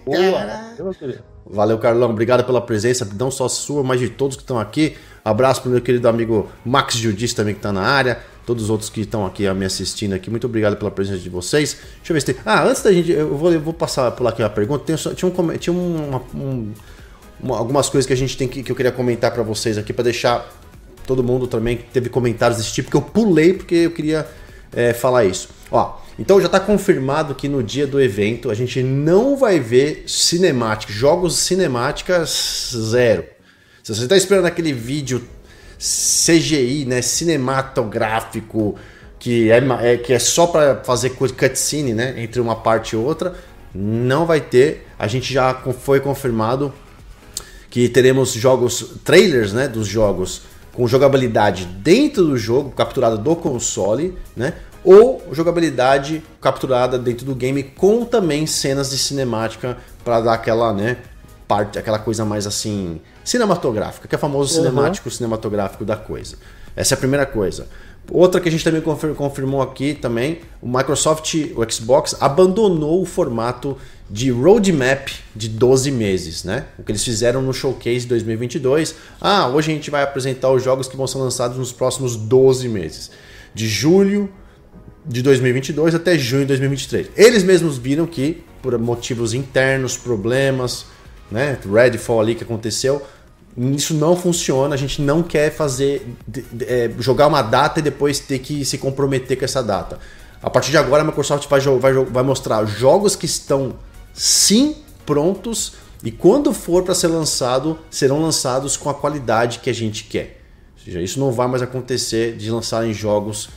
[1.48, 2.10] Valeu, Carlão.
[2.10, 4.94] Obrigado pela presença, não só sua, mas de todos que estão aqui.
[5.24, 8.20] Abraço pro meu querido amigo Max Judis também que está na área.
[8.44, 10.28] Todos os outros que estão aqui me assistindo aqui.
[10.28, 11.78] Muito obrigado pela presença de vocês.
[11.96, 12.36] Deixa eu ver se tem.
[12.44, 13.10] Ah, antes da gente.
[13.10, 14.84] Eu vou, eu vou passar por aqui uma pergunta.
[14.84, 16.72] Tem, tinha um, tinha uma, um,
[17.40, 19.92] uma, algumas coisas que a gente tem que, que eu queria comentar para vocês aqui,
[19.92, 20.48] para deixar
[21.06, 24.26] todo mundo também teve comentários desse tipo, que eu pulei porque eu queria
[24.72, 25.48] é, falar isso.
[25.70, 30.04] Ó, então já está confirmado que no dia do evento a gente não vai ver
[30.06, 33.24] cinemática, jogos cinemáticas zero.
[33.82, 35.22] Se você está esperando aquele vídeo
[35.78, 38.76] CGI, né, cinematográfico,
[39.18, 43.34] que é, é que é só para fazer cutscene, né, entre uma parte e outra,
[43.74, 44.86] não vai ter.
[44.98, 46.72] A gente já foi confirmado
[47.68, 50.42] que teremos jogos, trailers, né, dos jogos
[50.76, 54.52] com jogabilidade dentro do jogo, capturada do console, né?
[54.84, 60.98] Ou jogabilidade capturada dentro do game com também cenas de cinemática para dar aquela, né,
[61.48, 64.64] parte, aquela coisa mais assim cinematográfica, que é o famoso uhum.
[64.64, 66.36] cinemático cinematográfico da coisa.
[66.76, 67.66] Essa é a primeira coisa.
[68.10, 73.76] Outra que a gente também confirmou aqui também, o Microsoft, o Xbox abandonou o formato
[74.08, 76.66] de roadmap de 12 meses, né?
[76.78, 78.94] O que eles fizeram no Showcase 2022.
[79.20, 82.68] Ah, hoje a gente vai apresentar os jogos que vão ser lançados nos próximos 12
[82.68, 83.10] meses.
[83.52, 84.30] De julho
[85.04, 87.08] de 2022 até junho de 2023.
[87.16, 90.86] Eles mesmos viram que, por motivos internos, problemas,
[91.30, 91.58] né?
[91.68, 93.02] Redfall ali que aconteceu,
[93.56, 96.06] isso não funciona, a gente não quer fazer
[96.66, 99.98] é, jogar uma data e depois ter que se comprometer com essa data.
[100.42, 103.74] A partir de agora a Microsoft vai, vai, vai mostrar jogos que estão
[104.12, 104.76] sim
[105.06, 105.72] prontos
[106.04, 110.40] e quando for para ser lançado, serão lançados com a qualidade que a gente quer.
[110.78, 113.48] Ou seja, isso não vai mais acontecer de lançarem jogos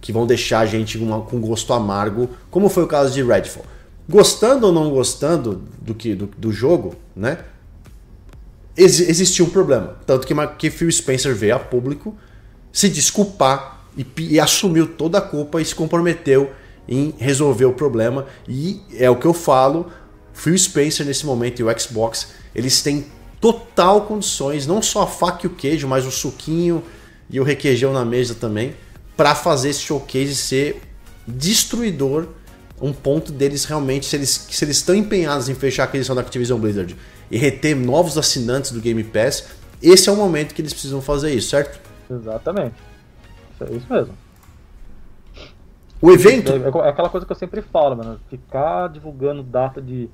[0.00, 3.66] que vão deixar a gente com gosto amargo, como foi o caso de Redfall.
[4.08, 7.38] Gostando ou não gostando do que do, do jogo, né?
[8.76, 9.96] Ex existia um problema.
[10.06, 12.16] Tanto que, que Phil Spencer veio a público
[12.72, 16.50] se desculpar e, e assumiu toda a culpa e se comprometeu
[16.88, 18.26] em resolver o problema.
[18.48, 19.90] E é o que eu falo,
[20.32, 23.06] Phil Spencer nesse momento e o Xbox, eles têm
[23.40, 26.82] total condições, não só a faca e o queijo, mas o suquinho
[27.28, 28.74] e o requeijão na mesa também,
[29.16, 30.82] para fazer esse showcase ser
[31.26, 32.26] destruidor,
[32.80, 36.22] um ponto deles realmente, se eles, se eles estão empenhados em fechar a aquisição da
[36.22, 36.96] Activision Blizzard
[37.30, 41.32] e reter novos assinantes do Game Pass, esse é o momento que eles precisam fazer
[41.32, 41.80] isso, certo?
[42.10, 42.74] Exatamente.
[43.60, 44.14] É isso mesmo.
[46.02, 46.52] O evento.
[46.52, 48.18] É, é aquela coisa que eu sempre falo, mano.
[48.28, 50.08] Ficar divulgando data de,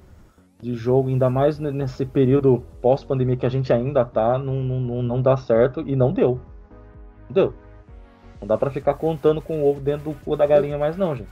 [0.61, 5.23] de jogo, ainda mais nesse período pós-pandemia que a gente ainda tá, não, não, não
[5.23, 6.41] dá certo e não deu.
[7.29, 7.55] Não deu.
[8.41, 11.15] Não dá pra ficar contando com o ovo dentro do cu da galinha mais, não,
[11.15, 11.29] gente.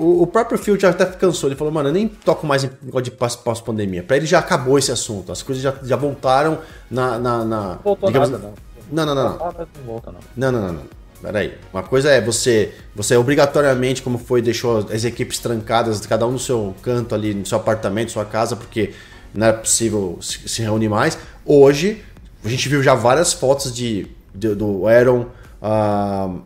[0.00, 1.50] O, o próprio Phil já até cansou.
[1.50, 4.02] Ele falou, mano, eu nem toco mais em negócio de pós-pandemia.
[4.02, 5.30] Pra ele já acabou esse assunto.
[5.30, 6.58] As coisas já, já voltaram
[6.90, 7.18] na.
[7.18, 8.54] na, na voltou digamos, nada, não.
[8.90, 9.24] Não, não, não.
[9.24, 9.66] Não, não, não.
[9.84, 10.20] Volta, não.
[10.34, 11.00] não, não, não, não.
[11.20, 11.54] Peraí.
[11.70, 16.38] Uma coisa é você, você obrigatoriamente, como foi, deixou as equipes trancadas, cada um no
[16.38, 18.94] seu canto ali, no seu apartamento, sua casa, porque
[19.34, 21.18] não era possível se, se reunir mais.
[21.44, 22.02] Hoje,
[22.42, 25.26] a gente viu já várias fotos de, de do Aaron.
[25.60, 26.40] Uh,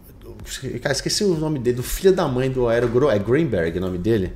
[0.82, 3.98] Cara, esqueci o nome dele, do filho da mãe do Aero É Greenberg o nome
[3.98, 4.32] dele?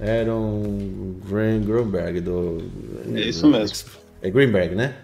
[0.00, 2.62] Aaron Greenberg do.
[3.14, 3.76] É isso mesmo.
[4.20, 4.94] É Greenberg, né?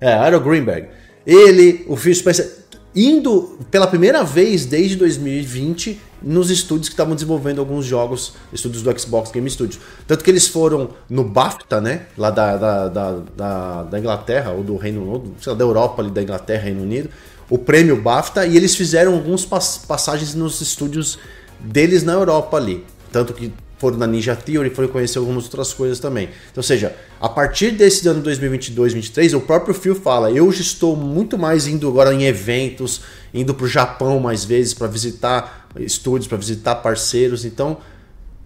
[0.00, 0.88] É, Aaron Greenberg.
[1.26, 2.58] Ele, o Phil Spencer,
[2.94, 8.98] indo pela primeira vez desde 2020 nos estúdios que estavam desenvolvendo alguns jogos, estúdios do
[8.98, 9.80] Xbox Game Studios.
[10.06, 12.06] Tanto que eles foram no BAFTA, né?
[12.16, 16.02] Lá da, da, da, da, da Inglaterra, ou do Reino Unido, sei lá, da Europa
[16.02, 17.08] ali, da Inglaterra, Reino Unido
[17.50, 21.18] o prêmio BAFTA e eles fizeram algumas passagens nos estúdios
[21.58, 22.84] deles na Europa ali.
[23.10, 26.24] Tanto que foram na Ninja Theory, foram conhecer algumas outras coisas também.
[26.24, 30.60] Então, ou seja, a partir desse ano 2022, 2023, o próprio Phil fala: eu já
[30.60, 33.00] estou muito mais indo agora em eventos,
[33.32, 37.44] indo para o Japão mais vezes para visitar estúdios, para visitar parceiros.
[37.44, 37.78] Então,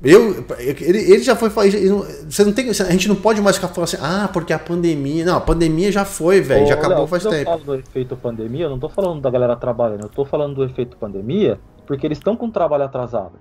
[0.03, 1.49] eu, ele, ele já foi.
[1.49, 5.25] Você não tem, a gente não pode mais ficar falando assim, ah, porque a pandemia.
[5.25, 7.37] Não, a pandemia já foi, velho, já acabou Léo, faz tempo.
[7.37, 10.57] Eu falo do efeito pandemia, eu não tô falando da galera trabalhando, eu tô falando
[10.57, 13.33] do efeito pandemia porque eles estão com o trabalho atrasado.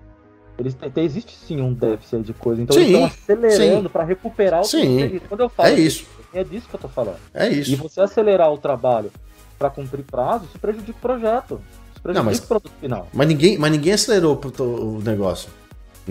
[0.58, 4.62] Eles têm, existe sim um déficit de coisa, então sim, eles estão acelerando para recuperar
[4.62, 6.06] o sim, Quando eu falo é isso.
[6.32, 7.18] é disso que eu tô falando.
[7.34, 7.72] É isso.
[7.72, 9.12] E você acelerar o trabalho
[9.58, 11.60] para cumprir prazo, isso prejudica o projeto.
[11.92, 13.08] Isso prejudica não, mas, o produto final.
[13.12, 15.50] Mas ninguém, mas ninguém acelerou o negócio.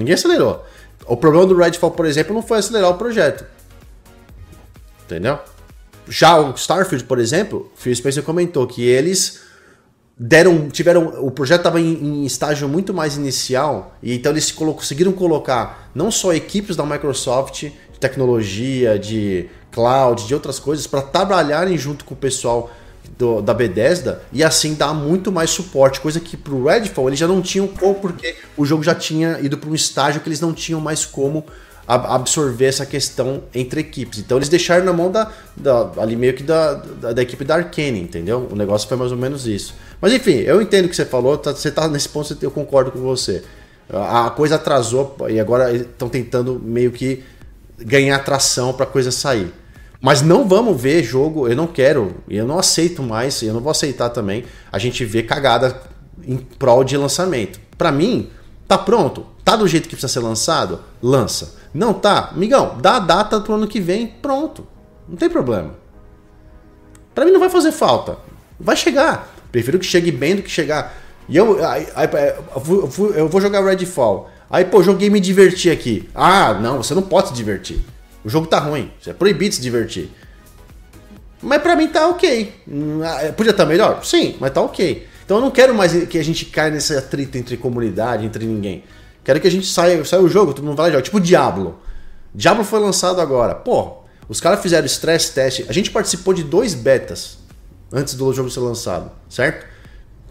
[0.00, 0.64] Ninguém acelerou.
[1.06, 3.44] O problema do Redfall, por exemplo, não foi acelerar o projeto.
[5.04, 5.38] Entendeu?
[6.08, 9.42] Já o Starfield, por exemplo, Phil Spencer comentou que eles
[10.18, 15.12] deram, tiveram, o projeto estava em, em, estágio muito mais inicial e então eles conseguiram
[15.12, 21.76] colocar não só equipes da Microsoft de tecnologia, de cloud, de outras coisas para trabalharem
[21.76, 22.70] junto com o pessoal
[23.18, 27.26] do, da Bethesda e assim dar muito mais suporte, coisa que pro Redfall eles já
[27.26, 30.52] não tinham como, porque o jogo já tinha ido para um estágio que eles não
[30.52, 31.44] tinham mais como
[31.86, 34.20] absorver essa questão entre equipes.
[34.20, 37.56] Então eles deixaram na mão da, da ali meio que da, da, da, equipe da
[37.56, 38.46] Arkane, entendeu?
[38.50, 39.74] O negócio foi mais ou menos isso.
[40.00, 42.92] Mas enfim, eu entendo o que você falou, tá, você tá nesse ponto, eu concordo
[42.92, 43.42] com você.
[43.92, 47.24] A coisa atrasou e agora estão tentando meio que
[47.76, 49.52] ganhar tração para a coisa sair.
[50.00, 53.70] Mas não vamos ver jogo, eu não quero, eu não aceito mais, eu não vou
[53.70, 55.78] aceitar também a gente ver cagada
[56.24, 57.60] em prol de lançamento.
[57.76, 58.30] Para mim,
[58.66, 61.56] tá pronto, tá do jeito que precisa ser lançado, lança.
[61.74, 64.66] Não tá, migão, dá a data pro ano que vem, pronto.
[65.06, 65.74] Não tem problema.
[67.14, 68.16] Para mim não vai fazer falta.
[68.58, 69.34] Vai chegar.
[69.52, 70.94] Prefiro que chegue bem do que chegar.
[71.28, 71.58] E eu,
[73.14, 74.30] eu, vou jogar Redfall.
[74.48, 76.08] Aí, pô, joguei me divertir aqui.
[76.14, 77.80] Ah, não, você não pode se divertir.
[78.24, 78.90] O jogo tá ruim.
[79.06, 80.10] É proibido se divertir.
[81.42, 82.52] Mas pra mim tá ok.
[83.04, 84.04] Ah, é, podia estar tá melhor?
[84.04, 85.06] Sim, mas tá ok.
[85.24, 88.84] Então eu não quero mais que a gente caia nesse atrito entre comunidade, entre ninguém.
[89.24, 91.02] Quero que a gente saia, saia o jogo, todo mundo vai lá jogar.
[91.02, 91.80] Tipo Diablo.
[92.34, 93.54] Diablo foi lançado agora.
[93.54, 93.98] Pô,
[94.28, 95.64] os caras fizeram stress test.
[95.68, 97.38] A gente participou de dois betas
[97.92, 99.66] antes do jogo ser lançado, certo?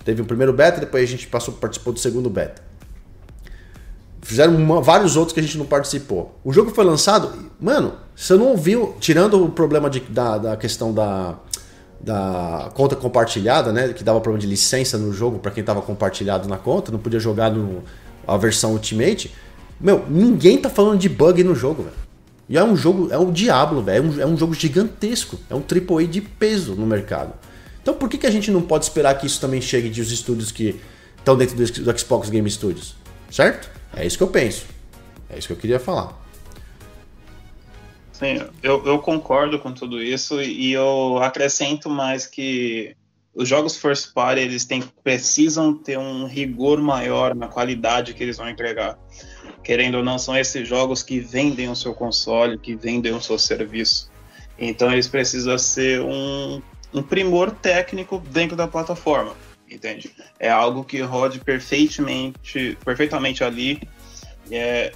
[0.06, 2.69] Teve o primeiro beta, depois a gente passou, participou do segundo beta.
[4.30, 6.39] Fizeram uma, vários outros que a gente não participou.
[6.43, 10.93] O jogo foi lançado, mano, você não ouviu, tirando o problema de, da, da questão
[10.93, 11.34] da,
[11.99, 13.91] da conta compartilhada, né?
[13.91, 17.19] Que dava problema de licença no jogo para quem tava compartilhado na conta, não podia
[17.19, 17.84] jogar no,
[18.27, 19.34] a versão Ultimate.
[19.81, 21.95] Meu, ninguém tá falando de bug no jogo, velho.
[22.47, 23.97] E é um jogo, é um Diablo, velho.
[23.97, 25.39] É um, é um jogo gigantesco.
[25.49, 27.34] É um AAA de peso no mercado.
[27.81, 30.11] Então por que, que a gente não pode esperar que isso também chegue de os
[30.11, 30.80] estúdios que
[31.18, 32.93] estão dentro do, do Xbox Game Studios?
[33.31, 33.78] Certo?
[33.95, 34.66] É isso que eu penso.
[35.30, 36.18] É isso que eu queria falar.
[38.11, 42.95] Sim, eu, eu concordo com tudo isso e eu acrescento mais que
[43.34, 48.36] os jogos first party eles têm, precisam ter um rigor maior na qualidade que eles
[48.36, 48.99] vão entregar.
[49.64, 53.40] Querendo ou não, são esses jogos que vendem o seu console, que vendem o seu
[53.40, 54.11] serviço.
[54.57, 56.61] Então eles precisam ser um,
[56.94, 59.34] um primor técnico dentro da plataforma
[59.70, 60.12] entende?
[60.40, 63.82] É algo que rode perfeitamente, perfeitamente ali.
[64.52, 64.91] É,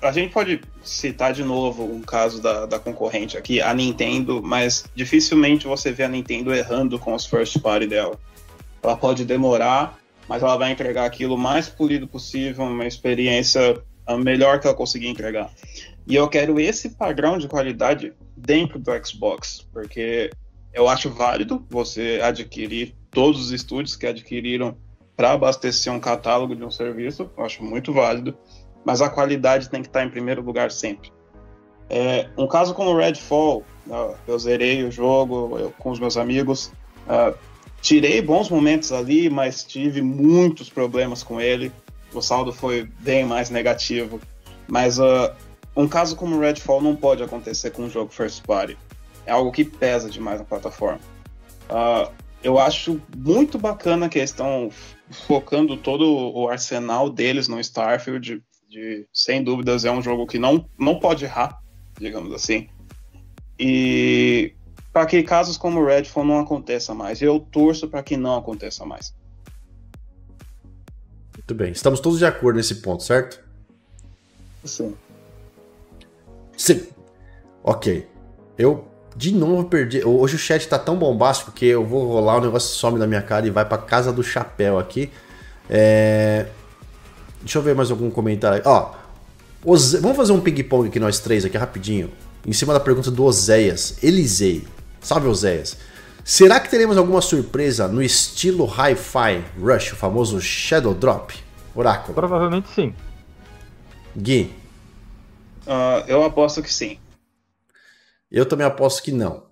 [0.00, 4.84] a gente pode citar de novo um caso da, da concorrente aqui, a Nintendo, mas
[4.94, 8.18] dificilmente você vê a Nintendo errando com os first party dela.
[8.82, 14.58] Ela pode demorar, mas ela vai entregar aquilo mais polido possível, uma experiência a melhor
[14.58, 15.50] que ela conseguir entregar.
[16.06, 20.30] E eu quero esse padrão de qualidade dentro do Xbox, porque
[20.74, 24.76] eu acho válido você adquirir todos os estúdios que adquiriram
[25.16, 28.36] para abastecer um catálogo de um serviço, eu acho muito válido,
[28.84, 31.12] mas a qualidade tem que estar em primeiro lugar sempre.
[31.88, 33.62] É, um caso como o Redfall,
[34.26, 36.72] eu zerei o jogo eu, com os meus amigos,
[37.06, 37.36] uh,
[37.80, 41.70] tirei bons momentos ali, mas tive muitos problemas com ele,
[42.14, 44.20] o saldo foi bem mais negativo.
[44.66, 45.30] Mas uh,
[45.76, 48.76] um caso como o Redfall não pode acontecer com um jogo first party.
[49.26, 51.00] É algo que pesa demais na plataforma.
[51.68, 52.10] Uh,
[52.42, 54.70] eu acho muito bacana que eles estão
[55.26, 58.42] focando todo o arsenal deles no Starfield.
[58.68, 61.60] De, sem dúvidas, é um jogo que não, não pode errar,
[61.98, 62.68] digamos assim.
[63.58, 64.54] E
[64.92, 67.20] para que casos como o Redfall não aconteça mais.
[67.20, 69.14] Eu torço para que não aconteça mais.
[71.36, 71.72] Muito bem.
[71.72, 73.42] Estamos todos de acordo nesse ponto, certo?
[74.64, 74.94] Sim.
[76.56, 76.86] Sim.
[77.62, 78.08] Ok.
[78.56, 80.04] Eu de novo perdi.
[80.04, 83.22] Hoje o chat tá tão bombástico que eu vou rolar, o negócio some da minha
[83.22, 85.10] cara e vai pra casa do chapéu aqui.
[85.68, 86.46] É...
[87.40, 88.62] Deixa eu ver mais algum comentário.
[88.64, 88.92] Ó,
[89.64, 89.98] Oze...
[89.98, 92.10] vamos fazer um ping-pong aqui nós três aqui rapidinho.
[92.46, 94.02] Em cima da pergunta do Oséias.
[94.02, 94.64] Elisei.
[95.00, 95.76] Salve, Oséias.
[96.24, 101.34] Será que teremos alguma surpresa no estilo Hi-Fi Rush, o famoso Shadow Drop?
[101.74, 102.14] Oráculo.
[102.14, 102.94] Provavelmente sim.
[104.16, 104.54] Gui.
[105.66, 106.98] Uh, eu aposto que sim.
[108.32, 109.42] Eu também aposto que não.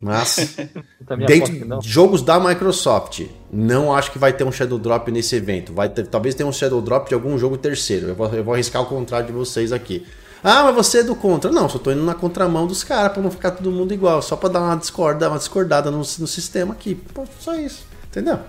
[0.00, 0.56] Mas
[1.26, 3.22] dentro de jogos da Microsoft,
[3.52, 5.72] não acho que vai ter um Shadow Drop nesse evento.
[5.72, 8.08] Vai ter, talvez tenha um Shadow Drop de algum jogo terceiro.
[8.08, 10.06] Eu vou, eu vou arriscar o contrário de vocês aqui.
[10.42, 11.52] Ah, mas você é do contra.
[11.52, 14.20] Não, só tô indo na contramão dos caras para não ficar todo mundo igual.
[14.22, 16.96] Só para dar uma discorda, uma discordada no, no sistema aqui.
[16.96, 17.84] Pô, só isso.
[18.10, 18.40] Entendeu?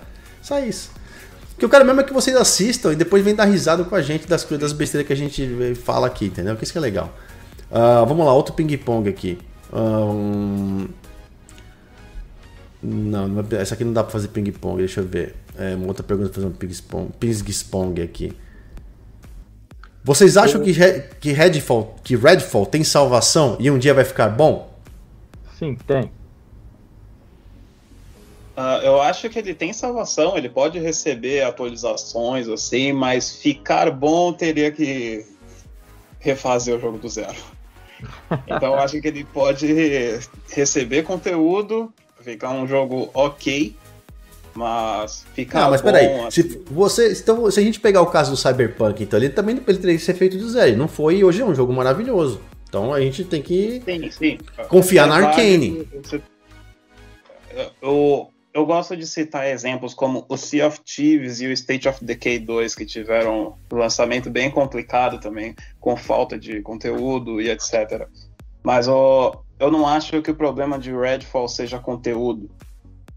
[0.42, 0.90] Só isso.
[1.62, 4.26] O cara mesmo é que vocês assistam e depois vem dar risada com a gente
[4.26, 6.56] das coisas, das besteiras que a gente fala aqui, entendeu?
[6.56, 7.14] Que isso que é legal.
[7.70, 9.38] Uh, vamos lá, outro ping-pong aqui.
[9.72, 10.86] Um...
[12.82, 15.34] Não, é, essa aqui não dá pra fazer ping-pong, deixa eu ver.
[15.56, 18.32] É, uma outra pergunta pra fazer um ping-pong ping aqui.
[20.02, 20.74] Vocês acham que,
[21.18, 24.70] que, Redfall, que Redfall tem salvação e um dia vai ficar bom?
[25.58, 26.10] Sim, tem.
[28.54, 34.32] Uh, eu acho que ele tem salvação, ele pode receber atualizações assim, mas ficar bom
[34.32, 35.26] teria que
[36.20, 37.34] refazer o jogo do zero.
[38.46, 39.66] Então acho que ele pode
[40.50, 43.74] receber conteúdo, ficar um jogo ok,
[44.54, 45.62] mas ficar.
[45.62, 46.06] Não, mas bom, peraí.
[46.20, 46.42] Assim...
[46.42, 49.78] Se, você, então, se a gente pegar o caso do Cyberpunk, então ele também ele
[49.78, 50.68] teria que ser feito do zero.
[50.68, 52.40] Ele não foi e hoje é um jogo maravilhoso.
[52.68, 54.38] Então a gente tem que Sim, sim.
[54.68, 55.88] confiar É na Arcane.
[56.02, 56.20] você-
[57.80, 62.04] Eu, eu gosto de citar exemplos como o Sea of Thieves e o State of
[62.04, 68.06] Decay 2, que tiveram um lançamento bem complicado também, com falta de conteúdo e etc.
[68.62, 72.48] Mas ó, eu não acho que o problema de Redfall seja conteúdo.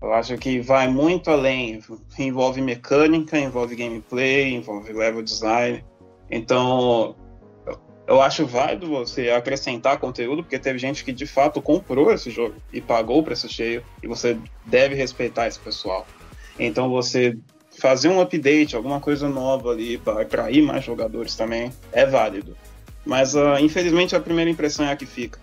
[0.02, 1.82] Eu acho que vai muito além.
[2.18, 5.86] Envolve mecânica, envolve gameplay, envolve level design.
[6.32, 7.16] Então,
[8.08, 12.56] eu- acho válido você acrescentar conteúdo, porque teve gente que de fato comprou esse jogo
[12.72, 16.08] e pagou o preço cheio, e você deve respeitar esse pessoal.
[16.60, 17.38] Então, você
[17.80, 22.58] fazer um update, alguma coisa nova ali para atrair mais jogadores também é válido.
[23.06, 25.40] Mas, ah, infelizmente, a primeira impressão é a que fica.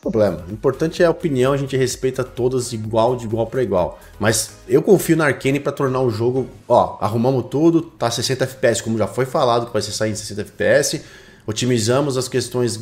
[0.00, 0.44] Problema.
[0.48, 4.00] O importante é a opinião, a gente respeita todas igual, de igual para igual.
[4.18, 8.82] Mas eu confio na Arkane para tornar o jogo, ó, arrumamos tudo, tá 60 FPS,
[8.82, 11.02] como já foi falado, que vai ser sair em 60 FPS.
[11.46, 12.80] Otimizamos as questões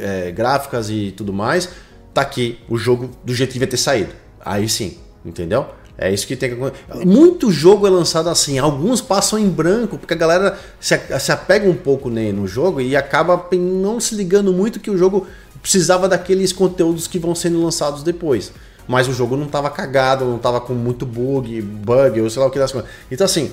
[0.00, 1.68] é, gráficas e tudo mais.
[2.14, 4.12] Tá aqui o jogo do jeito que devia ter saído.
[4.40, 5.66] Aí sim, entendeu?
[6.00, 7.04] É isso que tem que acontecer.
[7.04, 10.94] Muito jogo é lançado assim, alguns passam em branco, porque a galera se,
[11.32, 15.26] apega um pouco ne- no jogo e acaba não se ligando muito que o jogo
[15.62, 18.52] precisava daqueles conteúdos que vão sendo lançados depois.
[18.86, 22.48] Mas o jogo não estava cagado, não estava com muito bug, bug, ou sei lá
[22.48, 22.88] o que das coisas.
[23.10, 23.50] Então, assim,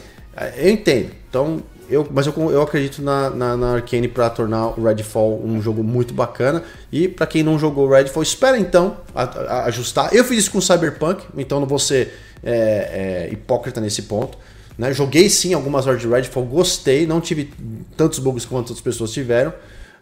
[0.55, 1.11] eu entendo.
[1.29, 5.61] Então, eu, mas eu, eu acredito na, na, na Arkane para tornar o Redfall um
[5.61, 6.63] jogo muito bacana.
[6.89, 10.13] E para quem não jogou Redfall, espera então a- a- ajustar.
[10.15, 14.37] Eu fiz isso com Cyberpunk, então não vou ser é, é, hipócrita nesse ponto.
[14.77, 14.93] né?
[14.93, 17.51] Joguei sim algumas horas de Redfall, gostei, não tive
[17.97, 19.51] tantos bugs quanto outras pessoas tiveram.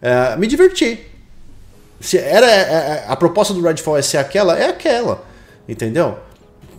[0.01, 0.99] É, me diverti.
[1.99, 5.23] Se era é, é, a proposta do Redfall é ser aquela, é aquela.
[5.67, 6.17] Entendeu?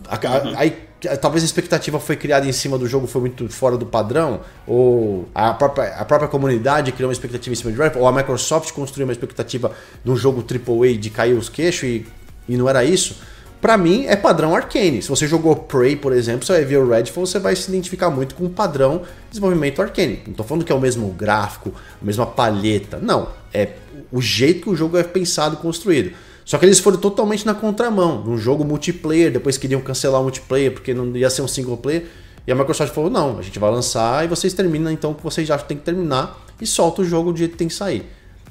[0.07, 0.85] A- a- Aí
[1.21, 5.27] talvez a expectativa foi criada em cima do jogo, foi muito fora do padrão, ou
[5.35, 8.71] a própria, a própria comunidade criou uma expectativa em cima de Redfall, ou a Microsoft
[8.71, 9.71] construiu uma expectativa
[10.03, 12.05] de um jogo AAA de cair os queixos e,
[12.49, 13.17] e não era isso.
[13.61, 15.01] Pra mim, é padrão Arcane.
[15.01, 18.11] Se você jogou Prey, por exemplo, você vai ver o Redfall, você vai se identificar
[18.11, 20.21] muito com o padrão desenvolvimento Arcane.
[20.27, 22.99] Não tô falando que é o mesmo gráfico, a mesma palheta.
[23.01, 23.29] Não.
[23.55, 23.69] É
[24.11, 26.11] o jeito que o jogo é pensado e construído.
[26.43, 28.23] Só que eles foram totalmente na contramão.
[28.23, 32.05] Num jogo multiplayer, depois queriam cancelar o multiplayer porque não ia ser um single player.
[32.45, 35.23] E a Microsoft falou: não, a gente vai lançar e vocês terminam então o que
[35.23, 37.73] vocês acham que tem que terminar e solta o jogo do jeito que tem que
[37.73, 38.05] sair.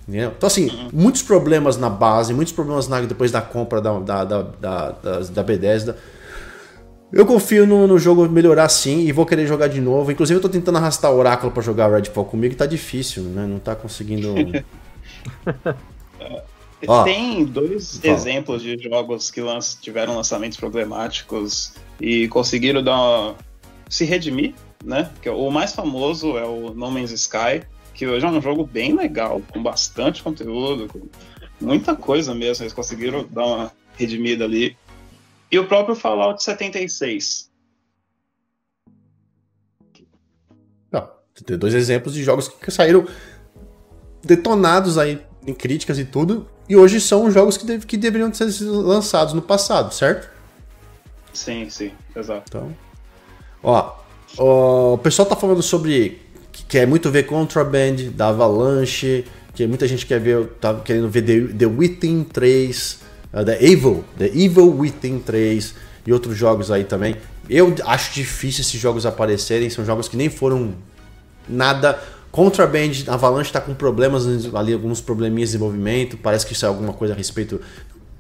[0.09, 0.33] Entendeu?
[0.37, 4.43] Então, assim, muitos problemas na base, muitos problemas na- depois da compra da, da, da,
[4.43, 5.97] da, da, da Bethesda.
[7.13, 10.11] Eu confio no, no jogo melhorar sim e vou querer jogar de novo.
[10.11, 13.47] Inclusive, eu tô tentando arrastar o Oráculo pra jogar Redfall comigo e tá difícil, né?
[13.47, 14.35] Não tá conseguindo.
[16.87, 18.13] Ó, Tem dois fala.
[18.15, 23.37] exemplos de jogos que lanç- tiveram lançamentos problemáticos e conseguiram dar uma-
[23.89, 25.11] se redimir, né?
[25.23, 27.63] Que o mais famoso é o No Man's Sky,
[27.95, 31.09] que hoje é um jogo bem legal, com bastante conteúdo, com
[31.59, 32.65] muita coisa mesmo.
[32.65, 34.77] Eles conseguiram dar uma redimida ali.
[35.51, 37.49] E o próprio Fallout 76.
[40.91, 41.09] Não,
[41.45, 43.07] tem dois exemplos de jogos que saíram
[44.25, 48.49] detonados aí em críticas e tudo, e hoje são jogos que, deve- que deveriam ser
[48.65, 50.29] lançados no passado, certo?
[51.33, 52.45] Sim, sim, exato.
[52.49, 52.75] Então,
[53.63, 53.93] ó,
[54.39, 56.21] ó, o pessoal tá falando sobre
[56.53, 59.25] que quer muito ver Contraband da Avalanche,
[59.55, 63.01] que muita gente quer ver, tá querendo ver The, The Within 3,
[63.33, 65.75] uh, The Evil, The Evil Within 3
[66.07, 67.17] e outros jogos aí também.
[67.51, 70.75] Eu acho difícil esses jogos aparecerem, são jogos que nem foram
[71.49, 71.99] nada.
[72.35, 76.93] Contraband, Avalanche tá com problemas ali, alguns probleminhas de desenvolvimento, parece que isso é alguma
[76.93, 77.61] coisa a respeito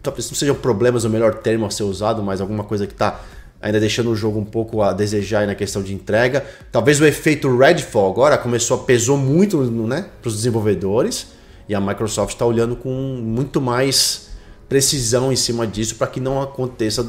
[0.00, 3.20] talvez não sejam problemas o melhor termo a ser usado, mas alguma coisa que está
[3.60, 6.46] ainda deixando o jogo um pouco a desejar na questão de entrega.
[6.70, 11.26] Talvez o efeito Redfall agora começou, pesou muito né, para os desenvolvedores
[11.68, 14.28] e a Microsoft está olhando com muito mais
[14.68, 17.04] precisão em cima disso para que não aconteça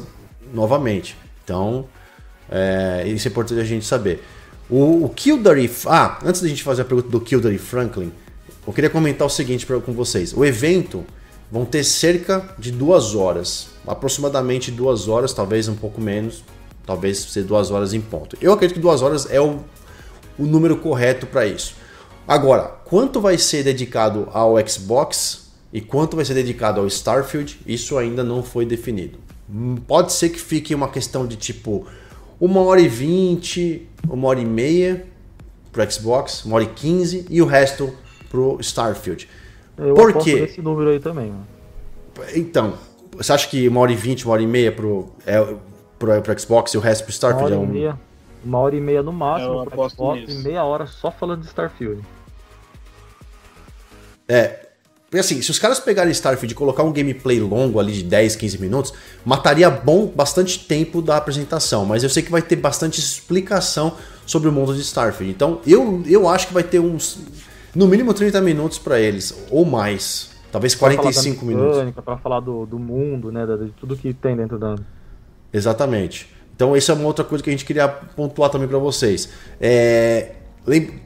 [0.52, 1.16] novamente.
[1.44, 1.86] Então,
[2.50, 4.24] é, isso é importante a gente saber.
[4.68, 5.70] O, o Kildare.
[5.86, 8.12] Ah, antes da gente fazer a pergunta do Kildare Franklin,
[8.66, 10.32] eu queria comentar o seguinte pra, com vocês.
[10.32, 11.04] O evento
[11.50, 16.42] vão ter cerca de duas horas, aproximadamente duas horas, talvez um pouco menos,
[16.84, 18.36] talvez ser duas horas em ponto.
[18.40, 19.60] Eu acredito que duas horas é o,
[20.38, 21.74] o número correto para isso.
[22.26, 27.96] Agora, quanto vai ser dedicado ao Xbox e quanto vai ser dedicado ao Starfield, isso
[27.96, 29.18] ainda não foi definido.
[29.48, 31.86] Hum, Pode ser que fique uma questão de tipo
[32.40, 35.06] uma hora e vinte, uma hora e meia
[35.72, 37.92] pro Xbox, uma hora e quinze e o resto
[38.30, 39.28] pro Starfield.
[39.76, 40.40] Eu Por quê?
[40.40, 41.30] nesse número aí também.
[41.30, 41.46] mano.
[42.34, 42.74] Então,
[43.16, 45.38] você acha que uma hora e vinte, uma hora e meia pro, é,
[45.98, 47.72] pro, pro Xbox e o resto pro Uma Starfield hora é e um.
[47.72, 48.00] meia.
[48.44, 50.40] Uma hora e meia no máximo pro Xbox nisso.
[50.40, 52.02] e meia hora só falando de Starfield.
[54.28, 54.65] É.
[55.08, 58.34] Porque assim, se os caras pegarem Starfield e colocar um gameplay longo ali de 10,
[58.36, 58.92] 15 minutos,
[59.24, 61.84] mataria bom bastante tempo da apresentação.
[61.84, 63.94] Mas eu sei que vai ter bastante explicação
[64.26, 65.32] sobre o mundo de Starfield.
[65.32, 67.20] Então eu, eu acho que vai ter uns.
[67.74, 70.30] No mínimo 30 minutos para eles, ou mais.
[70.50, 71.94] Talvez 45 pra minutos.
[72.04, 73.46] Para falar do, do mundo, né?
[73.46, 74.76] De tudo que tem dentro da.
[75.52, 76.34] Exatamente.
[76.56, 79.28] Então, essa é uma outra coisa que a gente queria pontuar também para vocês.
[79.60, 80.32] É,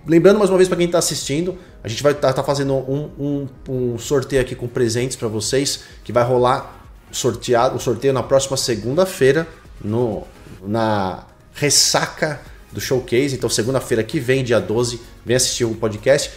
[0.06, 2.74] lembrando mais uma vez para quem está assistindo, a gente vai estar tá, tá fazendo
[2.74, 6.78] um, um, um, sorteio aqui com presentes para vocês, que vai rolar
[7.10, 9.48] sorteado, o sorteio na próxima segunda-feira,
[9.82, 10.24] no
[10.62, 11.24] na
[11.54, 12.40] ressaca
[12.70, 13.34] do showcase.
[13.34, 16.30] Então, segunda-feira que vem, dia 12, vem assistir o podcast.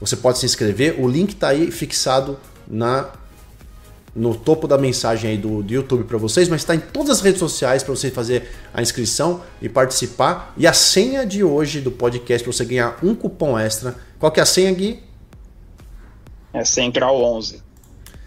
[0.00, 3.08] Você pode se inscrever, o link está aí fixado na
[4.18, 7.20] no topo da mensagem aí do, do YouTube para vocês, mas está em todas as
[7.20, 10.52] redes sociais para você fazer a inscrição e participar.
[10.56, 13.94] E a senha de hoje do podcast para você ganhar um cupom extra.
[14.18, 15.02] Qual que é a senha, Gui?
[16.52, 17.62] É Central 11.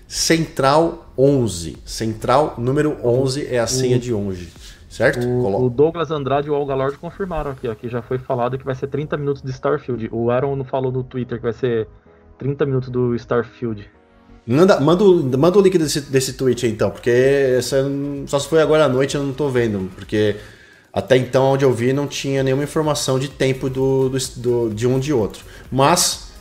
[0.08, 1.78] Central 11.
[1.86, 4.50] Central número 11 é a senha de hoje.
[4.90, 5.26] Certo?
[5.26, 8.58] O, o, Douglas Andrade e o Olga Lord confirmaram aqui, ó, que já foi falado
[8.58, 10.10] que vai ser 30 minutos de Starfield.
[10.12, 11.88] O Aaron não falou no Twitter que vai ser
[12.38, 13.90] 30 minutos do Starfield.
[14.46, 17.10] Manda, manda, o, manda o link desse, desse tweet aí, então, porque
[17.58, 17.86] essa,
[18.26, 20.36] só se foi agora à noite eu não tô vendo, porque
[20.92, 24.88] até então, onde eu vi, não tinha nenhuma informação de tempo do, do, do de
[24.88, 25.46] um de outro.
[25.72, 26.32] Mas,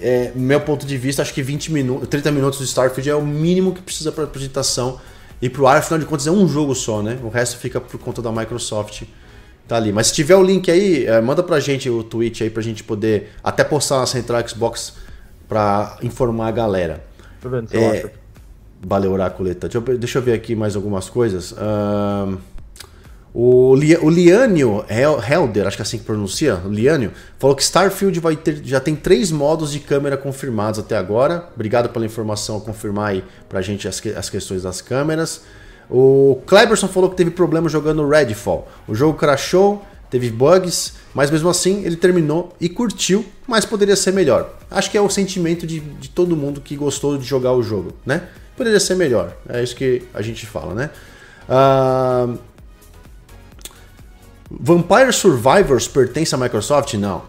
[0.00, 3.26] é, meu ponto de vista, acho que 20 minutos, 30 minutos de Starfield é o
[3.26, 5.00] mínimo que precisa para apresentação
[5.42, 7.18] e pro ar, afinal de contas, é um jogo só, né?
[7.22, 9.02] O resto fica por conta da Microsoft.
[9.66, 9.92] Tá ali.
[9.92, 12.82] Mas se tiver o link aí, é, manda pra gente o tweet aí pra gente
[12.82, 14.94] poder até postar na Central Xbox
[15.48, 17.09] pra informar a galera.
[17.40, 18.12] Tô vendo, você é, acha.
[18.86, 19.68] Valeu, Oraculeta.
[19.68, 21.52] Deixa eu, deixa eu ver aqui mais algumas coisas.
[21.52, 22.38] Uh,
[23.32, 28.36] o, o Liânio Helder, acho que é assim que pronuncia, Liânio, falou que Starfield vai
[28.36, 31.48] ter, já tem três modos de câmera confirmados até agora.
[31.54, 35.42] Obrigado pela informação, confirmar aí pra gente as, as questões das câmeras.
[35.88, 38.68] O Kleberson falou que teve problema jogando Redfall.
[38.86, 44.12] O jogo crashou, teve bugs, mas mesmo assim ele terminou e curtiu, mas poderia ser
[44.12, 44.52] melhor.
[44.70, 47.92] Acho que é o sentimento de, de todo mundo que gostou de jogar o jogo,
[48.04, 48.28] né?
[48.56, 50.90] Poderia ser melhor, é isso que a gente fala, né?
[51.48, 52.38] Uh,
[54.50, 56.94] Vampire Survivors pertence à Microsoft?
[56.94, 57.22] Não.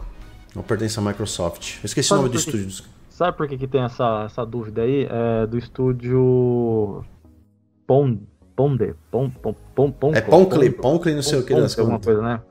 [0.55, 1.75] Não pertence à Microsoft.
[1.75, 2.69] Eu esqueci sabe o nome do estúdio.
[3.09, 5.07] Sabe por que, que tem essa, essa dúvida aí?
[5.09, 7.05] É do estúdio
[7.85, 8.19] Pond,
[8.55, 8.95] Ponde.
[9.11, 12.41] Pond, Pond, Pond, Pond, é Poncle, Poncle não sei o que das alguma coisa, né?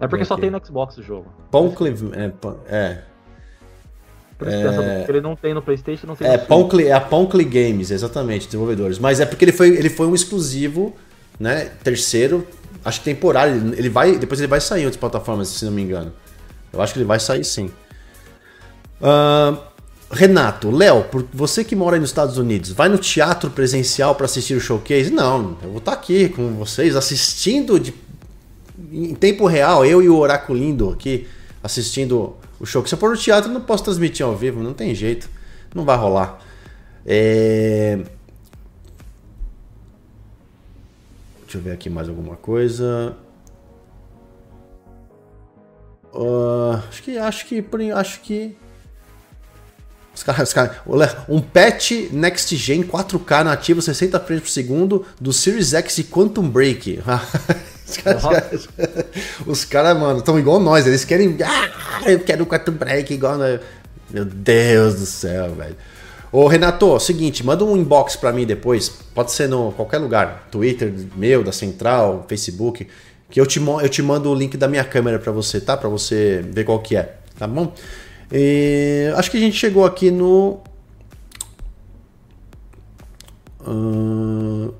[0.00, 1.26] É porque só tem no Xbox o jogo.
[1.50, 2.32] Poncle, é.
[2.68, 3.02] é.
[4.38, 5.04] Por isso é...
[5.06, 8.98] ele não tem no PlayStation, não tem é, Poncle, é a Poncle Games, exatamente, desenvolvedores.
[8.98, 10.94] Mas é porque ele foi, ele foi um exclusivo,
[11.38, 11.70] né?
[11.84, 12.46] Terceiro
[12.84, 13.74] acho que temporário.
[13.76, 16.12] Ele vai, depois ele vai sair em outras plataformas, se não me engano.
[16.72, 17.70] Eu acho que ele vai sair sim.
[19.00, 19.58] Uh,
[20.10, 24.54] Renato, Léo, você que mora aí nos Estados Unidos, vai no teatro presencial para assistir
[24.54, 25.10] o showcase?
[25.10, 27.94] Não, eu vou estar tá aqui com vocês assistindo de,
[28.90, 31.26] em tempo real, eu e o Oráculo Lindo aqui
[31.62, 32.84] assistindo o show.
[32.86, 35.28] Se eu for no teatro, eu não posso transmitir ao vivo, não tem jeito,
[35.74, 36.40] não vai rolar.
[37.06, 37.98] É...
[41.42, 43.16] Deixa eu ver aqui mais alguma coisa.
[46.12, 47.64] Uh, acho que acho que
[47.94, 48.56] acho que
[50.20, 55.32] os caras, os caras, um patch Next Gen 4K nativo 60 frames por segundo do
[55.32, 57.00] Series X e Quantum Break.
[57.88, 59.44] os caras, uhum.
[59.46, 61.38] os caras mano, estão igual nós, eles querem.
[61.42, 63.38] Ah, eu quero Quantum Break igual.
[64.10, 65.76] Meu Deus do céu, velho.
[66.30, 70.92] Ô Renato, seguinte, manda um inbox para mim depois, pode ser no qualquer lugar, Twitter
[71.16, 72.86] meu, da Central, Facebook,
[73.28, 75.76] que eu te, eu te mando o link da minha câmera para você, tá?
[75.76, 77.74] Para você ver qual que é, tá bom?
[78.32, 80.60] E, acho que a gente chegou aqui no
[83.60, 84.72] uh,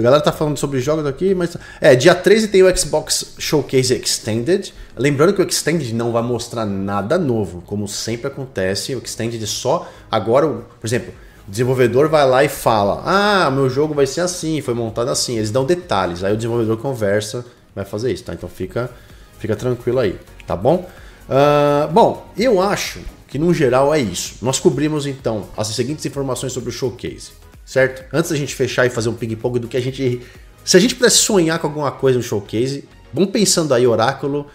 [0.00, 1.56] a galera tá falando sobre jogos aqui, mas.
[1.80, 4.72] É, dia 13 tem o Xbox Showcase Extended.
[4.96, 8.94] Lembrando que o Extended não vai mostrar nada novo, como sempre acontece.
[8.94, 9.90] O Extended só.
[10.10, 11.12] Agora, por exemplo,
[11.46, 15.36] o desenvolvedor vai lá e fala: Ah, meu jogo vai ser assim, foi montado assim.
[15.36, 16.24] Eles dão detalhes.
[16.24, 17.44] Aí o desenvolvedor conversa,
[17.74, 18.32] vai fazer isso, tá?
[18.32, 18.90] Então fica,
[19.38, 20.88] fica tranquilo aí, tá bom?
[21.30, 24.34] Uh, bom, eu acho que no geral é isso.
[24.42, 27.30] Nós cobrimos então as seguintes informações sobre o showcase
[27.70, 28.04] certo?
[28.12, 30.20] Antes da gente fechar e fazer um ping-pong do que a gente.
[30.64, 32.84] Se a gente pudesse sonhar com alguma coisa no showcase,
[33.14, 34.48] vamos pensando aí, Oráculo,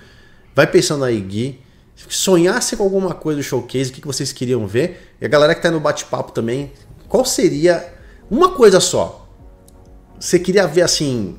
[0.53, 1.61] vai pensando aí, Gui.
[1.95, 5.15] Sonhasse com alguma coisa no showcase, o que vocês queriam ver?
[5.21, 6.73] E a galera que tá no bate-papo também,
[7.07, 7.87] qual seria
[8.29, 9.29] uma coisa só?
[10.19, 11.37] Você queria ver assim.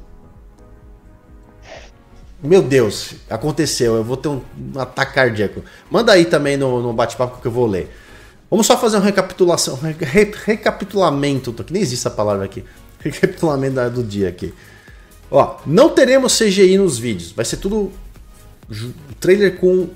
[2.43, 4.43] Meu Deus, aconteceu, eu vou ter um,
[4.75, 5.63] um ataque cardíaco.
[5.91, 7.91] Manda aí também no, no bate-papo que eu vou ler.
[8.51, 12.63] Vamos só fazer uma recapitulação, re, recapitulamento, que nem existe essa palavra aqui.
[13.01, 14.53] Recapitulamento do dia aqui.
[15.31, 17.91] Ó, não teremos CGI nos vídeos, vai ser tudo
[19.19, 19.89] trailer com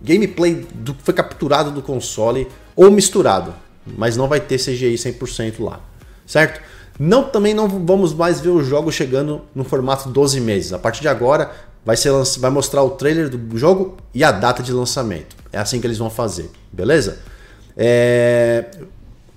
[0.00, 2.46] gameplay do que foi capturado do console
[2.76, 3.54] ou misturado,
[3.96, 5.80] mas não vai ter CGI 100% lá,
[6.26, 6.60] certo?
[6.98, 10.72] Não também não vamos mais ver o jogo chegando no formato 12 meses.
[10.72, 11.52] A partir de agora
[11.88, 15.34] vai ser vai mostrar o trailer do jogo e a data de lançamento.
[15.50, 17.18] É assim que eles vão fazer, beleza?
[17.74, 18.66] É...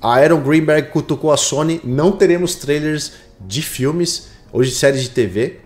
[0.01, 5.61] A Aaron Greenberg cutucou a Sony, não teremos trailers de filmes, hoje séries de TV,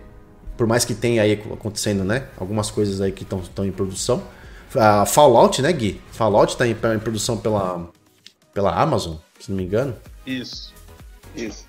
[0.56, 2.28] por mais que tenha aí acontecendo, né?
[2.38, 4.22] Algumas coisas aí que estão em produção.
[5.08, 6.00] Fallout, né, Gui?
[6.12, 7.90] Fallout está em, em, produção pela,
[8.54, 9.96] pela Amazon, se não me engano.
[10.24, 10.72] Isso.
[11.34, 11.65] Isso.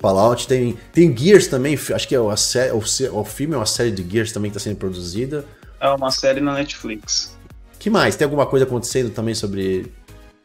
[0.00, 3.90] Fallout tem, tem Gears também, acho que é série, o, o filme é uma série
[3.90, 5.44] de Gears também que está sendo produzida.
[5.80, 7.36] É uma série na Netflix.
[7.78, 8.16] que mais?
[8.16, 9.92] Tem alguma coisa acontecendo também sobre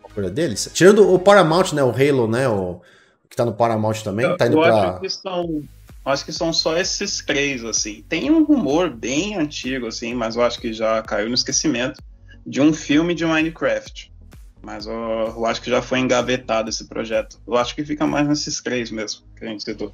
[0.03, 0.69] a coisa deles?
[0.73, 1.83] Tirando o Paramount, né?
[1.83, 2.47] O Halo, né?
[2.47, 2.81] O,
[3.29, 4.25] que tá no Paramount também.
[4.25, 4.91] Eu, tá indo eu pra...
[4.91, 5.63] acho que são
[6.03, 8.03] Acho que são só esses três, assim.
[8.09, 12.01] Tem um rumor bem antigo, assim, mas eu acho que já caiu no esquecimento,
[12.45, 14.10] de um filme de Minecraft.
[14.61, 17.39] Mas eu, eu acho que já foi engavetado esse projeto.
[17.47, 19.93] Eu acho que fica mais nesses três mesmo, que a gente citou.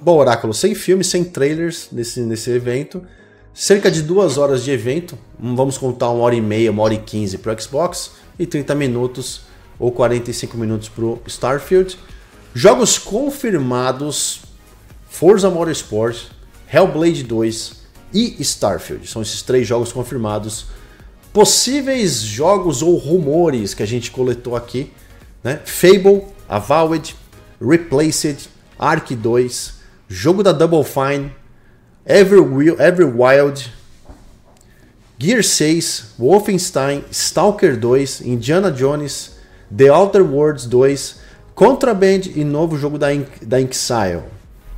[0.00, 3.06] Bom, Oráculo, sem filmes, sem trailers nesse, nesse evento.
[3.54, 5.16] Cerca de duas horas de evento.
[5.38, 8.74] Vamos contar uma hora e meia, uma hora e quinze para o Xbox e 30
[8.74, 9.42] minutos
[9.78, 11.98] ou 45 minutos para o Starfield.
[12.54, 14.42] Jogos confirmados
[15.08, 16.30] Forza Motorsport,
[16.72, 17.82] Hellblade 2
[18.14, 19.06] e Starfield.
[19.06, 20.66] São esses três jogos confirmados.
[21.32, 24.92] Possíveis jogos ou rumores que a gente coletou aqui,
[25.42, 25.60] né?
[25.64, 27.16] Fable, Avowed,
[27.60, 28.48] Replaced,
[28.78, 29.74] Ark 2,
[30.08, 31.32] jogo da Double Fine,
[32.06, 33.72] Everwild,
[35.18, 39.36] Gear 6, Wolfenstein, Stalker 2, Indiana Jones,
[39.74, 41.16] The Outer Worlds 2,
[41.54, 44.22] Contraband e novo jogo da, In da Inxile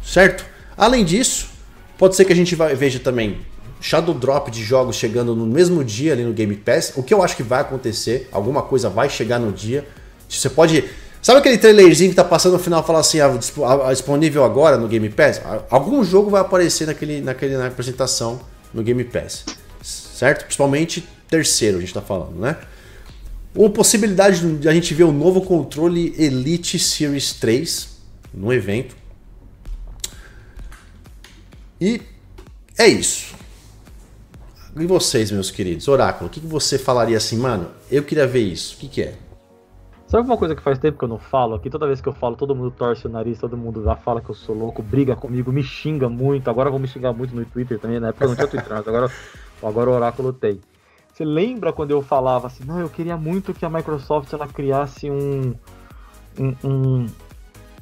[0.05, 0.45] certo?
[0.77, 1.49] Além disso,
[1.97, 3.41] pode ser que a gente veja também
[3.85, 7.23] Shadow Drop de jogos chegando no mesmo dia ali no Game Pass, o que eu
[7.23, 9.87] acho que vai acontecer, alguma coisa vai chegar no dia.
[10.27, 10.89] Você pode.
[11.21, 14.89] Sabe aquele trailerzinho que tá passando no final fala assim, ah, ah, disponível agora no
[14.89, 15.43] Game Pass?
[15.69, 18.41] Algum jogo vai aparecer naquele, naquele, na apresentação
[18.73, 19.45] no Game Pass,
[19.83, 20.45] certo?
[20.45, 22.57] Principalmente terceiro, a gente tá falando, né?
[23.55, 27.89] Uma possibilidade de a gente ver o novo controle Elite Series 3
[28.33, 28.97] no evento.
[31.79, 32.01] E
[32.79, 33.44] é isso.
[34.77, 35.87] E vocês, meus queridos?
[35.87, 37.69] Oráculo, o que, você falaria assim, mano?
[37.89, 38.75] Eu queria ver isso.
[38.75, 39.15] O que, que é?
[40.09, 41.55] Sabe uma coisa que faz tempo que eu não falo?
[41.55, 44.21] Aqui toda vez que eu falo, todo mundo torce o nariz, todo mundo já fala
[44.21, 46.51] que eu sou louco, briga comigo, me xinga muito.
[46.51, 48.87] Agora vou me xingar muito no Twitter também, na época eu não tinha Twitter, mas
[48.87, 49.11] agora,
[49.63, 50.61] agora o Oráculo tem.
[51.13, 55.09] Você lembra quando eu falava assim, não, eu queria muito que a Microsoft ela criasse
[55.09, 55.55] um,
[56.39, 57.07] um, um,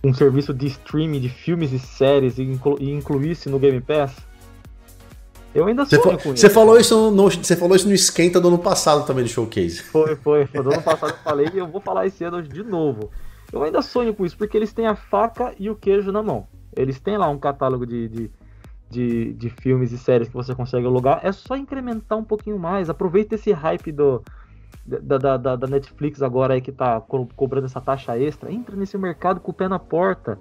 [0.05, 4.14] um serviço de streaming de filmes e séries e, inclu e incluísse no Game Pass?
[5.55, 6.39] Eu ainda sonho com isso.
[6.39, 9.83] Você falou isso, no, você falou isso no esquenta do ano passado também, no showcase.
[9.83, 10.47] Foi, foi.
[10.47, 13.11] foi do ano passado eu falei e eu vou falar esse ano de novo.
[13.53, 16.47] Eu ainda sonho com isso, porque eles têm a faca e o queijo na mão.
[16.74, 18.31] Eles têm lá um catálogo de, de,
[18.89, 21.20] de, de filmes e séries que você consegue alugar.
[21.23, 22.89] É só incrementar um pouquinho mais.
[22.89, 24.23] Aproveita esse hype do,
[24.87, 28.99] da, da, da, Netflix agora aí que tá co cobrando essa taxa extra, entra nesse
[28.99, 30.39] mercado com o pé na porta.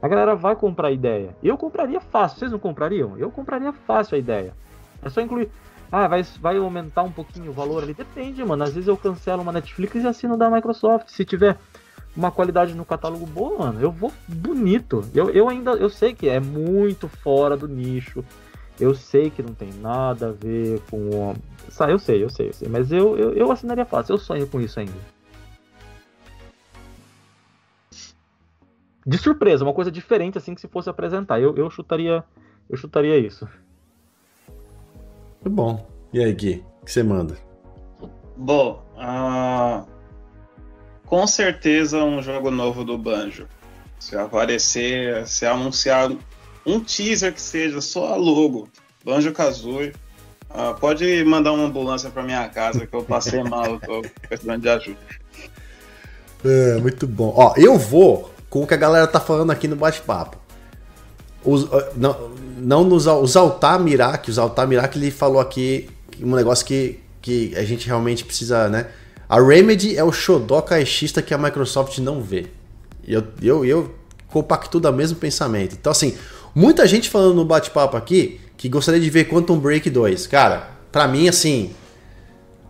[0.00, 1.36] A galera vai comprar a ideia.
[1.42, 2.38] Eu compraria fácil.
[2.38, 3.18] Vocês não comprariam?
[3.18, 4.54] Eu compraria fácil a ideia.
[5.02, 5.50] É só incluir.
[5.90, 7.94] Ah, vai, vai aumentar um pouquinho o valor ali?
[7.94, 8.62] Depende, mano.
[8.62, 11.08] Às vezes eu cancelo uma Netflix e assino da Microsoft.
[11.08, 11.56] Se tiver
[12.16, 15.02] uma qualidade no catálogo boa, mano, eu vou bonito.
[15.14, 18.24] Eu, eu ainda eu sei que é muito fora do nicho.
[18.78, 21.34] Eu sei que não tem nada a ver com
[21.88, 22.68] eu sei, eu sei, eu sei.
[22.68, 25.17] Mas eu, eu, eu assinaria fácil, eu sonho com isso ainda.
[29.08, 31.40] De surpresa, uma coisa diferente assim que se fosse apresentar.
[31.40, 32.22] Eu, eu chutaria.
[32.68, 33.48] Eu chutaria isso.
[35.36, 35.86] Muito bom.
[36.12, 37.34] E aí, Gui, o que você manda?
[38.36, 39.88] Bom, uh,
[41.06, 43.48] com certeza um jogo novo do Banjo.
[43.98, 46.12] Se aparecer, se anunciar
[46.66, 48.68] um teaser que seja só a logo,
[49.02, 49.94] Banjo Kazooie,
[50.50, 54.68] ah, pode mandar uma ambulância para minha casa que eu passei mal, tô precisando de
[54.68, 54.98] ajuda.
[56.44, 57.34] É, muito bom.
[57.36, 60.36] Ó, eu vou com o que a galera tá falando aqui no bate-papo.
[61.44, 65.88] Os, não, não nos, os Altamirac, os Altamirac, ele falou aqui
[66.20, 68.86] um negócio que, que a gente realmente precisa, né?
[69.28, 72.46] A Remedy é o xodó caixista que a Microsoft não vê.
[73.06, 73.94] E eu, eu, eu
[74.28, 75.76] compacto do mesmo pensamento.
[75.78, 76.16] Então, assim,
[76.54, 80.26] muita gente falando no bate-papo aqui que gostaria de ver Quantum Break 2.
[80.26, 81.70] Cara, para mim, assim,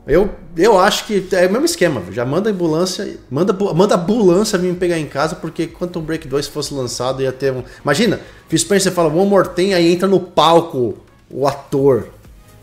[0.08, 2.02] Eu, eu acho que é o mesmo esquema.
[2.10, 6.00] Já manda a ambulância, manda, manda a ambulância vir me pegar em casa, porque Quantum
[6.00, 7.62] Break 2 fosse lançado ia ter um.
[7.84, 8.18] Imagina,
[8.48, 10.96] Phil Spencer fala One More Thing, aí entra no palco
[11.30, 12.08] o ator.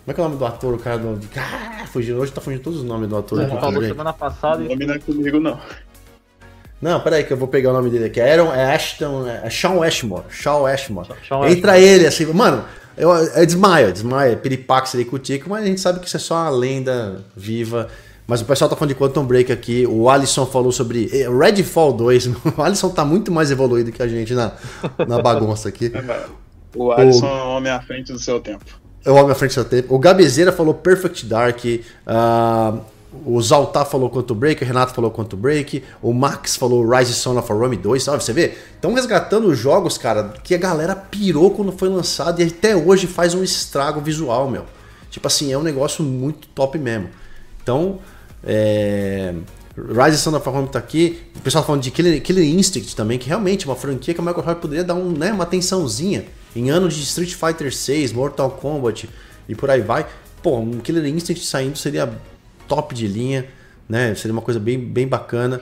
[0.05, 1.19] Como é que é o nome do ator, o cara do.
[1.37, 3.39] Ah, fugiu, hoje tá fugindo todos os nomes do ator.
[3.39, 4.63] Você falou semana passada.
[4.63, 5.59] O nome não é comigo, não.
[6.81, 8.19] Não, peraí que eu vou pegar o nome dele aqui.
[8.19, 10.25] Aaron, é Ashton, é Sean Ashmore.
[10.29, 11.09] Sean Ashmore.
[11.27, 11.89] Sean Entra Ashmore.
[11.89, 12.65] ele assim, mano,
[12.97, 16.17] eu, eu desmaio, desmaio, piripax ali com o Tico, mas a gente sabe que isso
[16.17, 17.87] é só uma lenda viva.
[18.27, 19.85] Mas o pessoal tá falando de Quantum Break aqui.
[19.85, 22.29] O Alisson falou sobre eh, Redfall 2.
[22.57, 24.51] O Alisson tá muito mais evoluído que a gente na,
[25.07, 25.91] na bagunça aqui.
[26.75, 27.29] o Alisson o...
[27.29, 28.65] é o homem à frente do seu tempo.
[29.03, 29.93] É o homem à frente do seu tempo.
[29.93, 31.63] O Gabezeira falou Perfect Dark.
[31.63, 32.79] Uh,
[33.25, 37.37] o Zaltar falou Quantum Break, o Renato falou Quantum Break, o Max falou Rise Son
[37.37, 38.23] of a Rome 2, sabe?
[38.23, 38.55] Você vê?
[38.75, 43.07] Estão resgatando os jogos, cara, que a galera pirou quando foi lançado e até hoje
[43.07, 44.65] faz um estrago visual, meu.
[45.09, 47.09] Tipo assim, é um negócio muito top mesmo.
[47.61, 47.99] Então,
[48.43, 49.33] é...
[49.77, 51.21] Rise Son of a Rome tá aqui.
[51.35, 54.21] O pessoal tá falando de Killer, Killer Instinct também, que realmente é uma franquia que
[54.21, 56.25] a Microsoft poderia dar um, né, uma atençãozinha
[56.55, 59.09] em anos de Street Fighter 6, Mortal Kombat
[59.49, 60.05] e por aí vai.
[60.41, 62.09] Pô, um Killer Instinct saindo seria
[62.67, 63.45] top de linha,
[63.87, 64.13] né?
[64.15, 65.61] Seria uma coisa bem, bem bacana.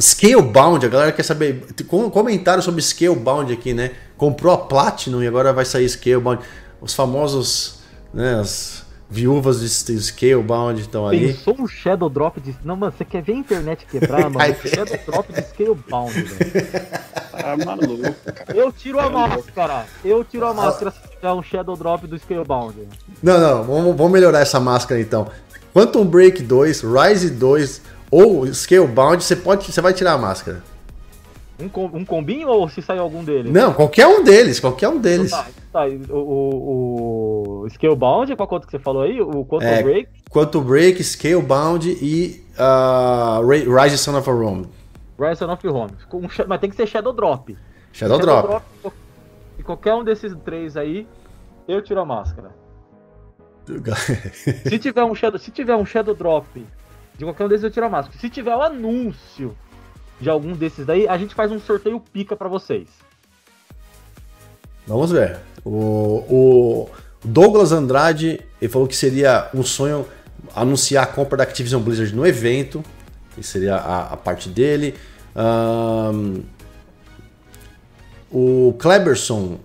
[0.00, 1.66] Scalebound, a galera quer saber.
[1.86, 3.92] Comentário sobre Scalebound aqui, né?
[4.16, 6.42] Comprou a Platinum e agora vai sair Scalebound.
[6.80, 7.80] Os famosos,
[8.12, 8.40] né?
[8.40, 11.34] As viúvas de Scalebound estão ali.
[11.34, 12.56] Pensou um Shadow Drop de.
[12.64, 14.54] Não, mano, você quer ver a internet quebrar, mano?
[14.64, 16.86] Shadow Drop de Scalebound, velho.
[17.34, 18.14] Ah, maluco.
[18.54, 19.86] Eu tiro a máscara.
[20.02, 22.88] Eu tiro a máscara se tiver um Shadow Drop do Scalebound.
[23.22, 25.28] Não, não, vamos, vamos melhorar essa máscara então.
[25.72, 30.62] Quantum Break 2, Rise 2 ou Scalebound, você, pode, você vai tirar a máscara.
[31.58, 33.50] Um, um combinho ou se sair algum deles?
[33.52, 35.32] Não, qualquer um deles, qualquer um deles.
[35.32, 35.86] Então tá, tá.
[36.12, 39.20] O, o, o Scalebound, qual conta que você falou aí?
[39.20, 40.08] O Quantum é, Break?
[40.30, 44.66] Quantum Break, Scalebound e uh, Rise Son of a Rome.
[45.18, 45.92] Rise Son of a Rome.
[46.48, 47.56] Mas tem que ser Shadow Drop.
[47.92, 48.62] Shadow, Shadow Drop.
[48.82, 48.96] Drop.
[49.58, 51.06] E qualquer um desses três aí,
[51.68, 52.61] eu tiro a máscara.
[54.68, 56.64] Se tiver um shadow, se tiver um shadow drop
[57.16, 58.18] de qualquer um desses eu tiro a máscara.
[58.18, 59.56] Se tiver o um anúncio
[60.20, 62.88] de algum desses daí, a gente faz um sorteio pica para vocês.
[64.86, 65.38] Vamos ver.
[65.64, 66.90] O, o,
[67.24, 70.06] Douglas Andrade ele falou que seria um sonho
[70.54, 72.82] anunciar a compra da Activision Blizzard no evento.
[73.34, 74.94] Que seria a, a parte dele.
[75.34, 76.42] Um,
[78.30, 79.58] o Kleberson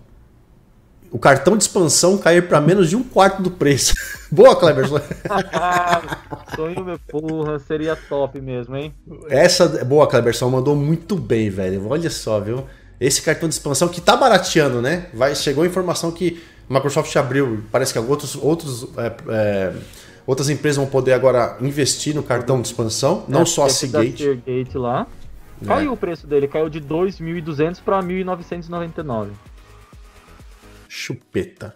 [1.12, 3.94] o cartão de expansão cair para menos de um quarto do preço.
[4.32, 5.00] Boa, Cleberson.
[6.56, 8.94] Sonho, meu porra, seria top mesmo, hein?
[9.30, 11.88] Essa, boa, Cleberson, mandou muito bem, velho.
[11.88, 12.66] Olha só, viu?
[13.00, 15.06] Esse cartão de expansão que tá barateando, né?
[15.14, 19.74] Vai, chegou a informação que a Microsoft abriu, parece que outros, outros, é, é,
[20.26, 24.42] outras empresas vão poder agora investir no cartão de expansão, não é, só a Seagate.
[24.74, 25.08] Lá.
[25.66, 25.94] Caiu é.
[25.94, 29.30] o preço dele, caiu de 2.200 para 1.999.
[30.98, 31.76] Chupeta.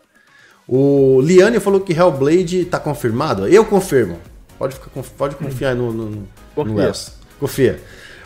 [0.67, 3.47] O Liane falou que Hellblade tá confirmado.
[3.47, 4.17] Eu confirmo.
[4.57, 6.87] Pode, ficar, pode confiar no, no, Confia.
[6.87, 6.93] no
[7.39, 7.83] Confia.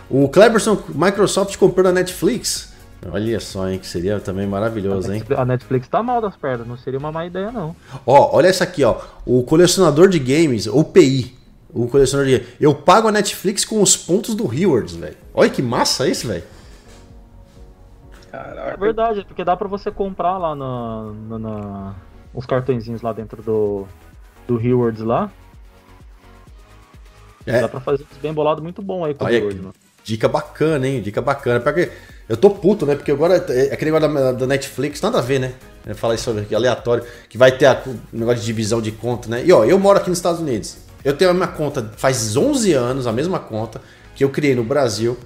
[0.09, 2.73] O Cleberson, Microsoft comprou na Netflix.
[3.11, 5.23] Olha só, hein, que seria também maravilhoso, hein?
[5.35, 7.75] A Netflix tá mal das pernas, não seria uma má ideia, não.
[8.05, 8.99] Ó, olha essa aqui, ó.
[9.25, 11.35] O colecionador de games, o PI.
[11.71, 12.55] O colecionador de games.
[12.59, 15.17] Eu pago a Netflix com os pontos do Rewards, velho.
[15.33, 16.43] Olha que massa isso, velho.
[18.35, 18.71] Caraca.
[18.71, 21.95] É verdade, porque dá pra você comprar lá na, na, na
[22.33, 23.87] os cartõezinhos lá dentro do,
[24.47, 25.31] do Rewards lá.
[27.45, 27.61] É.
[27.61, 30.87] Dá pra fazer isso bem bolado muito bom aí com Olha, o Rewards, Dica bacana,
[30.87, 31.01] hein?
[31.01, 31.59] Dica bacana.
[31.59, 31.91] Porque
[32.27, 32.95] eu tô puto, né?
[32.95, 35.53] Porque agora é aquele negócio da, da Netflix, nada a ver, né?
[35.95, 39.43] Falar isso aqui, aleatório, que vai ter o negócio de divisão de conta, né?
[39.45, 40.77] E ó, eu moro aqui nos Estados Unidos.
[41.03, 43.81] Eu tenho a minha conta faz 11 anos, a mesma conta
[44.15, 45.17] que eu criei no Brasil.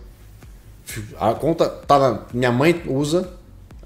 [1.20, 3.30] A conta tá na, minha mãe usa,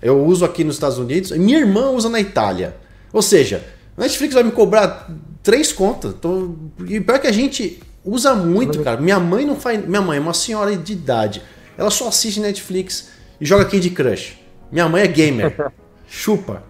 [0.01, 2.75] eu uso aqui nos Estados Unidos, e minha irmã usa na Itália.
[3.11, 3.63] Ou seja,
[3.97, 5.09] a Netflix vai me cobrar
[5.41, 6.13] três contas.
[6.13, 6.55] Então,
[6.87, 8.99] e pior que a gente usa muito, cara.
[8.99, 9.85] Minha mãe não faz.
[9.85, 11.41] Minha mãe é uma senhora de idade.
[11.77, 13.09] Ela só assiste Netflix
[13.39, 14.37] e joga Candy Crush.
[14.71, 15.71] Minha mãe é gamer.
[16.07, 16.63] Chupa.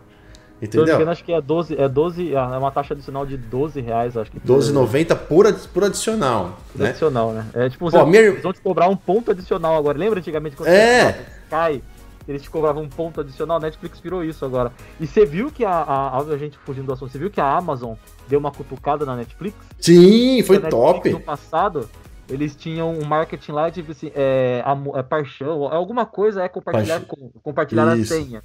[0.64, 0.98] Entendeu?
[0.98, 4.32] Eu acho que é 12, é 12, é uma taxa adicional de 12 reais, acho
[4.32, 4.40] que.
[4.40, 6.58] 12,90 por, por adicional.
[6.72, 6.90] Por né?
[6.90, 7.46] adicional, né?
[7.54, 8.22] É tipo, Pô, minha...
[8.22, 9.98] eles vão te cobrar um ponto adicional agora.
[9.98, 11.12] Lembra antigamente quando é.
[11.12, 11.82] você cai?
[12.26, 14.72] Eles te cobravam um ponto adicional, Netflix virou isso agora.
[15.02, 17.58] E você viu que a, a, a, gente fugindo do assunto, você viu que a
[17.58, 17.96] Amazon
[18.30, 19.58] deu uma cutucada na Netflix?
[19.78, 21.10] Sim, foi top.
[21.10, 21.90] No passado,
[22.30, 24.64] eles tinham um marketing lá de tipo assim, é,
[24.96, 28.42] é paixão, alguma coisa é compartilhar, com, compartilhar a senha.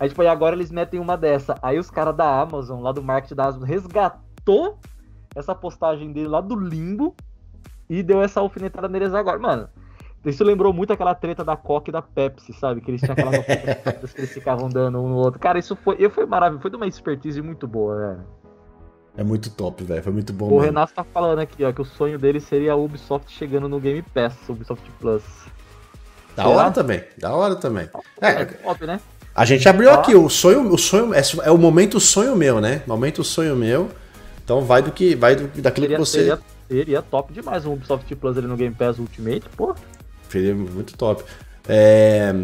[0.00, 1.58] Aí, tipo, aí agora eles metem uma dessa.
[1.62, 4.78] Aí os caras da Amazon, lá do marketing da Amazon, resgatou
[5.36, 7.14] essa postagem dele lá do limbo
[7.88, 9.38] e deu essa alfinetada neles agora.
[9.38, 9.68] Mano,
[10.24, 12.80] isso lembrou muito aquela treta da Coca e da Pepsi, sabe?
[12.80, 13.44] Que eles tinham aquelas
[14.14, 15.38] que eles ficavam dando um no outro.
[15.38, 18.26] Cara, isso foi, foi maravilhoso, foi de uma expertise muito boa, velho.
[19.18, 20.02] É muito top, velho.
[20.02, 20.46] Foi muito bom.
[20.46, 20.64] O mesmo.
[20.64, 24.00] Renato tá falando aqui, ó, que o sonho dele seria a Ubisoft chegando no Game
[24.00, 25.22] Pass, Ubisoft Plus.
[26.34, 26.56] Da Será?
[26.56, 27.90] hora também, da hora também.
[28.22, 28.98] É, é top, né?
[29.40, 32.82] A gente abriu aqui, o sonho, o sonho é, é, o momento sonho meu, né?
[32.86, 33.88] Momento sonho meu.
[34.44, 36.38] Então vai do que vai do, daquilo seria, que você seria,
[36.68, 39.74] seria top demais um Ubisoft Plus ali no Game Pass Ultimate, pô.
[40.28, 41.24] Seria muito top.
[41.66, 42.34] É...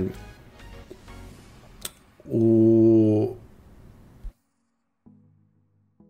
[2.26, 3.36] O...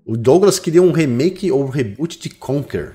[0.04, 2.94] o Douglas queria um remake ou reboot de Conquer.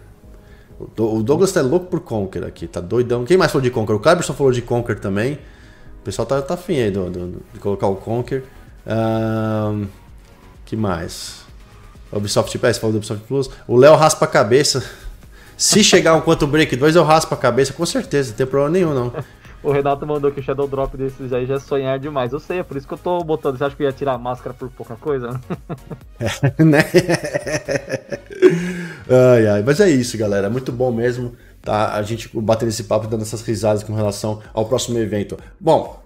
[0.80, 3.26] O Douglas tá louco por Conquer aqui, tá doidão.
[3.26, 3.96] Quem mais falou de Conquer?
[3.96, 5.38] O Cleberson falou de Conquer também.
[6.02, 8.44] O pessoal tá, tá afim aí do, do, de colocar o Conquer.
[8.88, 9.86] Um,
[10.66, 11.46] que mais?
[12.12, 13.52] Ubisoft Pass, falou do Ubisoft Plus.
[13.68, 14.84] O Léo raspa a cabeça.
[15.56, 18.72] Se chegar um Quantum Break 2, eu raspo a cabeça, com certeza, não tem problema
[18.72, 19.14] nenhum, não.
[19.62, 22.34] o Renato mandou que o Shadow Drop desses aí já é sonhar demais.
[22.34, 23.60] Eu sei, é por isso que eu tô botando.
[23.60, 25.40] Você acha que eu ia tirar a máscara por pouca coisa?
[26.20, 26.84] é, né?
[29.36, 29.64] ai, ai.
[29.64, 30.50] Mas é isso, galera.
[30.50, 31.94] Muito bom mesmo tá?
[31.94, 35.38] a gente bater esse papo dando essas risadas com relação ao próximo evento.
[35.60, 36.02] Bom,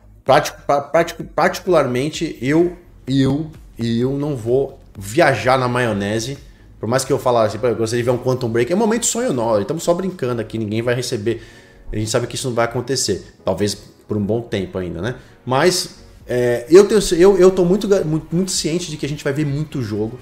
[1.35, 2.75] particularmente eu,
[3.07, 6.37] eu, eu não vou viajar na maionese
[6.85, 9.07] por mais que eu falasse, eu gostaria de ver um Quantum Break, é um momento
[9.07, 11.41] sonho não, estamos só brincando aqui, ninguém vai receber.
[11.91, 13.73] A gente sabe que isso não vai acontecer, talvez
[14.07, 15.15] por um bom tempo ainda, né?
[15.43, 15.95] Mas
[16.27, 19.33] é, eu, tenho, eu, eu tô muito, muito, muito, ciente de que a gente vai
[19.33, 20.19] ver muito jogo,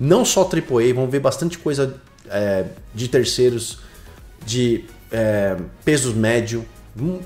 [0.00, 2.64] não só AAA, vamos ver bastante coisa é,
[2.94, 3.80] de terceiros,
[4.44, 6.64] de é, pesos médio,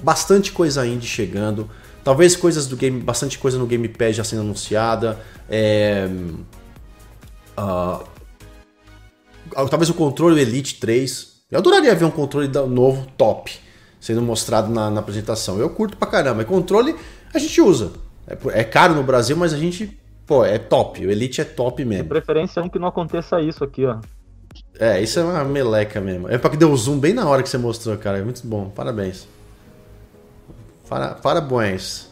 [0.02, 1.68] bastante coisa indie chegando,
[2.04, 5.18] talvez coisas do game, bastante coisa no Game Pass já sendo anunciada.
[5.48, 6.08] É,
[7.58, 8.04] uh,
[9.68, 11.36] talvez o controle Elite 3.
[11.50, 13.52] Eu adoraria ver um controle novo top
[14.00, 15.58] sendo mostrado na, na apresentação.
[15.58, 16.42] Eu curto pra caramba.
[16.42, 16.94] E controle
[17.34, 17.92] a gente usa.
[18.26, 21.04] É, é, caro no Brasil, mas a gente, pô, é top.
[21.04, 22.04] O Elite é top mesmo.
[22.04, 23.98] De preferência é que não aconteça isso aqui, ó.
[24.78, 26.28] É, isso é uma meleca mesmo.
[26.28, 28.18] É pra que deu zoom bem na hora que você mostrou, cara.
[28.18, 28.70] É muito bom.
[28.70, 29.26] Parabéns.
[30.88, 32.08] Para, parabéns.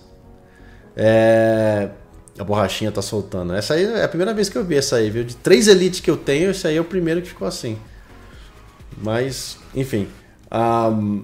[0.96, 1.90] É.
[2.38, 3.54] A borrachinha tá soltando.
[3.54, 5.22] Essa aí é a primeira vez que eu vi essa aí, viu?
[5.22, 7.78] De três elites que eu tenho, esse aí é o primeiro que ficou assim.
[9.00, 10.08] Mas, enfim.
[10.52, 11.22] Um,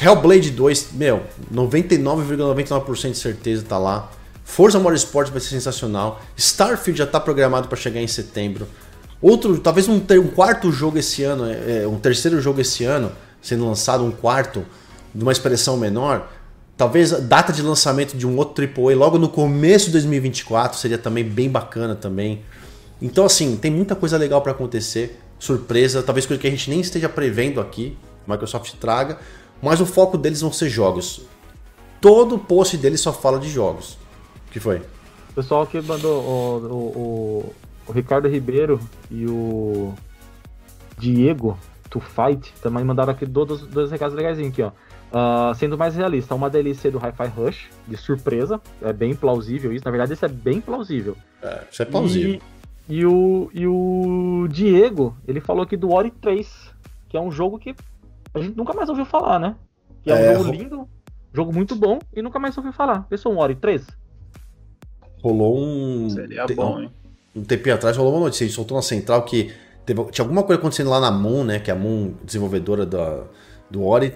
[0.00, 1.22] Hellblade 2, meu,
[1.52, 4.10] 99,99% ,99 de certeza tá lá.
[4.44, 6.22] Forza Motorsport vai ser sensacional.
[6.36, 8.66] Starfield já tá programado para chegar em setembro.
[9.22, 12.84] Outro, talvez um, ter, um quarto jogo esse ano, é, é, um terceiro jogo esse
[12.84, 14.64] ano, sendo lançado um quarto,
[15.14, 16.30] de uma expressão menor.
[16.76, 20.96] Talvez a data de lançamento de um outro AAA logo no começo de 2024 seria
[20.96, 22.42] também bem bacana também.
[23.02, 26.80] Então assim, tem muita coisa legal para acontecer, surpresa, talvez coisa que a gente nem
[26.80, 29.18] esteja prevendo aqui, Microsoft traga,
[29.60, 31.22] mas o foco deles vão ser jogos.
[32.00, 33.98] Todo post deles só fala de jogos.
[34.48, 34.78] O que foi?
[35.30, 37.54] O pessoal que mandou o, o, o,
[37.90, 38.78] o Ricardo Ribeiro
[39.10, 39.92] e o
[40.96, 41.58] Diego
[41.90, 44.70] to Fight também mandaram aqui dois, dois recados legais aqui, ó.
[45.10, 48.60] Uh, sendo mais realista, uma delícia do Hi-Fi Rush, de surpresa.
[48.80, 49.84] É bem plausível isso.
[49.84, 51.16] Na verdade, isso é bem plausível.
[51.42, 52.40] É, isso é plausível.
[52.88, 56.72] E, e, o, e o Diego, ele falou aqui do Ori 3,
[57.08, 57.74] que é um jogo que
[58.32, 59.56] a gente nunca mais ouviu falar, né?
[60.04, 60.88] Que é um é, jogo lindo,
[61.32, 63.02] jogo muito bom, e nunca mais ouviu falar.
[63.08, 63.84] Pensou um Ori 3?
[65.20, 66.08] Rolou um.
[66.08, 66.92] Seria bom, hein?
[67.34, 69.52] Um tempinho atrás rolou uma notícia, ele soltou na central que
[69.86, 71.58] teve, tinha alguma coisa acontecendo lá na Moon, né?
[71.58, 73.22] Que é a Moon, desenvolvedora da,
[73.70, 74.14] do Ori,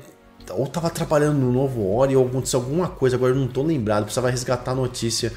[0.50, 4.04] ou tava trabalhando no novo Ori ou aconteceu alguma coisa, agora eu não tô lembrado,
[4.04, 5.32] precisava resgatar a notícia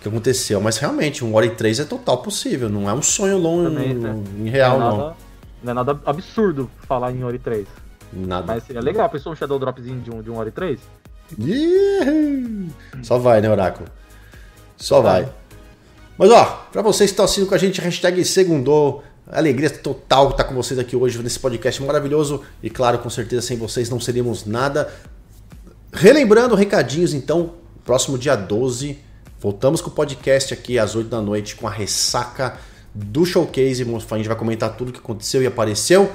[0.00, 0.60] que aconteceu.
[0.60, 4.22] Mas realmente, um Ori 3 é total possível, não é um sonho longo Também, né?
[4.38, 4.86] em real, não.
[4.86, 5.16] É nada, não.
[5.62, 7.66] não é nada absurdo falar em Ori 3.
[8.12, 8.46] Nada.
[8.46, 10.80] Mas seria legal, pensou um Shadow Dropzinho de um, de um Ori 3?
[13.02, 13.88] Só vai, né, Oráculo?
[14.76, 15.28] Só vai.
[16.18, 20.44] Mas ó, pra vocês que estão assistindo com a gente, hashtag segundou, Alegria total estar
[20.44, 22.42] com vocês aqui hoje nesse podcast maravilhoso.
[22.62, 24.90] E claro, com certeza sem vocês não seríamos nada.
[25.92, 27.52] Relembrando recadinhos, então,
[27.84, 28.98] próximo dia 12,
[29.38, 32.58] voltamos com o podcast aqui às 8 da noite com a ressaca
[32.94, 33.82] do showcase.
[33.82, 36.10] A gente vai comentar tudo o que aconteceu e apareceu.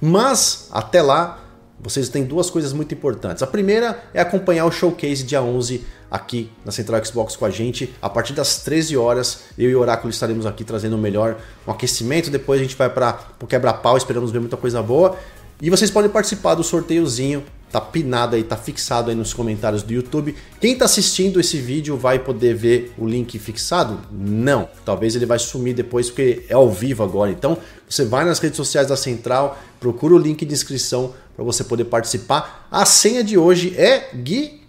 [0.00, 1.43] Mas até lá,
[1.84, 3.42] vocês têm duas coisas muito importantes.
[3.42, 7.94] A primeira é acompanhar o showcase dia 11 aqui na Central Xbox com a gente.
[8.00, 11.36] A partir das 13 horas, eu e o Oráculo estaremos aqui trazendo o melhor,
[11.68, 12.30] um aquecimento.
[12.30, 15.18] Depois a gente vai para o quebra-pau, esperamos ver muita coisa boa.
[15.60, 17.44] E vocês podem participar do sorteiozinho
[17.74, 20.36] tá pinado aí, tá fixado aí nos comentários do YouTube.
[20.60, 23.98] Quem tá assistindo esse vídeo vai poder ver o link fixado?
[24.12, 24.68] Não.
[24.84, 27.32] Talvez ele vai sumir depois porque é ao vivo agora.
[27.32, 27.58] Então,
[27.88, 31.84] você vai nas redes sociais da Central, procura o link de inscrição para você poder
[31.84, 32.66] participar.
[32.70, 34.62] A senha de hoje é Gui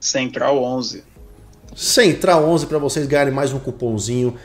[0.00, 1.02] Central 11.
[1.74, 4.36] Central 11 para vocês ganharem mais um cupomzinho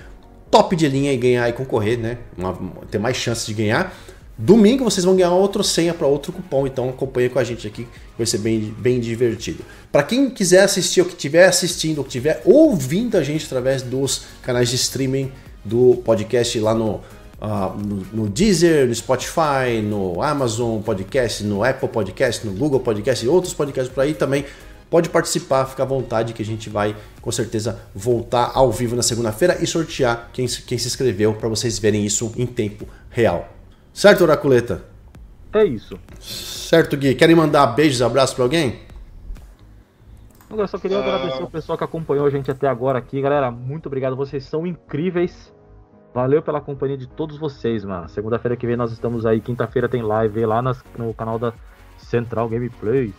[0.50, 2.18] top de linha e ganhar e concorrer, né?
[2.38, 2.58] Uma,
[2.90, 3.94] ter mais chances de ganhar.
[4.38, 7.86] Domingo vocês vão ganhar outra senha para outro cupom, então acompanhe com a gente aqui,
[8.18, 9.66] vai ser bem, bem divertido.
[9.92, 13.82] Para quem quiser assistir, ou que estiver assistindo, ou que estiver ouvindo a gente através
[13.82, 15.30] dos canais de streaming
[15.66, 17.02] do podcast lá no,
[17.42, 23.26] uh, no, no, Deezer, no Spotify, no Amazon Podcast, no Apple Podcast, no Google Podcast
[23.26, 24.46] e outros podcasts por aí também.
[24.90, 29.04] Pode participar, fica à vontade que a gente vai com certeza voltar ao vivo na
[29.04, 33.48] segunda-feira e sortear quem, quem se inscreveu para vocês verem isso em tempo real.
[33.94, 34.84] Certo, Oraculeta?
[35.54, 36.00] É isso.
[36.20, 37.14] Certo, Gui.
[37.14, 38.80] Querem mandar beijos, abraços para alguém?
[40.50, 43.52] Eu só queria agradecer o pessoal que acompanhou a gente até agora aqui, galera.
[43.52, 45.54] Muito obrigado, vocês são incríveis.
[46.14, 48.10] Valeu pela companhia de todos vocês, mano.
[48.10, 51.54] Segunda-feira que vem nós estamos aí, quinta-feira tem live lá nas, no canal da
[51.98, 53.14] Central Gameplay.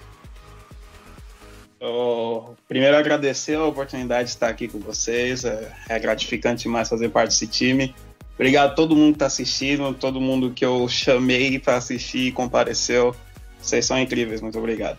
[1.80, 5.44] Oh, primeiro agradecer a oportunidade de estar aqui com vocês.
[5.44, 7.94] É, é gratificante demais fazer parte desse time.
[8.34, 12.32] Obrigado a todo mundo que está assistindo, todo mundo que eu chamei para assistir e
[12.32, 13.14] compareceu.
[13.60, 14.98] Vocês são incríveis, muito obrigado.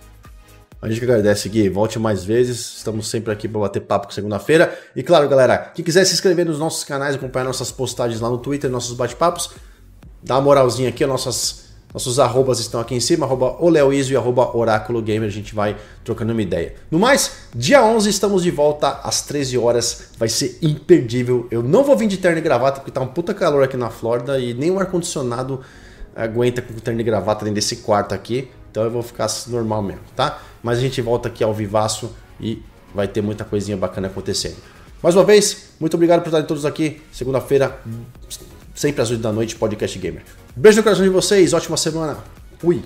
[0.82, 1.70] A gente que agradece, Gui.
[1.70, 2.78] Volte mais vezes.
[2.78, 4.76] Estamos sempre aqui para bater papo segunda-feira.
[4.96, 8.40] E claro, galera, quem quiser se inscrever nos nossos canais, acompanhar nossas postagens lá no
[8.40, 9.52] Twitter, nossos bate-papos,
[10.24, 11.62] dá uma moralzinha aqui, nossas
[11.94, 15.76] nossos arrobas estão aqui em cima, arroba Oleoiso e arroba Oráculo Gamer, a gente vai
[16.06, 16.76] trocando uma ideia.
[16.90, 21.48] No mais, dia 11 estamos de volta às 13 horas, vai ser imperdível.
[21.52, 23.90] Eu não vou vir de terno e gravata porque tá um puta calor aqui na
[23.90, 25.60] Flórida e nem o ar-condicionado
[26.16, 30.02] aguenta com terno e gravata dentro desse quarto aqui, então eu vou ficar normal mesmo,
[30.16, 30.42] tá?
[30.64, 32.64] Mas a gente volta aqui ao vivaço e
[32.96, 34.56] vai ter muita coisinha bacana acontecendo.
[35.04, 37.02] Mais uma vez, muito obrigado por estarem todos aqui.
[37.12, 37.80] Segunda-feira,
[38.74, 40.24] sempre às 8 da noite, Podcast Gamer.
[40.56, 42.18] Beijo no coração de vocês, ótima semana.
[42.60, 42.82] Fui.